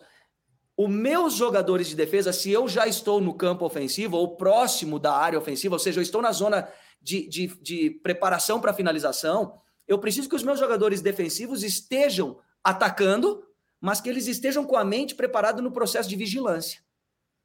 Os 0.75 0.89
meus 0.89 1.33
jogadores 1.33 1.87
de 1.87 1.95
defesa, 1.95 2.31
se 2.31 2.51
eu 2.51 2.67
já 2.67 2.87
estou 2.87 3.19
no 3.19 3.33
campo 3.33 3.65
ofensivo 3.65 4.17
ou 4.17 4.37
próximo 4.37 4.99
da 4.99 5.13
área 5.13 5.39
ofensiva, 5.39 5.75
ou 5.75 5.79
seja, 5.79 5.99
eu 5.99 6.03
estou 6.03 6.21
na 6.21 6.31
zona 6.31 6.71
de, 7.01 7.27
de, 7.27 7.47
de 7.61 7.89
preparação 8.01 8.61
para 8.61 8.73
finalização, 8.73 9.59
eu 9.89 9.97
preciso 9.97 10.29
que 10.29 10.35
os 10.35 10.43
meus 10.43 10.59
jogadores 10.59 11.01
defensivos 11.01 11.63
estejam 11.63 12.39
atacando, 12.63 13.43
mas 13.81 13.99
que 13.99 14.07
eles 14.07 14.27
estejam 14.27 14.63
com 14.63 14.77
a 14.77 14.85
mente 14.85 15.15
preparada 15.15 15.63
no 15.63 15.71
processo 15.71 16.07
de 16.07 16.15
vigilância. 16.15 16.83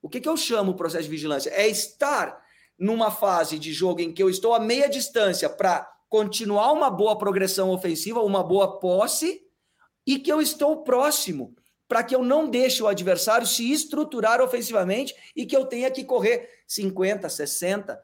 O 0.02 0.10
que, 0.10 0.20
que 0.20 0.28
eu 0.28 0.36
chamo 0.36 0.72
o 0.72 0.76
processo 0.76 1.04
de 1.04 1.10
vigilância? 1.10 1.48
É 1.48 1.66
estar 1.66 2.44
numa 2.78 3.10
fase 3.10 3.58
de 3.58 3.72
jogo 3.72 4.02
em 4.02 4.12
que 4.12 4.22
eu 4.22 4.28
estou 4.28 4.52
a 4.52 4.60
meia 4.60 4.90
distância 4.90 5.48
para 5.48 5.90
continuar 6.06 6.70
uma 6.72 6.90
boa 6.90 7.16
progressão 7.16 7.70
ofensiva, 7.70 8.22
uma 8.22 8.44
boa 8.44 8.78
posse, 8.78 9.42
e 10.06 10.18
que 10.18 10.30
eu 10.30 10.42
estou 10.42 10.84
próximo 10.84 11.56
para 11.88 12.04
que 12.04 12.14
eu 12.14 12.22
não 12.22 12.46
deixe 12.46 12.82
o 12.82 12.88
adversário 12.88 13.46
se 13.46 13.72
estruturar 13.72 14.42
ofensivamente 14.42 15.14
e 15.34 15.46
que 15.46 15.56
eu 15.56 15.64
tenha 15.64 15.90
que 15.90 16.04
correr 16.04 16.62
50, 16.66 17.26
60, 17.26 17.98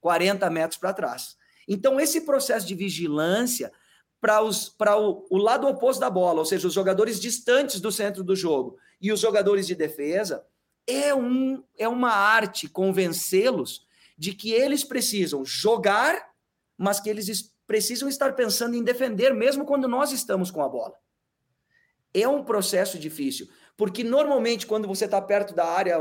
40 0.00 0.48
metros 0.48 0.80
para 0.80 0.94
trás. 0.94 1.36
Então, 1.68 2.00
esse 2.00 2.22
processo 2.22 2.66
de 2.66 2.74
vigilância 2.74 3.70
para 4.22 4.96
o, 4.96 5.26
o 5.28 5.36
lado 5.36 5.66
oposto 5.66 5.98
da 5.98 6.08
bola, 6.08 6.38
ou 6.38 6.44
seja, 6.44 6.68
os 6.68 6.72
jogadores 6.72 7.18
distantes 7.18 7.80
do 7.80 7.90
centro 7.90 8.22
do 8.22 8.36
jogo 8.36 8.78
e 9.00 9.10
os 9.10 9.18
jogadores 9.18 9.66
de 9.66 9.74
defesa, 9.74 10.46
é, 10.86 11.12
um, 11.12 11.60
é 11.76 11.88
uma 11.88 12.12
arte 12.12 12.68
convencê-los 12.68 13.84
de 14.16 14.32
que 14.32 14.52
eles 14.52 14.84
precisam 14.84 15.44
jogar, 15.44 16.30
mas 16.78 17.00
que 17.00 17.10
eles 17.10 17.52
precisam 17.66 18.08
estar 18.08 18.34
pensando 18.34 18.76
em 18.76 18.84
defender, 18.84 19.34
mesmo 19.34 19.64
quando 19.64 19.88
nós 19.88 20.12
estamos 20.12 20.52
com 20.52 20.62
a 20.62 20.68
bola. 20.68 20.94
É 22.14 22.28
um 22.28 22.44
processo 22.44 23.00
difícil, 23.00 23.48
porque 23.76 24.04
normalmente 24.04 24.68
quando 24.68 24.86
você 24.86 25.06
está 25.06 25.20
perto 25.20 25.52
da 25.52 25.64
área 25.64 25.96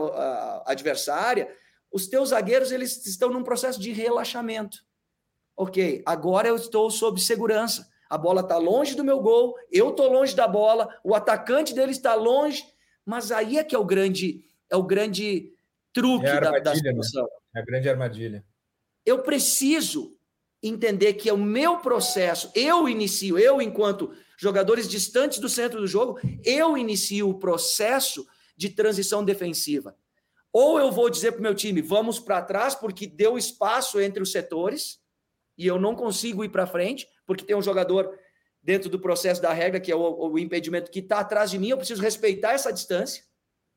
adversária, 0.68 1.52
os 1.92 2.06
teus 2.06 2.30
zagueiros 2.30 2.72
eles 2.72 3.04
estão 3.08 3.30
num 3.32 3.44
processo 3.44 3.80
de 3.80 3.92
relaxamento. 3.92 4.86
Ok, 5.58 6.04
agora 6.06 6.48
eu 6.48 6.56
estou 6.56 6.92
sob 6.92 7.20
segurança 7.20 7.91
a 8.12 8.18
bola 8.18 8.42
está 8.42 8.58
longe 8.58 8.94
do 8.94 9.06
meu 9.06 9.22
gol, 9.22 9.56
eu 9.72 9.92
estou 9.92 10.12
longe 10.12 10.36
da 10.36 10.46
bola, 10.46 11.00
o 11.02 11.16
atacante 11.16 11.74
dele 11.74 11.94
está 11.94 12.14
longe, 12.14 12.62
mas 13.06 13.32
aí 13.32 13.58
é 13.58 13.64
que 13.64 13.74
é 13.74 13.80
o 13.80 13.86
grande, 13.86 14.44
é 14.70 14.76
o 14.76 14.84
grande 14.84 15.54
truque 15.94 16.28
é 16.28 16.42
da, 16.42 16.52
da 16.60 16.76
situação. 16.76 17.24
Né? 17.24 17.30
É 17.56 17.60
a 17.62 17.66
grande 17.66 17.88
armadilha. 17.88 18.46
Eu 19.06 19.24
preciso 19.24 20.12
entender 20.62 21.14
que 21.14 21.30
é 21.30 21.34
o 21.34 21.38
meu 21.38 21.78
processo, 21.78 22.52
eu 22.54 22.90
inicio, 22.90 23.40
eu 23.40 23.62
enquanto 23.62 24.12
jogadores 24.38 24.90
distantes 24.90 25.40
do 25.40 25.48
centro 25.48 25.80
do 25.80 25.88
jogo, 25.88 26.20
eu 26.44 26.78
inicio 26.78 27.30
o 27.30 27.40
processo 27.40 28.28
de 28.58 28.68
transição 28.68 29.24
defensiva. 29.24 29.96
Ou 30.52 30.78
eu 30.78 30.92
vou 30.92 31.10
dizer 31.10 31.32
para 31.32 31.40
o 31.40 31.44
meu 31.44 31.56
time, 31.56 31.82
vamos 31.82 32.20
para 32.20 32.42
trás 32.42 32.76
porque 32.76 33.08
deu 33.08 33.38
espaço 33.38 34.02
entre 34.02 34.22
os 34.22 34.34
setores 34.34 35.00
e 35.58 35.68
eu 35.68 35.80
não 35.80 35.96
consigo 35.96 36.44
ir 36.44 36.50
para 36.50 36.68
frente, 36.68 37.08
porque 37.32 37.46
tem 37.46 37.56
um 37.56 37.62
jogador 37.62 38.20
dentro 38.62 38.90
do 38.90 39.00
processo 39.00 39.42
da 39.42 39.54
regra, 39.54 39.80
que 39.80 39.90
é 39.90 39.96
o, 39.96 40.32
o 40.32 40.38
impedimento, 40.38 40.92
que 40.92 41.00
está 41.00 41.20
atrás 41.20 41.50
de 41.50 41.58
mim, 41.58 41.70
eu 41.70 41.78
preciso 41.78 42.02
respeitar 42.02 42.52
essa 42.52 42.72
distância. 42.72 43.24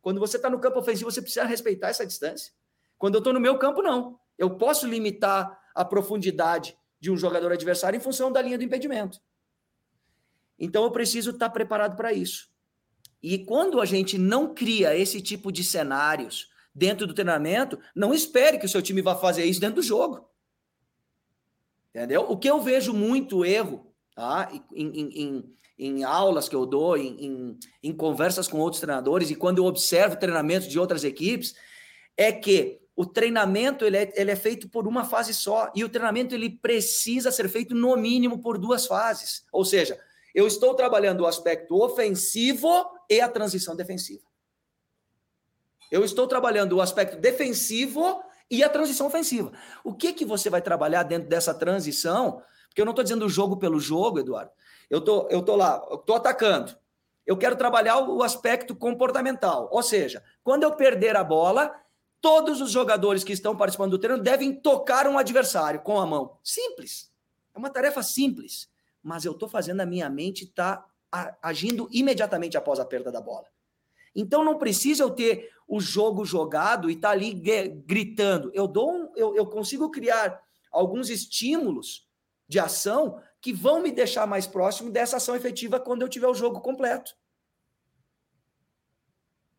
Quando 0.03 0.19
você 0.19 0.37
está 0.37 0.51
no 0.51 0.59
campo 0.59 0.81
ofensivo, 0.81 1.11
você 1.11 1.23
precisa 1.23 1.45
respeitar 1.45 1.89
essa 1.89 2.05
distância. 2.05 2.53
Quando 2.99 3.15
eu 3.15 3.19
estou 3.19 3.33
no 3.33 3.41
meu 3.41 3.57
campo, 3.59 3.81
não. 3.81 4.19
Eu 4.37 4.57
posso 4.57 4.87
limitar 4.89 5.57
a 5.73 5.85
profundidade 5.85 6.77
de 6.99 7.13
um 7.13 7.17
jogador 7.17 7.53
adversário 7.53 7.97
em 7.97 8.01
função 8.01 8.33
da 8.33 8.43
linha 8.43 8.59
do 8.59 8.65
impedimento. 8.65 9.21
Então 10.59 10.83
eu 10.83 10.91
preciso 10.91 11.31
estar 11.31 11.49
tá 11.49 11.53
preparado 11.53 11.97
para 11.97 12.13
isso. 12.13 12.49
E 13.23 13.39
quando 13.39 13.81
a 13.81 13.85
gente 13.85 14.19
não 14.19 14.53
cria 14.53 14.97
esse 14.97 15.23
tipo 15.23 15.53
de 15.53 15.63
cenários 15.63 16.51
dentro 16.75 17.07
do 17.07 17.15
treinamento, 17.15 17.79
não 17.95 18.13
espere 18.13 18.59
que 18.59 18.67
o 18.67 18.69
seu 18.69 18.83
time 18.83 19.01
vá 19.01 19.15
fazer 19.15 19.45
isso 19.45 19.61
dentro 19.61 19.77
do 19.77 19.83
jogo. 19.83 20.29
Entendeu? 21.95 22.27
O 22.29 22.37
que 22.37 22.51
eu 22.51 22.61
vejo 22.61 22.93
muito 22.93 23.45
erro 23.45 23.87
tá? 24.17 24.51
em, 24.73 24.89
em, 24.89 25.23
em, 25.23 25.57
em 25.79 26.05
aulas 26.05 26.49
que 26.49 26.57
eu 26.57 26.67
dou, 26.67 26.97
em, 26.97 27.57
em 27.83 27.93
conversas 27.93 28.49
com 28.49 28.59
outros 28.59 28.81
treinadores 28.81 29.31
e 29.31 29.37
quando 29.37 29.59
eu 29.59 29.65
observo 29.65 30.17
treinamentos 30.17 30.69
de 30.69 30.79
outras 30.79 31.05
equipes, 31.05 31.55
é 32.17 32.33
que 32.33 32.81
o 32.97 33.07
treinamento 33.07 33.85
ele 33.85 33.97
é, 33.97 34.13
ele 34.17 34.31
é 34.31 34.37
feito 34.37 34.69
por 34.69 34.89
uma 34.89 35.05
fase 35.05 35.33
só 35.33 35.71
e 35.75 35.85
o 35.85 35.89
treinamento 35.89 36.35
ele 36.35 36.51
precisa 36.51 37.31
ser 37.31 37.49
feito 37.49 37.75
no 37.75 37.97
mínimo 37.97 38.41
por 38.41 38.59
duas 38.59 38.87
fases. 38.87 39.45
Ou 39.53 39.65
seja, 39.65 39.99
eu 40.35 40.49
estou 40.49 40.75
trabalhando 40.75 41.21
o 41.21 41.27
aspecto 41.27 41.81
ofensivo 41.81 42.69
e 43.09 43.21
a 43.21 43.29
transição 43.29 43.77
defensiva. 43.77 44.25
Eu 45.91 46.05
estou 46.05 46.27
trabalhando 46.27 46.73
o 46.73 46.81
aspecto 46.81 47.17
defensivo 47.17 48.21
e 48.51 48.63
a 48.63 48.69
transição 48.69 49.07
ofensiva. 49.07 49.53
O 49.83 49.95
que 49.95 50.13
que 50.13 50.25
você 50.25 50.51
vai 50.51 50.63
trabalhar 50.63 51.03
dentro 51.03 51.29
dessa 51.29 51.55
transição? 51.55 52.43
Porque 52.69 52.81
eu 52.81 52.85
não 52.85 52.93
estou 52.93 53.05
dizendo 53.05 53.29
jogo 53.29 53.57
pelo 53.57 53.79
jogo, 53.81 54.19
Eduardo. 54.19 54.51
Eu 54.91 55.01
tô, 55.01 55.29
eu 55.29 55.43
tô 55.43 55.57
lá, 55.57 55.79
tô 56.05 56.15
atacando. 56.15 56.77
Eu 57.27 57.37
quero 57.37 57.57
trabalhar 57.57 57.99
o 57.99 58.23
aspecto 58.23 58.77
comportamental. 58.77 59.69
Ou 59.73 59.83
seja, 59.83 60.23
quando 60.43 60.65
eu 60.65 60.73
perder 60.73 61.17
a 61.17 61.25
bola, 61.25 61.75
todos 62.21 62.61
os 62.61 62.71
jogadores 62.71 63.25
que 63.25 63.33
estão 63.33 63.57
participando 63.57 63.93
do 63.93 63.99
treino 63.99 64.23
devem 64.23 64.55
tocar 64.55 65.07
um 65.07 65.17
adversário 65.19 65.81
com 65.81 65.99
a 65.99 66.07
mão. 66.07 66.39
Simples. 66.43 67.11
É 67.55 67.59
uma 67.59 67.71
tarefa 67.71 68.03
simples. 68.03 68.69
Mas 69.03 69.25
eu 69.25 69.33
estou 69.33 69.49
fazendo 69.49 69.81
a 69.81 69.87
minha 69.87 70.09
mente 70.11 70.45
estar 70.45 70.85
tá 71.11 71.39
agindo 71.41 71.89
imediatamente 71.93 72.57
após 72.57 72.79
a 72.79 72.85
perda 72.85 73.11
da 73.11 73.21
bola. 73.21 73.47
Então 74.15 74.45
não 74.45 74.59
precisa 74.59 75.03
eu 75.03 75.11
ter 75.11 75.51
o 75.67 75.81
jogo 75.81 76.25
jogado 76.25 76.91
e 76.91 76.97
tá 76.97 77.11
ali 77.11 77.33
gritando. 77.33 78.51
Eu 78.55 78.67
dou 78.67 78.93
um, 78.93 79.13
eu, 79.17 79.35
eu 79.35 79.47
consigo 79.47 79.91
criar 79.91 80.43
alguns 80.71 81.09
estímulos 81.09 82.07
de 82.49 82.59
ação 82.59 83.21
que 83.41 83.53
vão 83.53 83.81
me 83.81 83.91
deixar 83.91 84.27
mais 84.27 84.47
próximo 84.47 84.91
dessa 84.91 85.17
ação 85.17 85.35
efetiva 85.35 85.81
quando 85.81 86.03
eu 86.03 86.09
tiver 86.09 86.29
o 86.29 86.35
jogo 86.35 86.61
completo. 86.61 87.15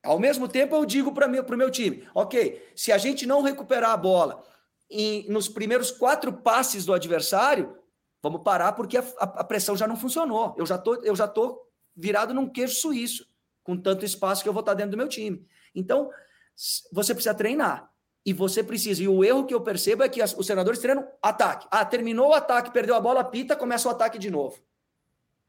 Ao 0.03 0.19
mesmo 0.19 0.47
tempo, 0.47 0.75
eu 0.75 0.85
digo 0.85 1.11
para 1.11 1.27
o 1.27 1.57
meu 1.57 1.71
time: 1.71 2.07
ok, 2.13 2.63
se 2.75 2.91
a 2.91 2.97
gente 2.97 3.25
não 3.25 3.41
recuperar 3.41 3.91
a 3.91 3.97
bola 3.97 4.43
em, 4.89 5.27
nos 5.29 5.49
primeiros 5.49 5.91
quatro 5.91 6.31
passes 6.31 6.85
do 6.85 6.93
adversário, 6.93 7.75
vamos 8.21 8.43
parar 8.43 8.73
porque 8.73 8.97
a, 8.97 9.03
a, 9.19 9.43
pressão 9.43 9.75
já 9.75 9.87
não 9.87 9.97
funcionou. 9.97 10.55
Eu 10.57 10.65
já 10.65 10.77
tô, 10.77 10.95
eu 11.03 11.15
já 11.15 11.27
tô 11.27 11.59
virado 11.95 12.33
num 12.33 12.47
queijo 12.47 12.75
suíço, 12.75 13.27
com 13.63 13.75
tanto 13.75 14.05
espaço 14.05 14.43
que 14.43 14.49
eu 14.49 14.53
vou 14.53 14.59
estar 14.59 14.75
dentro 14.75 14.91
do 14.91 14.97
meu 14.97 15.07
time. 15.07 15.47
Então, 15.75 16.09
você 16.91 17.13
precisa 17.13 17.35
treinar. 17.35 17.91
E 18.25 18.33
você 18.33 18.63
precisa. 18.63 19.03
E 19.03 19.07
o 19.07 19.23
erro 19.23 19.45
que 19.45 19.53
eu 19.53 19.61
percebo 19.61 20.01
é 20.01 20.09
que 20.09 20.21
as, 20.21 20.35
os 20.35 20.47
treinadores 20.47 20.79
treinam 20.79 21.07
ataque. 21.21 21.67
Ah, 21.69 21.85
terminou 21.85 22.29
o 22.29 22.33
ataque, 22.33 22.71
perdeu 22.71 22.95
a 22.95 22.99
bola, 22.99 23.23
pita, 23.23 23.55
começa 23.55 23.87
o 23.87 23.91
ataque 23.91 24.17
de 24.17 24.31
novo. 24.31 24.57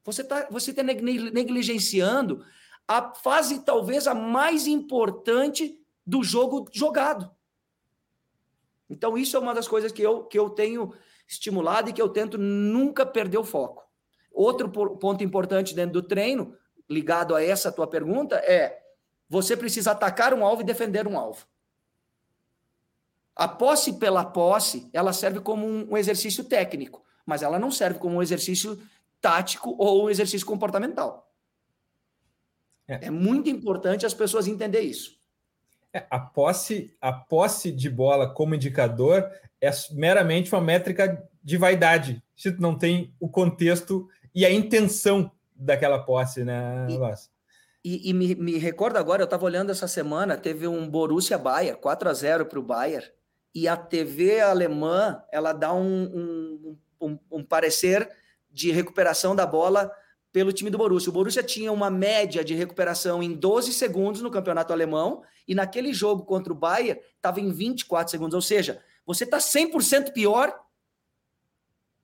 Você 0.05 0.22
está 0.22 0.47
você 0.51 0.74
tá 0.74 0.83
negligenciando 0.83 2.45
a 2.87 3.14
fase 3.14 3.61
talvez 3.64 4.07
a 4.07 4.14
mais 4.14 4.66
importante 4.66 5.81
do 6.07 6.22
jogo 6.22 6.68
jogado. 6.72 7.31
Então, 8.89 9.18
isso 9.18 9.37
é 9.37 9.41
uma 9.41 9.55
das 9.55 9.66
coisas 9.66 9.91
que 9.91 10.03
eu, 10.03 10.24
que 10.24 10.39
eu 10.39 10.51
tenho 10.51 10.93
estimulado 11.27 11.91
e 11.91 11.93
que 11.93 12.01
eu 12.01 12.09
tento 12.09 12.39
nunca 12.39 13.05
perder 13.05 13.39
o 13.39 13.45
foco. 13.45 13.85
Outro 14.31 14.68
ponto 14.70 15.24
importante 15.24 15.74
dentro 15.74 15.95
do 15.95 16.07
treino, 16.07 16.57
ligado 16.89 17.35
a 17.35 17.43
essa 17.43 17.72
tua 17.72 17.87
pergunta, 17.87 18.37
é 18.37 18.86
você 19.29 19.57
precisa 19.57 19.93
atacar 19.93 20.33
um 20.33 20.45
alvo 20.45 20.62
e 20.62 20.64
defender 20.64 21.07
um 21.07 21.18
alvo. 21.18 21.47
A 23.35 23.47
posse 23.47 23.95
pela 23.95 24.24
posse, 24.24 24.89
ela 24.93 25.12
serve 25.12 25.41
como 25.41 25.66
um 25.66 25.97
exercício 25.97 26.45
técnico, 26.45 27.05
mas 27.24 27.43
ela 27.43 27.59
não 27.59 27.70
serve 27.70 27.99
como 27.99 28.16
um 28.16 28.22
exercício 28.22 28.81
tático 29.20 29.74
ou 29.79 30.05
um 30.05 30.11
exercício 30.11 30.47
comportamental. 30.47 31.31
É. 32.89 33.07
é 33.07 33.11
muito 33.11 33.51
importante 33.51 34.07
as 34.07 34.14
pessoas 34.14 34.47
entenderem 34.47 34.89
isso. 34.89 35.18
É, 35.93 36.07
a, 36.09 36.18
posse, 36.18 36.97
a 37.01 37.12
posse 37.12 37.72
de 37.72 37.91
bola 37.91 38.33
como 38.33 38.55
indicador 38.55 39.29
é 39.61 39.70
meramente 39.93 40.53
uma 40.55 40.61
métrica 40.61 41.29
de 41.43 41.57
vaidade. 41.57 42.22
Se 42.37 42.51
não 42.61 42.77
tem 42.79 43.12
o 43.18 43.29
contexto 43.29 44.09
e 44.35 44.47
a 44.47 44.51
intenção 44.51 45.31
daquela 45.55 45.99
posse, 45.99 46.45
né, 46.45 46.87
Lócio? 46.91 47.31
E, 47.89 48.11
e, 48.11 48.12
me, 48.12 48.34
me 48.34 48.59
recordo 48.59 48.97
agora, 48.97 49.22
eu 49.22 49.26
estava 49.26 49.45
olhando 49.45 49.70
essa 49.70 49.87
semana, 49.87 50.37
teve 50.37 50.66
um 50.66 50.91
Borussia 50.91 51.39
Bayer, 51.39 51.76
4 51.76 52.09
a 52.09 52.12
0 52.12 52.47
para 52.47 52.59
o 52.59 52.62
Bayer, 52.62 53.14
e 53.55 53.68
a 53.68 53.76
TV 53.76 54.41
alemã, 54.41 55.22
ela 55.30 55.53
dá 55.53 55.72
um, 55.72 56.03
um, 56.03 56.78
um, 57.01 57.18
um 57.30 57.45
parecer 57.45 58.11
de 58.51 58.72
recuperação 58.72 59.37
da 59.37 59.47
bola 59.47 59.93
pelo 60.32 60.53
time 60.53 60.68
do 60.68 60.76
Borussia. 60.76 61.11
O 61.11 61.12
Borussia 61.12 61.45
tinha 61.45 61.70
uma 61.70 61.89
média 61.89 62.43
de 62.43 62.57
recuperação 62.57 63.22
em 63.22 63.32
12 63.32 63.72
segundos 63.72 64.20
no 64.20 64.32
campeonato 64.32 64.72
alemão 64.72 65.22
e 65.47 65.55
naquele 65.55 65.95
jogo 65.95 66.24
contra 66.24 66.53
o 66.53 66.57
Bayern 66.57 67.01
estava 67.14 67.41
em 67.41 67.53
24 67.53 68.11
segundos. 68.11 68.34
Ou 68.34 68.43
seja, 68.43 68.82
você 69.07 69.22
está 69.22 69.39
100% 69.39 70.12
pior 70.12 70.53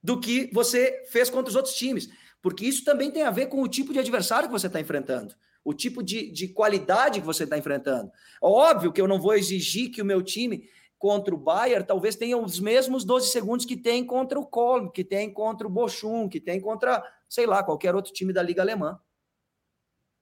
do 0.01 0.17
que 0.17 0.49
você 0.53 1.03
fez 1.09 1.29
contra 1.29 1.49
os 1.49 1.57
outros 1.57 1.75
times. 1.75 2.07
Porque 2.41 2.65
isso 2.65 2.85
também 2.85 3.11
tem 3.11 3.23
a 3.23 3.31
ver 3.31 3.47
com 3.47 3.61
o 3.61 3.67
tipo 3.67 3.91
de 3.91 3.99
adversário 3.99 4.47
que 4.47 4.53
você 4.53 4.67
está 4.67 4.79
enfrentando, 4.79 5.35
o 5.63 5.73
tipo 5.73 6.03
de, 6.03 6.29
de 6.29 6.47
qualidade 6.47 7.19
que 7.19 7.25
você 7.25 7.43
está 7.45 7.57
enfrentando. 7.57 8.11
Óbvio 8.41 8.91
que 8.91 8.99
eu 8.99 9.07
não 9.07 9.19
vou 9.19 9.33
exigir 9.33 9.91
que 9.91 10.01
o 10.01 10.05
meu 10.05 10.21
time 10.21 10.69
contra 10.97 11.33
o 11.33 11.37
Bayern 11.37 11.85
talvez 11.85 12.15
tenha 12.15 12.37
os 12.37 12.59
mesmos 12.59 13.03
12 13.03 13.29
segundos 13.29 13.65
que 13.65 13.75
tem 13.75 14.05
contra 14.05 14.39
o 14.39 14.45
Colm, 14.45 14.89
que 14.89 15.03
tem 15.03 15.31
contra 15.31 15.67
o 15.67 15.69
Bochum, 15.69 16.29
que 16.29 16.39
tem 16.39 16.61
contra 16.61 17.03
sei 17.33 17.47
lá, 17.47 17.63
qualquer 17.63 17.95
outro 17.95 18.13
time 18.13 18.31
da 18.31 18.43
Liga 18.43 18.61
Alemã. 18.61 19.01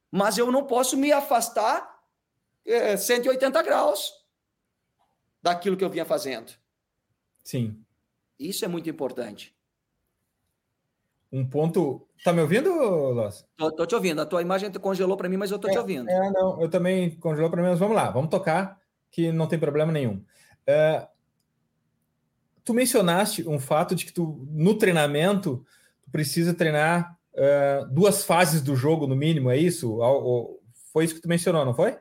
Mas 0.10 0.38
eu 0.38 0.50
não 0.50 0.66
posso 0.66 0.96
me 0.96 1.12
afastar 1.12 2.02
é, 2.66 2.96
180 2.96 3.62
graus 3.64 4.14
daquilo 5.42 5.76
que 5.76 5.84
eu 5.84 5.90
vinha 5.90 6.06
fazendo. 6.06 6.54
Sim. 7.44 7.84
Isso 8.40 8.64
é 8.64 8.68
muito 8.70 8.90
importante. 8.90 9.54
Um 11.32 11.46
ponto. 11.46 12.06
Tá 12.24 12.34
me 12.34 12.42
ouvindo, 12.42 12.70
Loss? 12.70 13.46
Tô, 13.58 13.72
tô, 13.72 13.86
te 13.86 13.96
ouvindo. 13.96 14.22
A 14.22 14.26
tua 14.26 14.42
imagem 14.42 14.72
congelou 14.74 15.18
para 15.18 15.30
mim, 15.30 15.38
mas 15.38 15.50
eu 15.50 15.58
tô 15.58 15.70
é, 15.70 15.72
te 15.72 15.78
ouvindo. 15.78 16.10
É, 16.10 16.30
não, 16.32 16.62
eu 16.62 16.70
também 16.70 17.12
congelou 17.12 17.50
para 17.50 17.62
mim, 17.62 17.70
mas 17.70 17.80
vamos 17.80 17.96
lá, 17.96 18.12
vamos 18.12 18.30
tocar, 18.30 18.78
que 19.10 19.32
não 19.32 19.48
tem 19.48 19.58
problema 19.58 19.92
nenhum. 19.92 20.24
É, 20.68 21.08
tu 22.64 22.74
mencionaste 22.74 23.48
um 23.48 23.60
fato 23.60 23.96
de 23.96 24.06
que 24.06 24.14
tu, 24.14 24.46
no 24.52 24.78
treinamento, 24.78 25.66
precisa 26.12 26.54
treinar 26.54 27.18
uh, 27.34 27.88
duas 27.88 28.24
fases 28.24 28.62
do 28.62 28.76
jogo, 28.76 29.08
no 29.08 29.16
mínimo, 29.16 29.50
é 29.50 29.58
isso? 29.58 30.00
Foi 30.92 31.06
isso 31.06 31.16
que 31.16 31.22
tu 31.22 31.30
mencionou, 31.30 31.66
não 31.66 31.74
foi? 31.74 31.98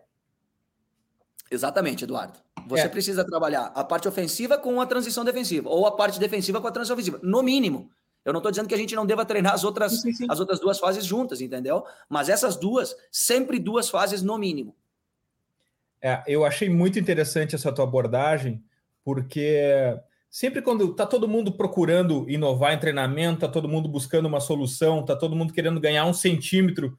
Exatamente, 1.50 2.04
Eduardo. 2.04 2.38
Você 2.68 2.82
é. 2.82 2.88
precisa 2.88 3.24
trabalhar 3.24 3.72
a 3.74 3.82
parte 3.82 4.06
ofensiva 4.06 4.56
com 4.58 4.80
a 4.80 4.86
transição 4.86 5.24
defensiva, 5.24 5.68
ou 5.68 5.86
a 5.86 5.96
parte 5.96 6.20
defensiva 6.20 6.60
com 6.60 6.68
a 6.68 6.70
transição 6.70 6.94
ofensiva, 6.94 7.18
no 7.22 7.42
mínimo. 7.42 7.90
Eu 8.24 8.32
não 8.32 8.38
estou 8.40 8.50
dizendo 8.50 8.68
que 8.68 8.74
a 8.74 8.78
gente 8.78 8.94
não 8.94 9.06
deva 9.06 9.24
treinar 9.24 9.54
as 9.54 9.64
outras, 9.64 10.00
sim, 10.00 10.12
sim. 10.12 10.26
as 10.28 10.40
outras 10.40 10.60
duas 10.60 10.78
fases 10.78 11.04
juntas, 11.04 11.40
entendeu? 11.40 11.84
Mas 12.08 12.28
essas 12.28 12.56
duas, 12.56 12.94
sempre 13.10 13.58
duas 13.58 13.88
fases 13.88 14.22
no 14.22 14.36
mínimo. 14.36 14.76
É, 16.02 16.22
eu 16.26 16.44
achei 16.44 16.68
muito 16.68 16.98
interessante 16.98 17.54
essa 17.54 17.72
tua 17.72 17.84
abordagem, 17.84 18.62
porque 19.04 19.98
sempre 20.28 20.62
quando 20.62 20.90
está 20.90 21.06
todo 21.06 21.28
mundo 21.28 21.52
procurando 21.52 22.28
inovar 22.28 22.72
em 22.72 22.78
treinamento, 22.78 23.34
está 23.34 23.48
todo 23.48 23.68
mundo 23.68 23.88
buscando 23.88 24.26
uma 24.26 24.40
solução, 24.40 25.00
está 25.00 25.16
todo 25.16 25.36
mundo 25.36 25.52
querendo 25.52 25.80
ganhar 25.80 26.04
um 26.04 26.14
centímetro 26.14 26.96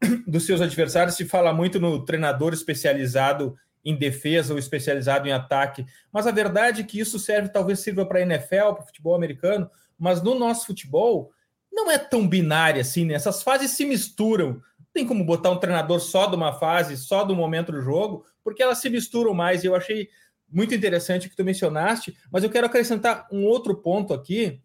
dos 0.26 0.46
seus 0.46 0.60
adversários, 0.60 1.16
se 1.16 1.24
fala 1.24 1.52
muito 1.52 1.80
no 1.80 2.04
treinador 2.04 2.52
especializado 2.52 3.56
em 3.84 3.96
defesa 3.96 4.52
ou 4.52 4.58
especializado 4.58 5.26
em 5.28 5.32
ataque. 5.32 5.86
Mas 6.12 6.26
a 6.26 6.30
verdade 6.30 6.82
é 6.82 6.84
que 6.84 7.00
isso 7.00 7.18
serve, 7.18 7.48
talvez 7.48 7.80
sirva 7.80 8.04
para 8.04 8.18
a 8.18 8.22
NFL, 8.22 8.72
para 8.74 8.82
o 8.82 8.86
futebol 8.86 9.14
americano, 9.14 9.70
mas 9.98 10.22
no 10.22 10.38
nosso 10.38 10.66
futebol 10.66 11.32
não 11.72 11.90
é 11.90 11.98
tão 11.98 12.26
binário 12.26 12.80
assim, 12.80 13.04
né? 13.04 13.14
Essas 13.14 13.42
fases 13.42 13.72
se 13.72 13.84
misturam. 13.84 14.54
Não 14.78 14.86
tem 14.92 15.06
como 15.06 15.24
botar 15.24 15.50
um 15.50 15.58
treinador 15.58 16.00
só 16.00 16.26
de 16.26 16.36
uma 16.36 16.52
fase, 16.52 16.96
só 16.96 17.24
do 17.24 17.36
momento 17.36 17.72
do 17.72 17.82
jogo, 17.82 18.24
porque 18.42 18.62
elas 18.62 18.78
se 18.78 18.88
misturam 18.88 19.34
mais. 19.34 19.62
E 19.62 19.66
eu 19.66 19.74
achei 19.74 20.08
muito 20.50 20.74
interessante 20.74 21.28
que 21.28 21.36
tu 21.36 21.44
mencionaste, 21.44 22.16
mas 22.30 22.42
eu 22.42 22.50
quero 22.50 22.66
acrescentar 22.66 23.26
um 23.30 23.44
outro 23.44 23.76
ponto 23.76 24.14
aqui, 24.14 24.60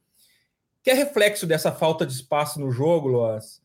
que 0.82 0.90
é 0.90 0.94
reflexo 0.94 1.46
dessa 1.46 1.72
falta 1.72 2.06
de 2.06 2.14
espaço 2.14 2.60
no 2.60 2.72
jogo, 2.72 3.10
Loas, 3.10 3.62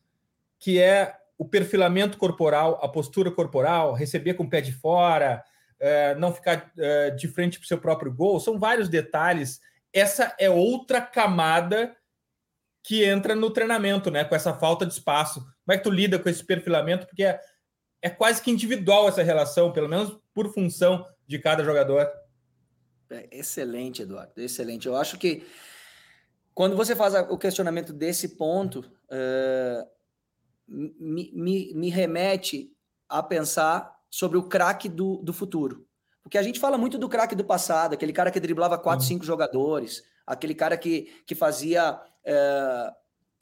que 0.58 0.78
é 0.78 1.14
o 1.36 1.44
perfilamento 1.44 2.18
corporal, 2.18 2.80
a 2.82 2.88
postura 2.88 3.30
corporal, 3.30 3.92
receber 3.92 4.34
com 4.34 4.42
o 4.42 4.50
pé 4.50 4.60
de 4.60 4.72
fora, 4.72 5.44
é, 5.78 6.14
não 6.16 6.32
ficar 6.32 6.72
é, 6.76 7.10
de 7.10 7.28
frente 7.28 7.58
para 7.58 7.64
o 7.64 7.68
seu 7.68 7.78
próprio 7.78 8.12
gol, 8.12 8.40
são 8.40 8.58
vários 8.58 8.88
detalhes. 8.88 9.60
Essa 9.92 10.34
é 10.38 10.50
outra 10.50 11.00
camada 11.00 11.96
que 12.82 13.04
entra 13.04 13.34
no 13.34 13.50
treinamento, 13.50 14.10
né? 14.10 14.24
Com 14.24 14.34
essa 14.34 14.54
falta 14.54 14.86
de 14.86 14.92
espaço. 14.92 15.40
Como 15.40 15.74
é 15.74 15.76
que 15.76 15.84
tu 15.84 15.90
lida 15.90 16.18
com 16.18 16.28
esse 16.28 16.44
perfilamento? 16.44 17.06
Porque 17.06 17.24
é, 17.24 17.40
é 18.00 18.10
quase 18.10 18.42
que 18.42 18.50
individual 18.50 19.08
essa 19.08 19.22
relação, 19.22 19.72
pelo 19.72 19.88
menos 19.88 20.18
por 20.32 20.52
função 20.52 21.06
de 21.26 21.38
cada 21.38 21.64
jogador. 21.64 22.08
É 23.10 23.28
excelente, 23.30 24.02
Eduardo, 24.02 24.40
excelente. 24.40 24.86
Eu 24.86 24.96
acho 24.96 25.18
que 25.18 25.46
quando 26.54 26.76
você 26.76 26.94
faz 26.94 27.14
o 27.14 27.38
questionamento 27.38 27.92
desse 27.92 28.36
ponto, 28.36 28.80
uh, 28.80 29.88
me, 30.66 31.32
me, 31.32 31.74
me, 31.74 31.88
remete 31.88 32.70
a 33.08 33.22
pensar 33.22 33.96
sobre 34.10 34.36
o 34.36 34.42
craque 34.42 34.88
do, 34.88 35.16
do 35.18 35.32
futuro. 35.32 35.87
Porque 36.28 36.36
a 36.36 36.42
gente 36.42 36.60
fala 36.60 36.76
muito 36.76 36.98
do 36.98 37.08
craque 37.08 37.34
do 37.34 37.42
passado, 37.42 37.94
aquele 37.94 38.12
cara 38.12 38.30
que 38.30 38.38
driblava 38.38 38.76
quatro, 38.76 39.02
uhum. 39.02 39.08
cinco 39.08 39.24
jogadores, 39.24 40.04
aquele 40.26 40.54
cara 40.54 40.76
que, 40.76 41.10
que 41.26 41.34
fazia 41.34 41.94
uh, 41.94 42.92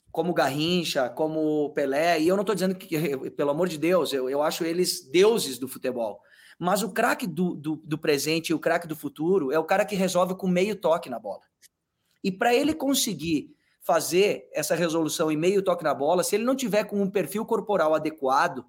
como 0.09 0.33
Garrincha, 0.33 1.09
como 1.09 1.73
Pelé, 1.73 2.21
e 2.21 2.29
eu 2.29 2.37
não 2.37 2.43
estou 2.43 2.55
dizendo 2.55 2.75
que, 2.75 2.97
pelo 3.35 3.49
amor 3.49 3.67
de 3.67 3.77
Deus, 3.77 4.13
eu, 4.13 4.29
eu 4.29 4.41
acho 4.41 4.63
eles 4.63 5.05
deuses 5.11 5.59
do 5.59 5.67
futebol. 5.67 6.21
Mas 6.57 6.81
o 6.81 6.93
craque 6.93 7.27
do, 7.27 7.55
do, 7.55 7.75
do 7.75 7.97
presente 7.97 8.51
e 8.51 8.53
o 8.53 8.59
craque 8.59 8.87
do 8.87 8.95
futuro 8.95 9.51
é 9.51 9.59
o 9.59 9.65
cara 9.65 9.83
que 9.83 9.93
resolve 9.93 10.35
com 10.35 10.47
meio 10.47 10.73
toque 10.73 11.09
na 11.09 11.19
bola. 11.19 11.41
E 12.23 12.31
para 12.31 12.55
ele 12.55 12.73
conseguir 12.73 13.53
fazer 13.81 14.49
essa 14.53 14.75
resolução 14.75 15.29
em 15.29 15.35
meio 15.35 15.61
toque 15.61 15.83
na 15.83 15.93
bola, 15.93 16.23
se 16.23 16.37
ele 16.37 16.45
não 16.45 16.55
tiver 16.55 16.85
com 16.85 17.01
um 17.01 17.11
perfil 17.11 17.45
corporal 17.45 17.93
adequado, 17.93 18.65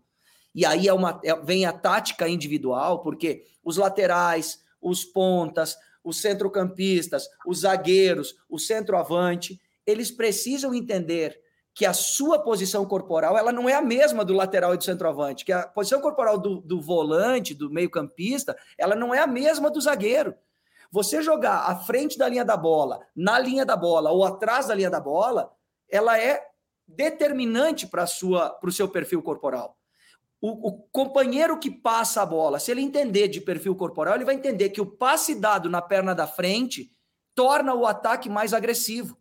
e 0.55 0.65
aí 0.65 0.89
é 0.89 0.93
uma, 0.93 1.21
é, 1.25 1.35
vem 1.37 1.65
a 1.65 1.73
tática 1.73 2.29
individual, 2.29 3.03
porque 3.03 3.45
os 3.63 3.77
laterais, 3.77 4.61
os 4.81 5.05
pontas, 5.05 5.77
os 6.03 6.21
centrocampistas, 6.21 7.29
os 7.47 7.61
zagueiros, 7.61 8.35
o 8.49 8.59
centroavante, 8.59 9.61
eles 9.87 10.11
precisam 10.11 10.75
entender 10.75 11.39
que 11.75 11.87
a 11.87 11.93
sua 11.93 12.41
posição 12.41 12.85
corporal 12.85 13.39
ela 13.39 13.53
não 13.53 13.69
é 13.69 13.75
a 13.75 13.81
mesma 13.81 14.25
do 14.25 14.33
lateral 14.33 14.75
e 14.75 14.79
do 14.79 14.85
centroavante, 14.85 15.45
que 15.45 15.53
a 15.53 15.67
posição 15.67 16.01
corporal 16.01 16.37
do, 16.37 16.61
do 16.61 16.81
volante, 16.81 17.55
do 17.55 17.71
meio-campista, 17.71 18.57
ela 18.77 18.97
não 18.97 19.15
é 19.15 19.21
a 19.21 19.27
mesma 19.27 19.71
do 19.71 19.81
zagueiro. 19.81 20.35
Você 20.91 21.23
jogar 21.23 21.71
à 21.71 21.77
frente 21.77 22.19
da 22.19 22.29
linha 22.29 22.45
da 22.45 22.57
bola, 22.57 23.01
na 23.15 23.39
linha 23.39 23.65
da 23.65 23.77
bola 23.77 24.11
ou 24.11 24.25
atrás 24.25 24.67
da 24.67 24.75
linha 24.75 24.91
da 24.91 24.99
bola, 24.99 25.53
ela 25.89 26.19
é 26.19 26.43
determinante 26.87 27.87
para 27.87 28.05
o 28.05 28.73
seu 28.73 28.89
perfil 28.89 29.23
corporal. 29.23 29.79
O, 30.41 30.68
o, 30.68 30.72
companheiro 30.93 31.59
que 31.59 31.70
passa 31.70 32.22
a 32.22 32.26
bola, 32.26 32.61
se 32.61 32.70
ele 32.70 32.80
entender 32.80 33.26
de 33.26 33.41
perfil 33.41 33.74
corporal, 33.74 34.14
ele 34.14 34.24
vai 34.24 34.36
entender 34.36 34.68
que 34.70 34.80
o 34.80 34.86
passe 34.86 35.34
dado 35.34 35.68
na 35.68 35.82
perna 35.82 36.14
da 36.14 36.26
frente 36.26 36.93
torna 37.34 37.74
o 37.74 37.86
ataque 37.86 38.28
mais 38.28 38.55
agressivo. 38.55 39.18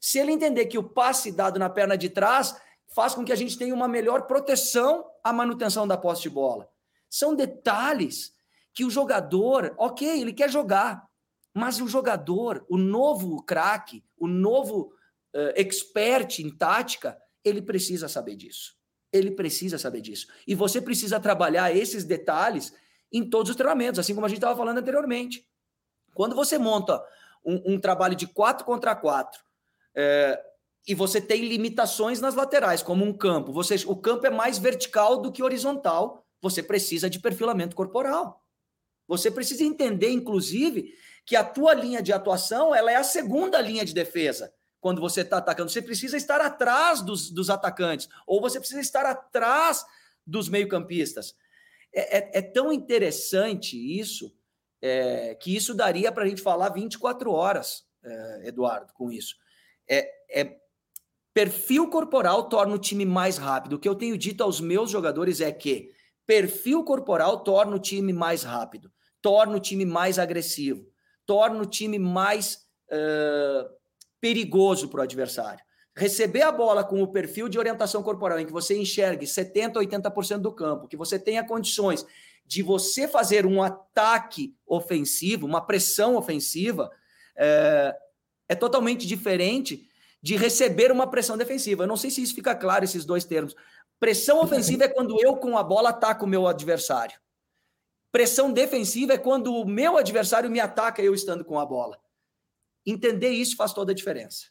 Se 0.00 0.18
ele 0.18 0.32
entender 0.32 0.66
que 0.66 0.78
o 0.78 0.82
passe 0.82 1.32
dado 1.32 1.58
na 1.58 1.68
perna 1.68 1.96
de 1.96 2.08
trás 2.08 2.54
faz 2.94 3.14
com 3.14 3.24
que 3.24 3.32
a 3.32 3.36
gente 3.36 3.58
tenha 3.58 3.74
uma 3.74 3.88
melhor 3.88 4.26
proteção 4.26 5.04
à 5.24 5.32
manutenção 5.32 5.88
da 5.88 5.96
posse 5.96 6.22
de 6.22 6.30
bola. 6.30 6.68
São 7.10 7.34
detalhes 7.34 8.32
que 8.72 8.84
o 8.84 8.90
jogador, 8.90 9.74
ok, 9.78 10.20
ele 10.20 10.32
quer 10.32 10.50
jogar, 10.50 11.08
mas 11.52 11.80
o 11.80 11.88
jogador, 11.88 12.64
o 12.68 12.76
novo 12.76 13.42
craque, 13.42 14.04
o 14.16 14.26
novo 14.26 14.92
uh, 15.34 15.52
expert 15.54 16.40
em 16.40 16.50
tática, 16.50 17.16
ele 17.44 17.62
precisa 17.62 18.08
saber 18.08 18.36
disso. 18.36 18.76
Ele 19.14 19.30
precisa 19.30 19.78
saber 19.78 20.00
disso. 20.00 20.26
E 20.44 20.56
você 20.56 20.80
precisa 20.80 21.20
trabalhar 21.20 21.74
esses 21.74 22.04
detalhes 22.04 22.74
em 23.12 23.30
todos 23.30 23.50
os 23.50 23.56
treinamentos, 23.56 24.00
assim 24.00 24.12
como 24.12 24.26
a 24.26 24.28
gente 24.28 24.38
estava 24.38 24.56
falando 24.56 24.78
anteriormente. 24.78 25.46
Quando 26.12 26.34
você 26.34 26.58
monta 26.58 27.00
um, 27.44 27.74
um 27.74 27.80
trabalho 27.80 28.16
de 28.16 28.26
4 28.26 28.66
contra 28.66 28.94
4 28.94 29.40
é, 29.94 30.42
e 30.84 30.96
você 30.96 31.20
tem 31.20 31.46
limitações 31.46 32.20
nas 32.20 32.34
laterais, 32.34 32.82
como 32.82 33.04
um 33.04 33.16
campo, 33.16 33.52
você, 33.52 33.76
o 33.86 33.94
campo 33.94 34.26
é 34.26 34.30
mais 34.30 34.58
vertical 34.58 35.22
do 35.22 35.30
que 35.30 35.44
horizontal, 35.44 36.26
você 36.42 36.60
precisa 36.60 37.08
de 37.08 37.20
perfilamento 37.20 37.76
corporal. 37.76 38.42
Você 39.06 39.30
precisa 39.30 39.62
entender, 39.62 40.10
inclusive, 40.10 40.92
que 41.24 41.36
a 41.36 41.44
tua 41.44 41.72
linha 41.72 42.02
de 42.02 42.12
atuação 42.12 42.74
ela 42.74 42.90
é 42.90 42.96
a 42.96 43.04
segunda 43.04 43.60
linha 43.60 43.84
de 43.84 43.94
defesa 43.94 44.52
quando 44.84 45.00
você 45.00 45.22
está 45.22 45.38
atacando. 45.38 45.70
Você 45.70 45.80
precisa 45.80 46.14
estar 46.14 46.42
atrás 46.42 47.00
dos, 47.00 47.30
dos 47.30 47.48
atacantes, 47.48 48.06
ou 48.26 48.38
você 48.38 48.60
precisa 48.60 48.82
estar 48.82 49.06
atrás 49.06 49.82
dos 50.26 50.46
meio-campistas. 50.46 51.34
É, 51.90 52.18
é, 52.18 52.38
é, 52.38 52.42
tão 52.42 52.70
interessante 52.70 53.78
isso, 53.78 54.30
é, 54.82 55.34
que 55.36 55.56
isso 55.56 55.72
daria 55.72 56.12
para 56.12 56.24
a 56.24 56.28
gente 56.28 56.42
falar 56.42 56.68
24 56.68 57.32
horas, 57.32 57.86
é, 58.02 58.48
Eduardo, 58.48 58.92
com 58.92 59.10
isso. 59.10 59.36
É, 59.88 60.06
é, 60.28 60.56
perfil 61.32 61.88
corporal 61.88 62.50
torna 62.50 62.74
o 62.74 62.78
time 62.78 63.06
mais 63.06 63.38
rápido. 63.38 63.76
O 63.76 63.78
que 63.78 63.88
eu 63.88 63.94
tenho 63.94 64.18
dito 64.18 64.42
aos 64.44 64.60
meus 64.60 64.90
jogadores 64.90 65.40
é 65.40 65.50
que 65.50 65.92
perfil 66.26 66.84
corporal 66.84 67.42
torna 67.42 67.76
o 67.76 67.80
time 67.80 68.12
mais 68.12 68.42
rápido 68.42 68.92
torna 69.24 69.56
o 69.56 69.60
time 69.60 69.86
mais 69.86 70.18
agressivo, 70.18 70.86
torna 71.24 71.62
o 71.62 71.64
time 71.64 71.98
mais 71.98 72.58
uh, 72.90 73.70
perigoso 74.24 74.88
para 74.88 75.00
o 75.00 75.02
adversário. 75.02 75.62
Receber 75.94 76.40
a 76.40 76.50
bola 76.50 76.82
com 76.82 77.02
o 77.02 77.08
perfil 77.08 77.46
de 77.46 77.58
orientação 77.58 78.02
corporal 78.02 78.40
em 78.40 78.46
que 78.46 78.52
você 78.52 78.74
enxergue 78.74 79.26
70%, 79.26 79.74
80% 79.74 80.38
do 80.38 80.50
campo, 80.50 80.88
que 80.88 80.96
você 80.96 81.18
tenha 81.18 81.46
condições 81.46 82.06
de 82.46 82.62
você 82.62 83.06
fazer 83.06 83.44
um 83.44 83.62
ataque 83.62 84.56
ofensivo, 84.66 85.46
uma 85.46 85.60
pressão 85.60 86.16
ofensiva, 86.16 86.90
é, 87.36 87.94
é 88.48 88.54
totalmente 88.54 89.06
diferente 89.06 89.86
de 90.22 90.36
receber 90.36 90.90
uma 90.90 91.06
pressão 91.06 91.36
defensiva. 91.36 91.82
Eu 91.82 91.88
não 91.88 91.96
sei 91.98 92.10
se 92.10 92.22
isso 92.22 92.34
fica 92.34 92.54
claro, 92.54 92.82
esses 92.82 93.04
dois 93.04 93.26
termos. 93.26 93.54
Pressão 94.00 94.40
ofensiva 94.40 94.84
é 94.84 94.88
quando 94.88 95.22
eu, 95.22 95.36
com 95.36 95.58
a 95.58 95.62
bola, 95.62 95.90
ataco 95.90 96.24
o 96.24 96.28
meu 96.28 96.48
adversário. 96.48 97.20
Pressão 98.10 98.50
defensiva 98.50 99.12
é 99.12 99.18
quando 99.18 99.54
o 99.54 99.66
meu 99.66 99.98
adversário 99.98 100.50
me 100.50 100.60
ataca 100.60 101.02
eu 101.02 101.12
estando 101.12 101.44
com 101.44 101.60
a 101.60 101.66
bola. 101.66 102.02
Entender 102.86 103.30
isso 103.30 103.56
faz 103.56 103.72
toda 103.72 103.92
a 103.92 103.94
diferença. 103.94 104.46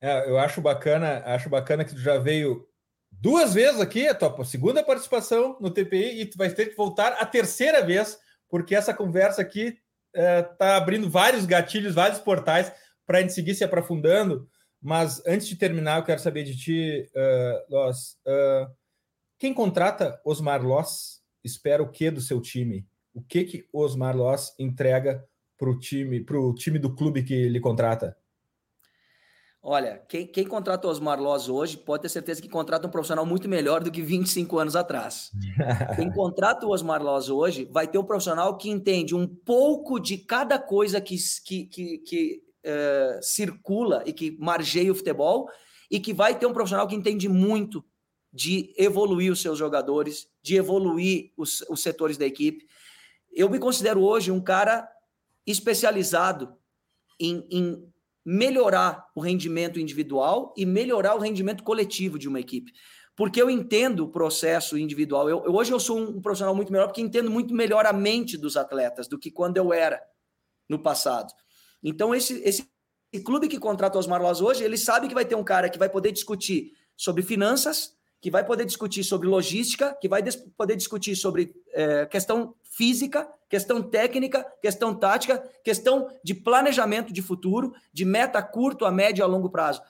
É, 0.00 0.28
eu 0.28 0.38
acho 0.38 0.60
bacana, 0.60 1.22
acho 1.24 1.48
bacana 1.48 1.84
que 1.84 1.94
tu 1.94 2.00
já 2.00 2.18
veio 2.18 2.66
duas 3.10 3.54
vezes 3.54 3.80
aqui, 3.80 4.06
a 4.06 4.14
tua 4.14 4.44
segunda 4.44 4.82
participação 4.82 5.56
no 5.60 5.70
TPI, 5.70 6.20
e 6.20 6.26
tu 6.26 6.36
vai 6.36 6.50
ter 6.50 6.66
que 6.66 6.76
voltar 6.76 7.12
a 7.12 7.24
terceira 7.24 7.82
vez, 7.82 8.18
porque 8.48 8.74
essa 8.74 8.92
conversa 8.92 9.40
aqui 9.40 9.78
está 10.14 10.66
é, 10.66 10.76
abrindo 10.76 11.08
vários 11.08 11.46
gatilhos, 11.46 11.94
vários 11.94 12.20
portais 12.20 12.72
para 13.06 13.18
a 13.18 13.20
gente 13.20 13.32
seguir 13.32 13.54
se 13.54 13.64
aprofundando. 13.64 14.48
Mas 14.80 15.24
antes 15.26 15.46
de 15.46 15.56
terminar, 15.56 15.98
eu 15.98 16.04
quero 16.04 16.20
saber 16.20 16.44
de 16.44 16.56
ti, 16.56 17.10
uh, 17.16 17.74
Loss. 17.74 18.18
Uh, 18.26 18.70
quem 19.38 19.54
contrata 19.54 20.20
Osmar 20.24 20.62
Loss 20.62 21.22
espera 21.42 21.82
o 21.82 21.90
que 21.90 22.10
do 22.10 22.20
seu 22.20 22.40
time? 22.40 22.86
O 23.14 23.22
que 23.22 23.44
que 23.44 23.68
Osmar 23.72 24.14
Loss 24.14 24.54
entrega 24.58 25.26
para 25.64 25.70
o 25.70 25.78
time, 25.78 26.20
para 26.20 26.38
o 26.38 26.54
time 26.54 26.78
do 26.78 26.94
clube 26.94 27.22
que 27.22 27.32
ele 27.32 27.58
contrata? 27.58 28.16
Olha, 29.62 30.02
quem, 30.06 30.26
quem 30.26 30.44
contrata 30.44 30.86
o 30.86 30.90
Osmar 30.90 31.18
Loss 31.18 31.48
hoje 31.48 31.78
pode 31.78 32.02
ter 32.02 32.10
certeza 32.10 32.42
que 32.42 32.50
contrata 32.50 32.86
um 32.86 32.90
profissional 32.90 33.24
muito 33.24 33.48
melhor 33.48 33.82
do 33.82 33.90
que 33.90 34.02
25 34.02 34.58
anos 34.58 34.76
atrás. 34.76 35.30
quem 35.96 36.12
contrata 36.12 36.66
o 36.66 36.70
Osmar 36.70 37.02
Loss 37.02 37.30
hoje 37.30 37.66
vai 37.72 37.88
ter 37.88 37.96
um 37.96 38.04
profissional 38.04 38.58
que 38.58 38.68
entende 38.68 39.14
um 39.14 39.26
pouco 39.26 39.98
de 39.98 40.18
cada 40.18 40.58
coisa 40.58 41.00
que, 41.00 41.16
que, 41.42 41.64
que, 41.64 41.98
que 41.98 42.42
uh, 42.66 43.22
circula 43.22 44.02
e 44.04 44.12
que 44.12 44.36
margeia 44.38 44.92
o 44.92 44.94
futebol 44.94 45.48
e 45.90 45.98
que 45.98 46.12
vai 46.12 46.38
ter 46.38 46.44
um 46.44 46.52
profissional 46.52 46.86
que 46.86 46.94
entende 46.94 47.26
muito 47.26 47.82
de 48.30 48.74
evoluir 48.76 49.32
os 49.32 49.40
seus 49.40 49.58
jogadores, 49.58 50.28
de 50.42 50.56
evoluir 50.56 51.32
os, 51.38 51.62
os 51.70 51.80
setores 51.80 52.18
da 52.18 52.26
equipe. 52.26 52.66
Eu 53.32 53.48
me 53.48 53.58
considero 53.58 54.02
hoje 54.02 54.30
um 54.30 54.42
cara 54.42 54.86
especializado 55.46 56.56
em, 57.20 57.46
em 57.50 57.92
melhorar 58.24 59.06
o 59.14 59.20
rendimento 59.20 59.78
individual 59.78 60.54
e 60.56 60.64
melhorar 60.64 61.14
o 61.14 61.18
rendimento 61.18 61.62
coletivo 61.62 62.18
de 62.18 62.28
uma 62.28 62.40
equipe. 62.40 62.72
Porque 63.16 63.40
eu 63.40 63.48
entendo 63.48 64.04
o 64.04 64.10
processo 64.10 64.76
individual. 64.76 65.28
Eu, 65.28 65.44
eu, 65.44 65.54
hoje 65.54 65.72
eu 65.72 65.78
sou 65.78 65.98
um 65.98 66.20
profissional 66.20 66.54
muito 66.54 66.72
melhor 66.72 66.86
porque 66.86 67.00
entendo 67.00 67.30
muito 67.30 67.54
melhor 67.54 67.86
a 67.86 67.92
mente 67.92 68.36
dos 68.36 68.56
atletas 68.56 69.06
do 69.06 69.18
que 69.18 69.30
quando 69.30 69.56
eu 69.56 69.72
era 69.72 70.02
no 70.68 70.78
passado. 70.78 71.32
Então, 71.82 72.14
esse, 72.14 72.42
esse 72.42 72.66
clube 73.22 73.46
que 73.46 73.58
contrata 73.58 73.98
os 73.98 74.06
Marlos 74.06 74.40
hoje, 74.40 74.64
ele 74.64 74.78
sabe 74.78 75.06
que 75.06 75.14
vai 75.14 75.24
ter 75.24 75.34
um 75.34 75.44
cara 75.44 75.68
que 75.68 75.78
vai 75.78 75.88
poder 75.88 76.10
discutir 76.10 76.72
sobre 76.96 77.22
finanças, 77.22 77.94
que 78.24 78.30
vai 78.30 78.42
poder 78.42 78.64
discutir 78.64 79.04
sobre 79.04 79.28
logística, 79.28 79.94
que 80.00 80.08
vai 80.08 80.22
poder 80.56 80.76
discutir 80.76 81.14
sobre 81.14 81.54
é, 81.74 82.06
questão 82.06 82.54
física, 82.62 83.30
questão 83.50 83.82
técnica, 83.82 84.42
questão 84.62 84.94
tática, 84.94 85.46
questão 85.62 86.10
de 86.24 86.32
planejamento 86.32 87.12
de 87.12 87.20
futuro, 87.20 87.74
de 87.92 88.02
meta 88.02 88.42
curto, 88.42 88.86
a 88.86 88.90
médio 88.90 89.20
e 89.20 89.24
a 89.24 89.26
longo 89.26 89.50
prazo. 89.50 89.82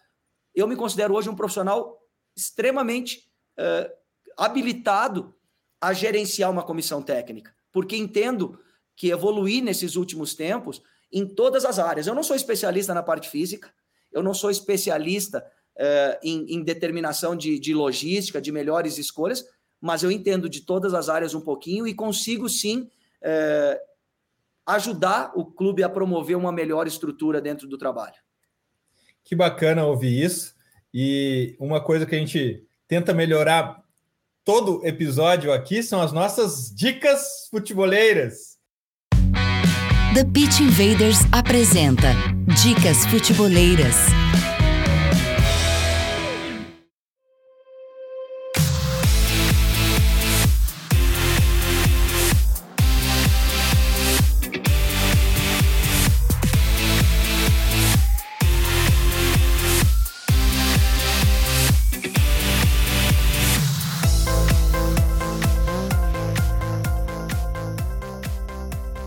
Eu 0.52 0.66
me 0.66 0.74
considero 0.74 1.14
hoje 1.14 1.30
um 1.30 1.36
profissional 1.36 1.96
extremamente 2.36 3.30
é, 3.56 3.94
habilitado 4.36 5.32
a 5.80 5.92
gerenciar 5.92 6.50
uma 6.50 6.64
comissão 6.64 7.00
técnica, 7.00 7.54
porque 7.70 7.96
entendo 7.96 8.58
que 8.96 9.10
evoluí 9.10 9.60
nesses 9.60 9.94
últimos 9.94 10.34
tempos 10.34 10.82
em 11.12 11.24
todas 11.24 11.64
as 11.64 11.78
áreas. 11.78 12.08
Eu 12.08 12.16
não 12.16 12.24
sou 12.24 12.34
especialista 12.34 12.92
na 12.92 13.02
parte 13.04 13.30
física, 13.30 13.72
eu 14.10 14.24
não 14.24 14.34
sou 14.34 14.50
especialista 14.50 15.48
uh, 15.76 16.18
em, 16.22 16.54
em, 16.54 16.62
determinação 16.62 17.36
de, 17.36 17.58
de 17.58 17.74
logística, 17.74 18.40
de 18.40 18.52
melhores 18.52 18.98
escolhas, 18.98 19.44
mas 19.80 20.02
eu 20.02 20.10
entendo 20.10 20.48
de 20.48 20.60
todas 20.60 20.94
as 20.94 21.08
áreas 21.08 21.34
um 21.34 21.40
pouquinho 21.40 21.86
e 21.86 21.94
consigo 21.94 22.48
sim 22.48 22.88
uh, 23.22 23.80
ajudar 24.66 25.32
o 25.34 25.44
clube 25.44 25.82
a 25.82 25.88
promover 25.88 26.36
uma 26.36 26.52
melhor 26.52 26.86
estrutura 26.86 27.40
dentro 27.40 27.68
do 27.68 27.76
trabalho. 27.76 28.14
Que 29.22 29.34
bacana 29.34 29.86
ouvir 29.86 30.22
isso. 30.22 30.54
E 30.92 31.56
uma 31.58 31.80
coisa 31.82 32.06
que 32.06 32.14
a 32.14 32.18
gente 32.18 32.64
tenta 32.86 33.12
melhorar 33.12 33.82
todo 34.44 34.86
episódio 34.86 35.52
aqui 35.52 35.82
são 35.82 36.00
as 36.00 36.12
nossas 36.12 36.72
dicas 36.74 37.48
futeboleiras. 37.50 38.54
The 40.14 40.24
Pitch 40.32 40.60
Invaders 40.60 41.18
apresenta 41.32 42.12
Dicas 42.62 43.04
Futeboleiras. 43.06 43.96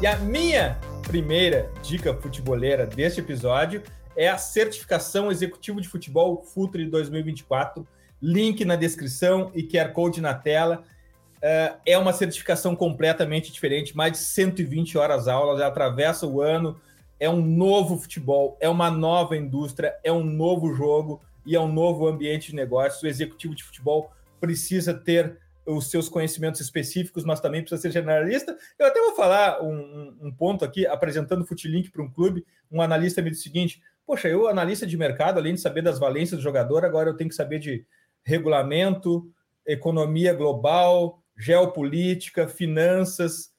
A 0.07 0.15
minha 0.15 0.79
primeira 1.05 1.69
dica 1.83 2.13
futeboleira 2.13 2.85
deste 2.85 3.19
episódio 3.19 3.83
é 4.15 4.29
a 4.29 4.37
certificação 4.37 5.29
executivo 5.29 5.81
de 5.81 5.89
futebol 5.89 6.41
Futre 6.43 6.85
2024. 6.85 7.85
Link 8.21 8.63
na 8.63 8.77
descrição 8.77 9.51
e 9.53 9.63
QR 9.63 9.91
Code 9.91 10.21
na 10.21 10.33
tela. 10.33 10.85
Uh, 11.39 11.77
é 11.85 11.97
uma 11.97 12.13
certificação 12.13 12.73
completamente 12.73 13.51
diferente, 13.51 13.97
mais 13.97 14.13
de 14.13 14.19
120 14.19 14.97
horas 14.97 15.27
aulas, 15.27 15.59
atravessa 15.59 16.25
o 16.25 16.41
ano, 16.41 16.79
é 17.19 17.29
um 17.29 17.41
novo 17.41 17.97
futebol, 17.97 18.57
é 18.61 18.69
uma 18.69 18.89
nova 18.89 19.35
indústria, 19.35 19.93
é 20.05 20.11
um 20.11 20.23
novo 20.23 20.73
jogo 20.73 21.21
e 21.45 21.53
é 21.53 21.59
um 21.59 21.69
novo 21.69 22.07
ambiente 22.07 22.51
de 22.51 22.55
negócios. 22.55 23.03
O 23.03 23.07
executivo 23.07 23.53
de 23.53 23.61
futebol 23.61 24.09
precisa 24.39 24.93
ter 24.93 25.37
os 25.67 25.91
seus 25.91 26.07
conhecimentos 26.07 26.61
específicos, 26.61 27.25
mas 27.25 27.41
também 27.41 27.61
precisa 27.61 27.81
ser 27.81 27.91
generalista. 27.91 28.57
Eu 28.79 28.87
até 28.87 28.99
vou 29.01 29.15
falar 29.15 29.61
um, 29.61 30.17
um 30.21 30.31
ponto 30.31 30.63
aqui, 30.63 30.87
apresentando 30.87 31.41
o 31.41 31.45
Futilink 31.45 31.91
para 31.91 32.01
um 32.01 32.09
clube, 32.09 32.45
um 32.71 32.81
analista 32.81 33.21
me 33.21 33.29
disse 33.29 33.41
o 33.41 33.43
seguinte, 33.43 33.81
poxa, 34.05 34.29
eu 34.29 34.47
analista 34.47 34.87
de 34.87 34.97
mercado, 34.97 35.37
além 35.37 35.55
de 35.55 35.61
saber 35.61 35.81
das 35.81 35.99
valências 35.99 36.39
do 36.39 36.43
jogador, 36.43 36.85
agora 36.85 37.09
eu 37.09 37.17
tenho 37.17 37.29
que 37.29 37.35
saber 37.35 37.59
de 37.59 37.85
regulamento, 38.23 39.29
economia 39.65 40.33
global, 40.33 41.21
geopolítica, 41.37 42.47
finanças, 42.47 43.51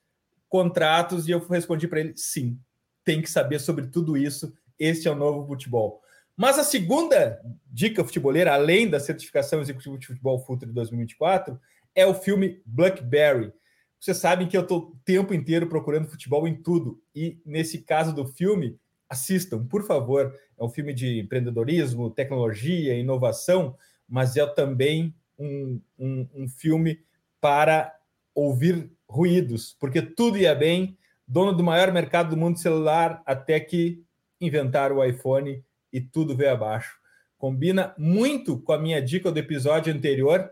contratos, 0.49 1.29
e 1.29 1.33
eu 1.33 1.47
respondi 1.47 1.87
para 1.87 2.01
ele, 2.01 2.15
sim, 2.17 2.59
tem 3.05 3.21
que 3.21 3.31
saber 3.31 3.59
sobre 3.59 3.87
tudo 3.87 4.17
isso, 4.17 4.53
este 4.79 5.09
é 5.09 5.11
o 5.11 5.15
novo 5.15 5.47
futebol. 5.47 6.01
Mas 6.35 6.59
a 6.59 6.65
segunda 6.65 7.41
dica 7.67 8.05
futeboleira, 8.05 8.55
além 8.55 8.89
da 8.89 9.01
certificação 9.01 9.61
executiva 9.61 9.99
de 9.99 10.07
futebol 10.07 10.39
Futre 10.39 10.71
2024, 10.71 11.61
é 11.95 12.07
o 12.07 12.15
filme 12.15 12.63
Blackberry. 12.65 13.53
Vocês 13.99 14.17
sabem 14.17 14.47
que 14.47 14.57
eu 14.57 14.63
estou 14.63 14.79
o 14.79 15.01
tempo 15.05 15.35
inteiro 15.35 15.67
procurando 15.67 16.09
futebol 16.09 16.47
em 16.47 16.55
tudo. 16.55 17.01
E 17.15 17.41
nesse 17.45 17.79
caso 17.79 18.15
do 18.15 18.27
filme, 18.27 18.79
assistam, 19.09 19.67
por 19.67 19.85
favor. 19.85 20.35
É 20.59 20.65
um 20.65 20.69
filme 20.69 20.93
de 20.93 21.21
empreendedorismo, 21.21 22.11
tecnologia, 22.11 22.95
inovação, 22.95 23.77
mas 24.09 24.37
é 24.37 24.47
também 24.47 25.15
um, 25.39 25.81
um, 25.99 26.29
um 26.35 26.49
filme 26.49 27.01
para 27.41 27.95
ouvir 28.35 28.91
ruídos, 29.09 29.77
porque 29.79 30.03
tudo 30.03 30.39
ia 30.39 30.55
bem. 30.55 30.97
Dono 31.27 31.53
do 31.53 31.63
maior 31.63 31.93
mercado 31.93 32.31
do 32.31 32.37
mundo 32.37 32.59
celular, 32.59 33.23
até 33.27 33.61
que 33.61 34.03
inventaram 34.41 34.97
o 34.97 35.05
iPhone 35.05 35.63
e 35.93 36.01
tudo 36.01 36.37
veio 36.37 36.53
abaixo. 36.53 36.99
Combina 37.37 37.95
muito 37.99 38.59
com 38.61 38.73
a 38.73 38.79
minha 38.79 39.01
dica 39.01 39.31
do 39.31 39.39
episódio 39.39 39.93
anterior, 39.93 40.51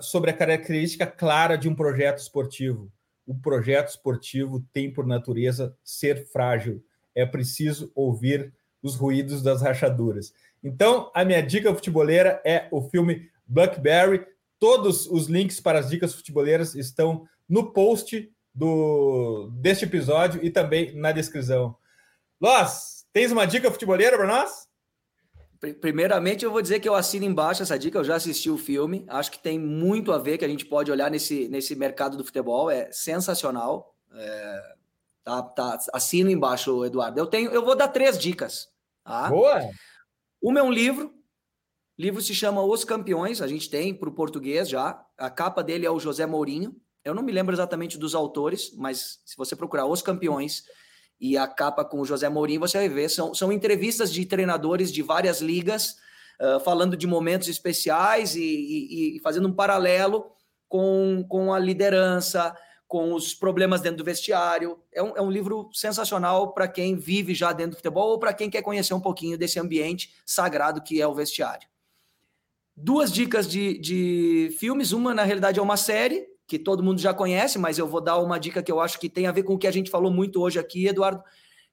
sobre 0.00 0.30
a 0.30 0.34
característica 0.34 1.06
clara 1.06 1.56
de 1.56 1.68
um 1.68 1.74
projeto 1.74 2.18
esportivo. 2.18 2.90
O 3.26 3.34
projeto 3.34 3.88
esportivo 3.88 4.64
tem 4.72 4.92
por 4.92 5.06
natureza 5.06 5.76
ser 5.84 6.26
frágil. 6.26 6.82
É 7.14 7.24
preciso 7.26 7.92
ouvir 7.94 8.52
os 8.82 8.96
ruídos 8.96 9.42
das 9.42 9.62
rachaduras. 9.62 10.32
Então, 10.62 11.10
a 11.14 11.24
minha 11.24 11.42
dica 11.42 11.74
futeboleira 11.74 12.40
é 12.44 12.66
o 12.70 12.82
filme 12.82 13.30
Blackberry. 13.46 14.26
Todos 14.58 15.06
os 15.06 15.26
links 15.26 15.60
para 15.60 15.78
as 15.78 15.88
dicas 15.88 16.14
futeboleiras 16.14 16.74
estão 16.74 17.26
no 17.48 17.72
post 17.72 18.30
do 18.54 19.50
deste 19.54 19.84
episódio 19.84 20.44
e 20.44 20.50
também 20.50 20.94
na 20.94 21.12
descrição. 21.12 21.76
Loss, 22.40 23.06
tens 23.12 23.32
uma 23.32 23.46
dica 23.46 23.70
futeboleira 23.70 24.16
para 24.16 24.26
nós? 24.26 24.69
Primeiramente, 25.80 26.42
eu 26.42 26.50
vou 26.50 26.62
dizer 26.62 26.80
que 26.80 26.88
eu 26.88 26.94
assino 26.94 27.26
embaixo 27.26 27.62
essa 27.62 27.78
dica. 27.78 27.98
Eu 27.98 28.04
já 28.04 28.16
assisti 28.16 28.48
o 28.48 28.56
filme, 28.56 29.04
acho 29.08 29.30
que 29.30 29.38
tem 29.38 29.58
muito 29.58 30.10
a 30.10 30.16
ver 30.16 30.38
que 30.38 30.44
a 30.44 30.48
gente 30.48 30.64
pode 30.64 30.90
olhar 30.90 31.10
nesse, 31.10 31.48
nesse 31.48 31.76
mercado 31.76 32.16
do 32.16 32.24
futebol. 32.24 32.70
É 32.70 32.90
sensacional. 32.90 33.94
É, 34.12 34.74
tá, 35.22 35.42
tá, 35.42 35.78
assino 35.92 36.30
embaixo, 36.30 36.82
Eduardo. 36.84 37.20
Eu 37.20 37.26
tenho, 37.26 37.50
eu 37.50 37.62
vou 37.62 37.76
dar 37.76 37.88
três 37.88 38.18
dicas. 38.18 38.68
Tá? 39.04 39.28
Boa! 39.28 39.68
Uma 40.40 40.60
é 40.60 40.62
um 40.62 40.72
livro. 40.72 41.08
O 41.98 42.02
livro 42.02 42.22
se 42.22 42.34
chama 42.34 42.64
Os 42.64 42.82
Campeões. 42.82 43.42
A 43.42 43.46
gente 43.46 43.68
tem 43.68 43.94
para 43.94 44.08
o 44.08 44.14
português 44.14 44.66
já. 44.66 45.04
A 45.18 45.28
capa 45.28 45.62
dele 45.62 45.84
é 45.84 45.90
o 45.90 46.00
José 46.00 46.24
Mourinho. 46.24 46.74
Eu 47.04 47.14
não 47.14 47.22
me 47.22 47.32
lembro 47.32 47.54
exatamente 47.54 47.98
dos 47.98 48.14
autores, 48.14 48.72
mas 48.76 49.20
se 49.26 49.36
você 49.36 49.54
procurar 49.54 49.84
Os 49.84 50.00
Campeões 50.00 50.64
e 51.20 51.36
a 51.36 51.46
capa 51.46 51.84
com 51.84 52.00
o 52.00 52.04
José 52.04 52.28
Mourinho, 52.28 52.60
você 52.60 52.78
vai 52.78 52.88
ver, 52.88 53.10
são, 53.10 53.34
são 53.34 53.52
entrevistas 53.52 54.10
de 54.12 54.24
treinadores 54.24 54.90
de 54.90 55.02
várias 55.02 55.40
ligas, 55.40 55.96
uh, 56.40 56.58
falando 56.60 56.96
de 56.96 57.06
momentos 57.06 57.48
especiais 57.48 58.34
e, 58.34 58.40
e, 58.40 59.16
e, 59.16 59.20
fazendo 59.20 59.46
um 59.46 59.52
paralelo 59.52 60.32
com, 60.66 61.24
com 61.28 61.52
a 61.52 61.58
liderança, 61.58 62.56
com 62.88 63.12
os 63.12 63.34
problemas 63.34 63.82
dentro 63.82 63.98
do 63.98 64.04
vestiário. 64.04 64.78
É 64.92 65.02
um, 65.02 65.16
é 65.16 65.20
um 65.20 65.30
livro 65.30 65.68
sensacional 65.74 66.54
para 66.54 66.66
quem 66.66 66.96
vive 66.96 67.34
já 67.34 67.52
dentro 67.52 67.72
do 67.72 67.76
futebol 67.76 68.12
ou 68.12 68.18
para 68.18 68.32
quem 68.32 68.48
quer 68.48 68.62
conhecer 68.62 68.94
um 68.94 69.00
pouquinho 69.00 69.36
desse 69.36 69.60
ambiente 69.60 70.14
sagrado 70.24 70.82
que 70.82 71.02
é 71.02 71.06
o 71.06 71.14
vestiário. 71.14 71.68
Duas 72.74 73.12
dicas 73.12 73.46
de, 73.46 73.78
de 73.78 74.56
filmes, 74.58 74.92
uma 74.92 75.12
na 75.12 75.22
realidade 75.22 75.58
é 75.58 75.62
uma 75.62 75.76
série, 75.76 76.26
que 76.50 76.58
todo 76.58 76.82
mundo 76.82 77.00
já 77.00 77.14
conhece, 77.14 77.60
mas 77.60 77.78
eu 77.78 77.86
vou 77.86 78.00
dar 78.00 78.18
uma 78.18 78.36
dica 78.36 78.60
que 78.60 78.72
eu 78.72 78.80
acho 78.80 78.98
que 78.98 79.08
tem 79.08 79.28
a 79.28 79.30
ver 79.30 79.44
com 79.44 79.54
o 79.54 79.58
que 79.58 79.68
a 79.68 79.70
gente 79.70 79.88
falou 79.88 80.10
muito 80.10 80.42
hoje 80.42 80.58
aqui, 80.58 80.88
Eduardo, 80.88 81.22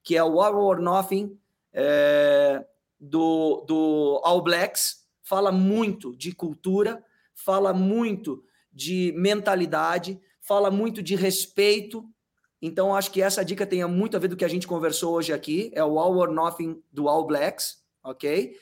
que 0.03 0.15
é 0.15 0.23
o 0.23 0.35
War 0.35 0.55
or 0.55 0.79
Nothing 0.79 1.35
é, 1.73 2.63
do, 2.99 3.65
do 3.67 4.21
All 4.23 4.39
Blacks. 4.39 5.03
Fala 5.23 5.51
muito 5.51 6.15
de 6.15 6.31
cultura, 6.31 7.03
fala 7.33 7.73
muito 7.73 8.43
de 8.71 9.11
mentalidade, 9.17 10.21
fala 10.39 10.69
muito 10.69 11.01
de 11.01 11.15
respeito. 11.15 12.07
Então, 12.61 12.95
acho 12.95 13.09
que 13.09 13.19
essa 13.19 13.43
dica 13.43 13.65
tem 13.65 13.83
muito 13.87 14.15
a 14.15 14.19
ver 14.19 14.27
do 14.27 14.37
que 14.37 14.45
a 14.45 14.47
gente 14.47 14.67
conversou 14.67 15.15
hoje 15.15 15.33
aqui. 15.33 15.71
É 15.73 15.83
o 15.83 15.97
All 15.97 16.15
or 16.17 16.31
Nothing 16.31 16.83
do 16.91 17.09
All 17.09 17.25
Blacks, 17.25 17.81
ok? 18.03 18.55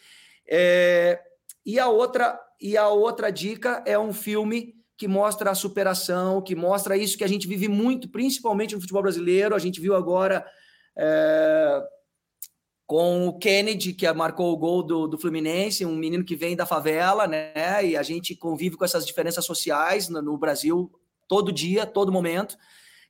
É, 0.47 1.21
e 1.65 1.77
a 1.77 1.89
outra 1.89 2.39
e 2.61 2.77
a 2.77 2.87
outra 2.87 3.29
dica 3.29 3.83
é 3.85 3.99
um 3.99 4.13
filme 4.13 4.74
que 4.97 5.07
mostra 5.07 5.51
a 5.51 5.55
superação, 5.55 6.41
que 6.41 6.55
mostra 6.55 6.97
isso 6.97 7.17
que 7.17 7.23
a 7.23 7.27
gente 7.27 7.47
vive 7.47 7.67
muito, 7.67 8.09
principalmente 8.09 8.75
no 8.75 8.81
futebol 8.81 9.01
brasileiro. 9.01 9.55
A 9.55 9.59
gente 9.59 9.81
viu 9.81 9.95
agora 9.95 10.45
é, 10.97 11.83
com 12.87 13.27
o 13.27 13.37
Kennedy, 13.37 13.93
que 13.93 14.11
marcou 14.13 14.53
o 14.53 14.57
gol 14.57 14.83
do, 14.83 15.07
do 15.07 15.17
Fluminense, 15.17 15.85
um 15.85 15.95
menino 15.95 16.23
que 16.23 16.35
vem 16.35 16.55
da 16.55 16.65
favela, 16.65 17.27
né? 17.27 17.85
E 17.85 17.97
a 17.97 18.03
gente 18.03 18.35
convive 18.35 18.77
com 18.77 18.85
essas 18.85 19.05
diferenças 19.05 19.45
sociais 19.45 20.07
no, 20.07 20.21
no 20.21 20.37
Brasil 20.37 20.91
todo 21.27 21.51
dia, 21.51 21.85
todo 21.85 22.11
momento, 22.11 22.57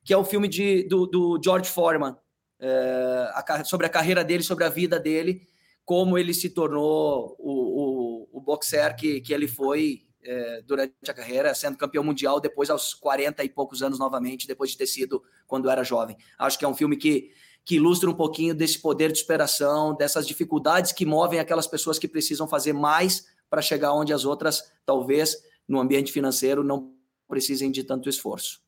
que 0.04 0.14
é 0.14 0.18
o 0.18 0.26
filme 0.26 0.48
de, 0.48 0.84
do, 0.84 1.06
do 1.06 1.40
George 1.44 1.70
Foreman, 1.70 2.16
é, 2.60 3.32
a, 3.34 3.64
sobre 3.64 3.86
a 3.86 3.90
carreira 3.90 4.24
dele, 4.24 4.42
sobre 4.42 4.64
a 4.64 4.70
vida 4.70 5.00
dele, 5.00 5.48
como 5.84 6.18
ele 6.18 6.34
se 6.34 6.50
tornou 6.50 7.36
o, 7.38 8.30
o, 8.32 8.40
o 8.40 8.42
boxer 8.42 8.96
que, 8.96 9.22
que 9.22 9.34
ele 9.34 9.48
foi 9.48 10.02
é, 10.26 10.62
durante 10.64 10.94
a 11.08 11.14
carreira, 11.14 11.54
sendo 11.54 11.78
campeão 11.78 12.04
mundial 12.04 12.40
depois 12.40 12.70
aos 12.70 12.94
40 12.94 13.44
e 13.44 13.50
poucos 13.50 13.84
anos 13.84 14.00
novamente, 14.00 14.48
depois 14.48 14.72
de 14.72 14.78
ter 14.78 14.88
sido 14.88 15.24
quando 15.48 15.70
era 15.70 15.84
jovem. 15.84 16.18
Acho 16.38 16.58
que 16.58 16.66
é 16.66 16.68
um 16.68 16.74
filme 16.74 16.98
que, 16.98 17.32
que 17.64 17.76
ilustra 17.76 18.10
um 18.10 18.14
pouquinho 18.14 18.56
desse 18.56 18.80
poder 18.80 19.12
de 19.12 19.20
superação, 19.20 19.96
dessas 19.96 20.28
dificuldades 20.28 20.92
que 20.92 21.06
movem 21.06 21.40
aquelas 21.40 21.68
pessoas 21.68 22.00
que 22.00 22.08
precisam 22.08 22.48
fazer 22.48 22.74
mais 22.74 23.28
para 23.50 23.62
chegar 23.62 23.94
onde 23.94 24.12
as 24.12 24.26
outras, 24.26 24.72
talvez, 24.86 25.38
no 25.68 25.80
ambiente 25.80 26.12
financeiro, 26.12 26.64
não 26.64 26.94
precisem 27.28 27.72
de 27.72 27.84
tanto 27.84 28.10
esforço. 28.10 28.62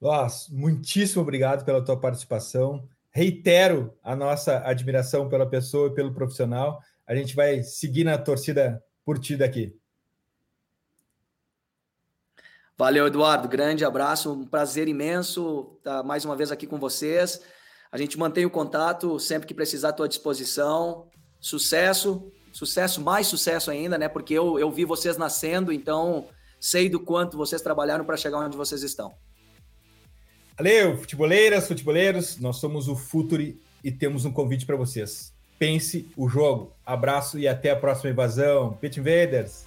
Nossa, 0.00 0.52
muitíssimo 0.52 1.22
obrigado 1.22 1.64
pela 1.64 1.82
tua 1.82 1.98
participação. 1.98 2.86
Reitero 3.10 3.94
a 4.02 4.14
nossa 4.14 4.58
admiração 4.58 5.28
pela 5.28 5.48
pessoa 5.48 5.88
e 5.88 5.94
pelo 5.94 6.12
profissional. 6.12 6.80
A 7.06 7.14
gente 7.14 7.34
vai 7.34 7.62
seguir 7.62 8.04
na 8.04 8.18
torcida 8.18 8.82
por 9.04 9.18
ti 9.18 9.36
daqui. 9.36 9.74
Valeu, 12.78 13.06
Eduardo. 13.06 13.48
Grande 13.48 13.86
abraço, 13.86 14.32
um 14.32 14.44
prazer 14.44 14.86
imenso 14.86 15.76
estar 15.78 16.02
mais 16.02 16.26
uma 16.26 16.36
vez 16.36 16.52
aqui 16.52 16.66
com 16.66 16.78
vocês. 16.78 17.40
A 17.90 17.96
gente 17.96 18.18
mantém 18.18 18.44
o 18.44 18.50
contato 18.50 19.18
sempre 19.18 19.48
que 19.48 19.54
precisar 19.54 19.90
à 19.90 19.92
tua 19.92 20.06
disposição. 20.06 21.08
sucesso, 21.40 22.30
sucesso, 22.52 23.00
mais 23.00 23.28
sucesso 23.28 23.70
ainda, 23.70 23.96
né? 23.96 24.08
Porque 24.08 24.34
eu, 24.34 24.58
eu 24.58 24.70
vi 24.70 24.84
vocês 24.84 25.16
nascendo, 25.16 25.72
então 25.72 26.26
sei 26.60 26.88
do 26.88 27.00
quanto 27.00 27.36
vocês 27.36 27.62
trabalharam 27.62 28.04
para 28.04 28.16
chegar 28.16 28.38
onde 28.38 28.56
vocês 28.56 28.82
estão. 28.82 29.14
Valeu, 30.58 30.98
futeboleiras, 30.98 31.68
futeboleiros, 31.68 32.38
nós 32.38 32.56
somos 32.56 32.88
o 32.88 32.96
Futuri 32.96 33.60
e 33.82 33.90
temos 33.90 34.24
um 34.24 34.32
convite 34.32 34.66
para 34.66 34.76
vocês. 34.76 35.32
Pense 35.58 36.10
o 36.16 36.28
jogo. 36.28 36.74
Abraço 36.84 37.38
e 37.38 37.48
até 37.48 37.70
a 37.70 37.76
próxima 37.76 38.10
invasão. 38.10 38.74
Pit 38.74 39.00
Invaders! 39.00 39.65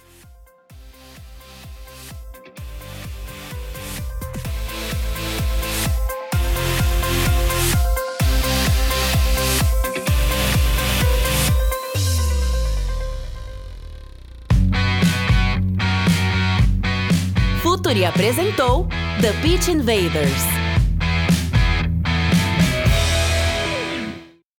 Futuri 17.90 18.04
apresentou 18.04 18.86
The 19.20 19.32
Pitch 19.42 19.66
Invaders. 19.66 20.59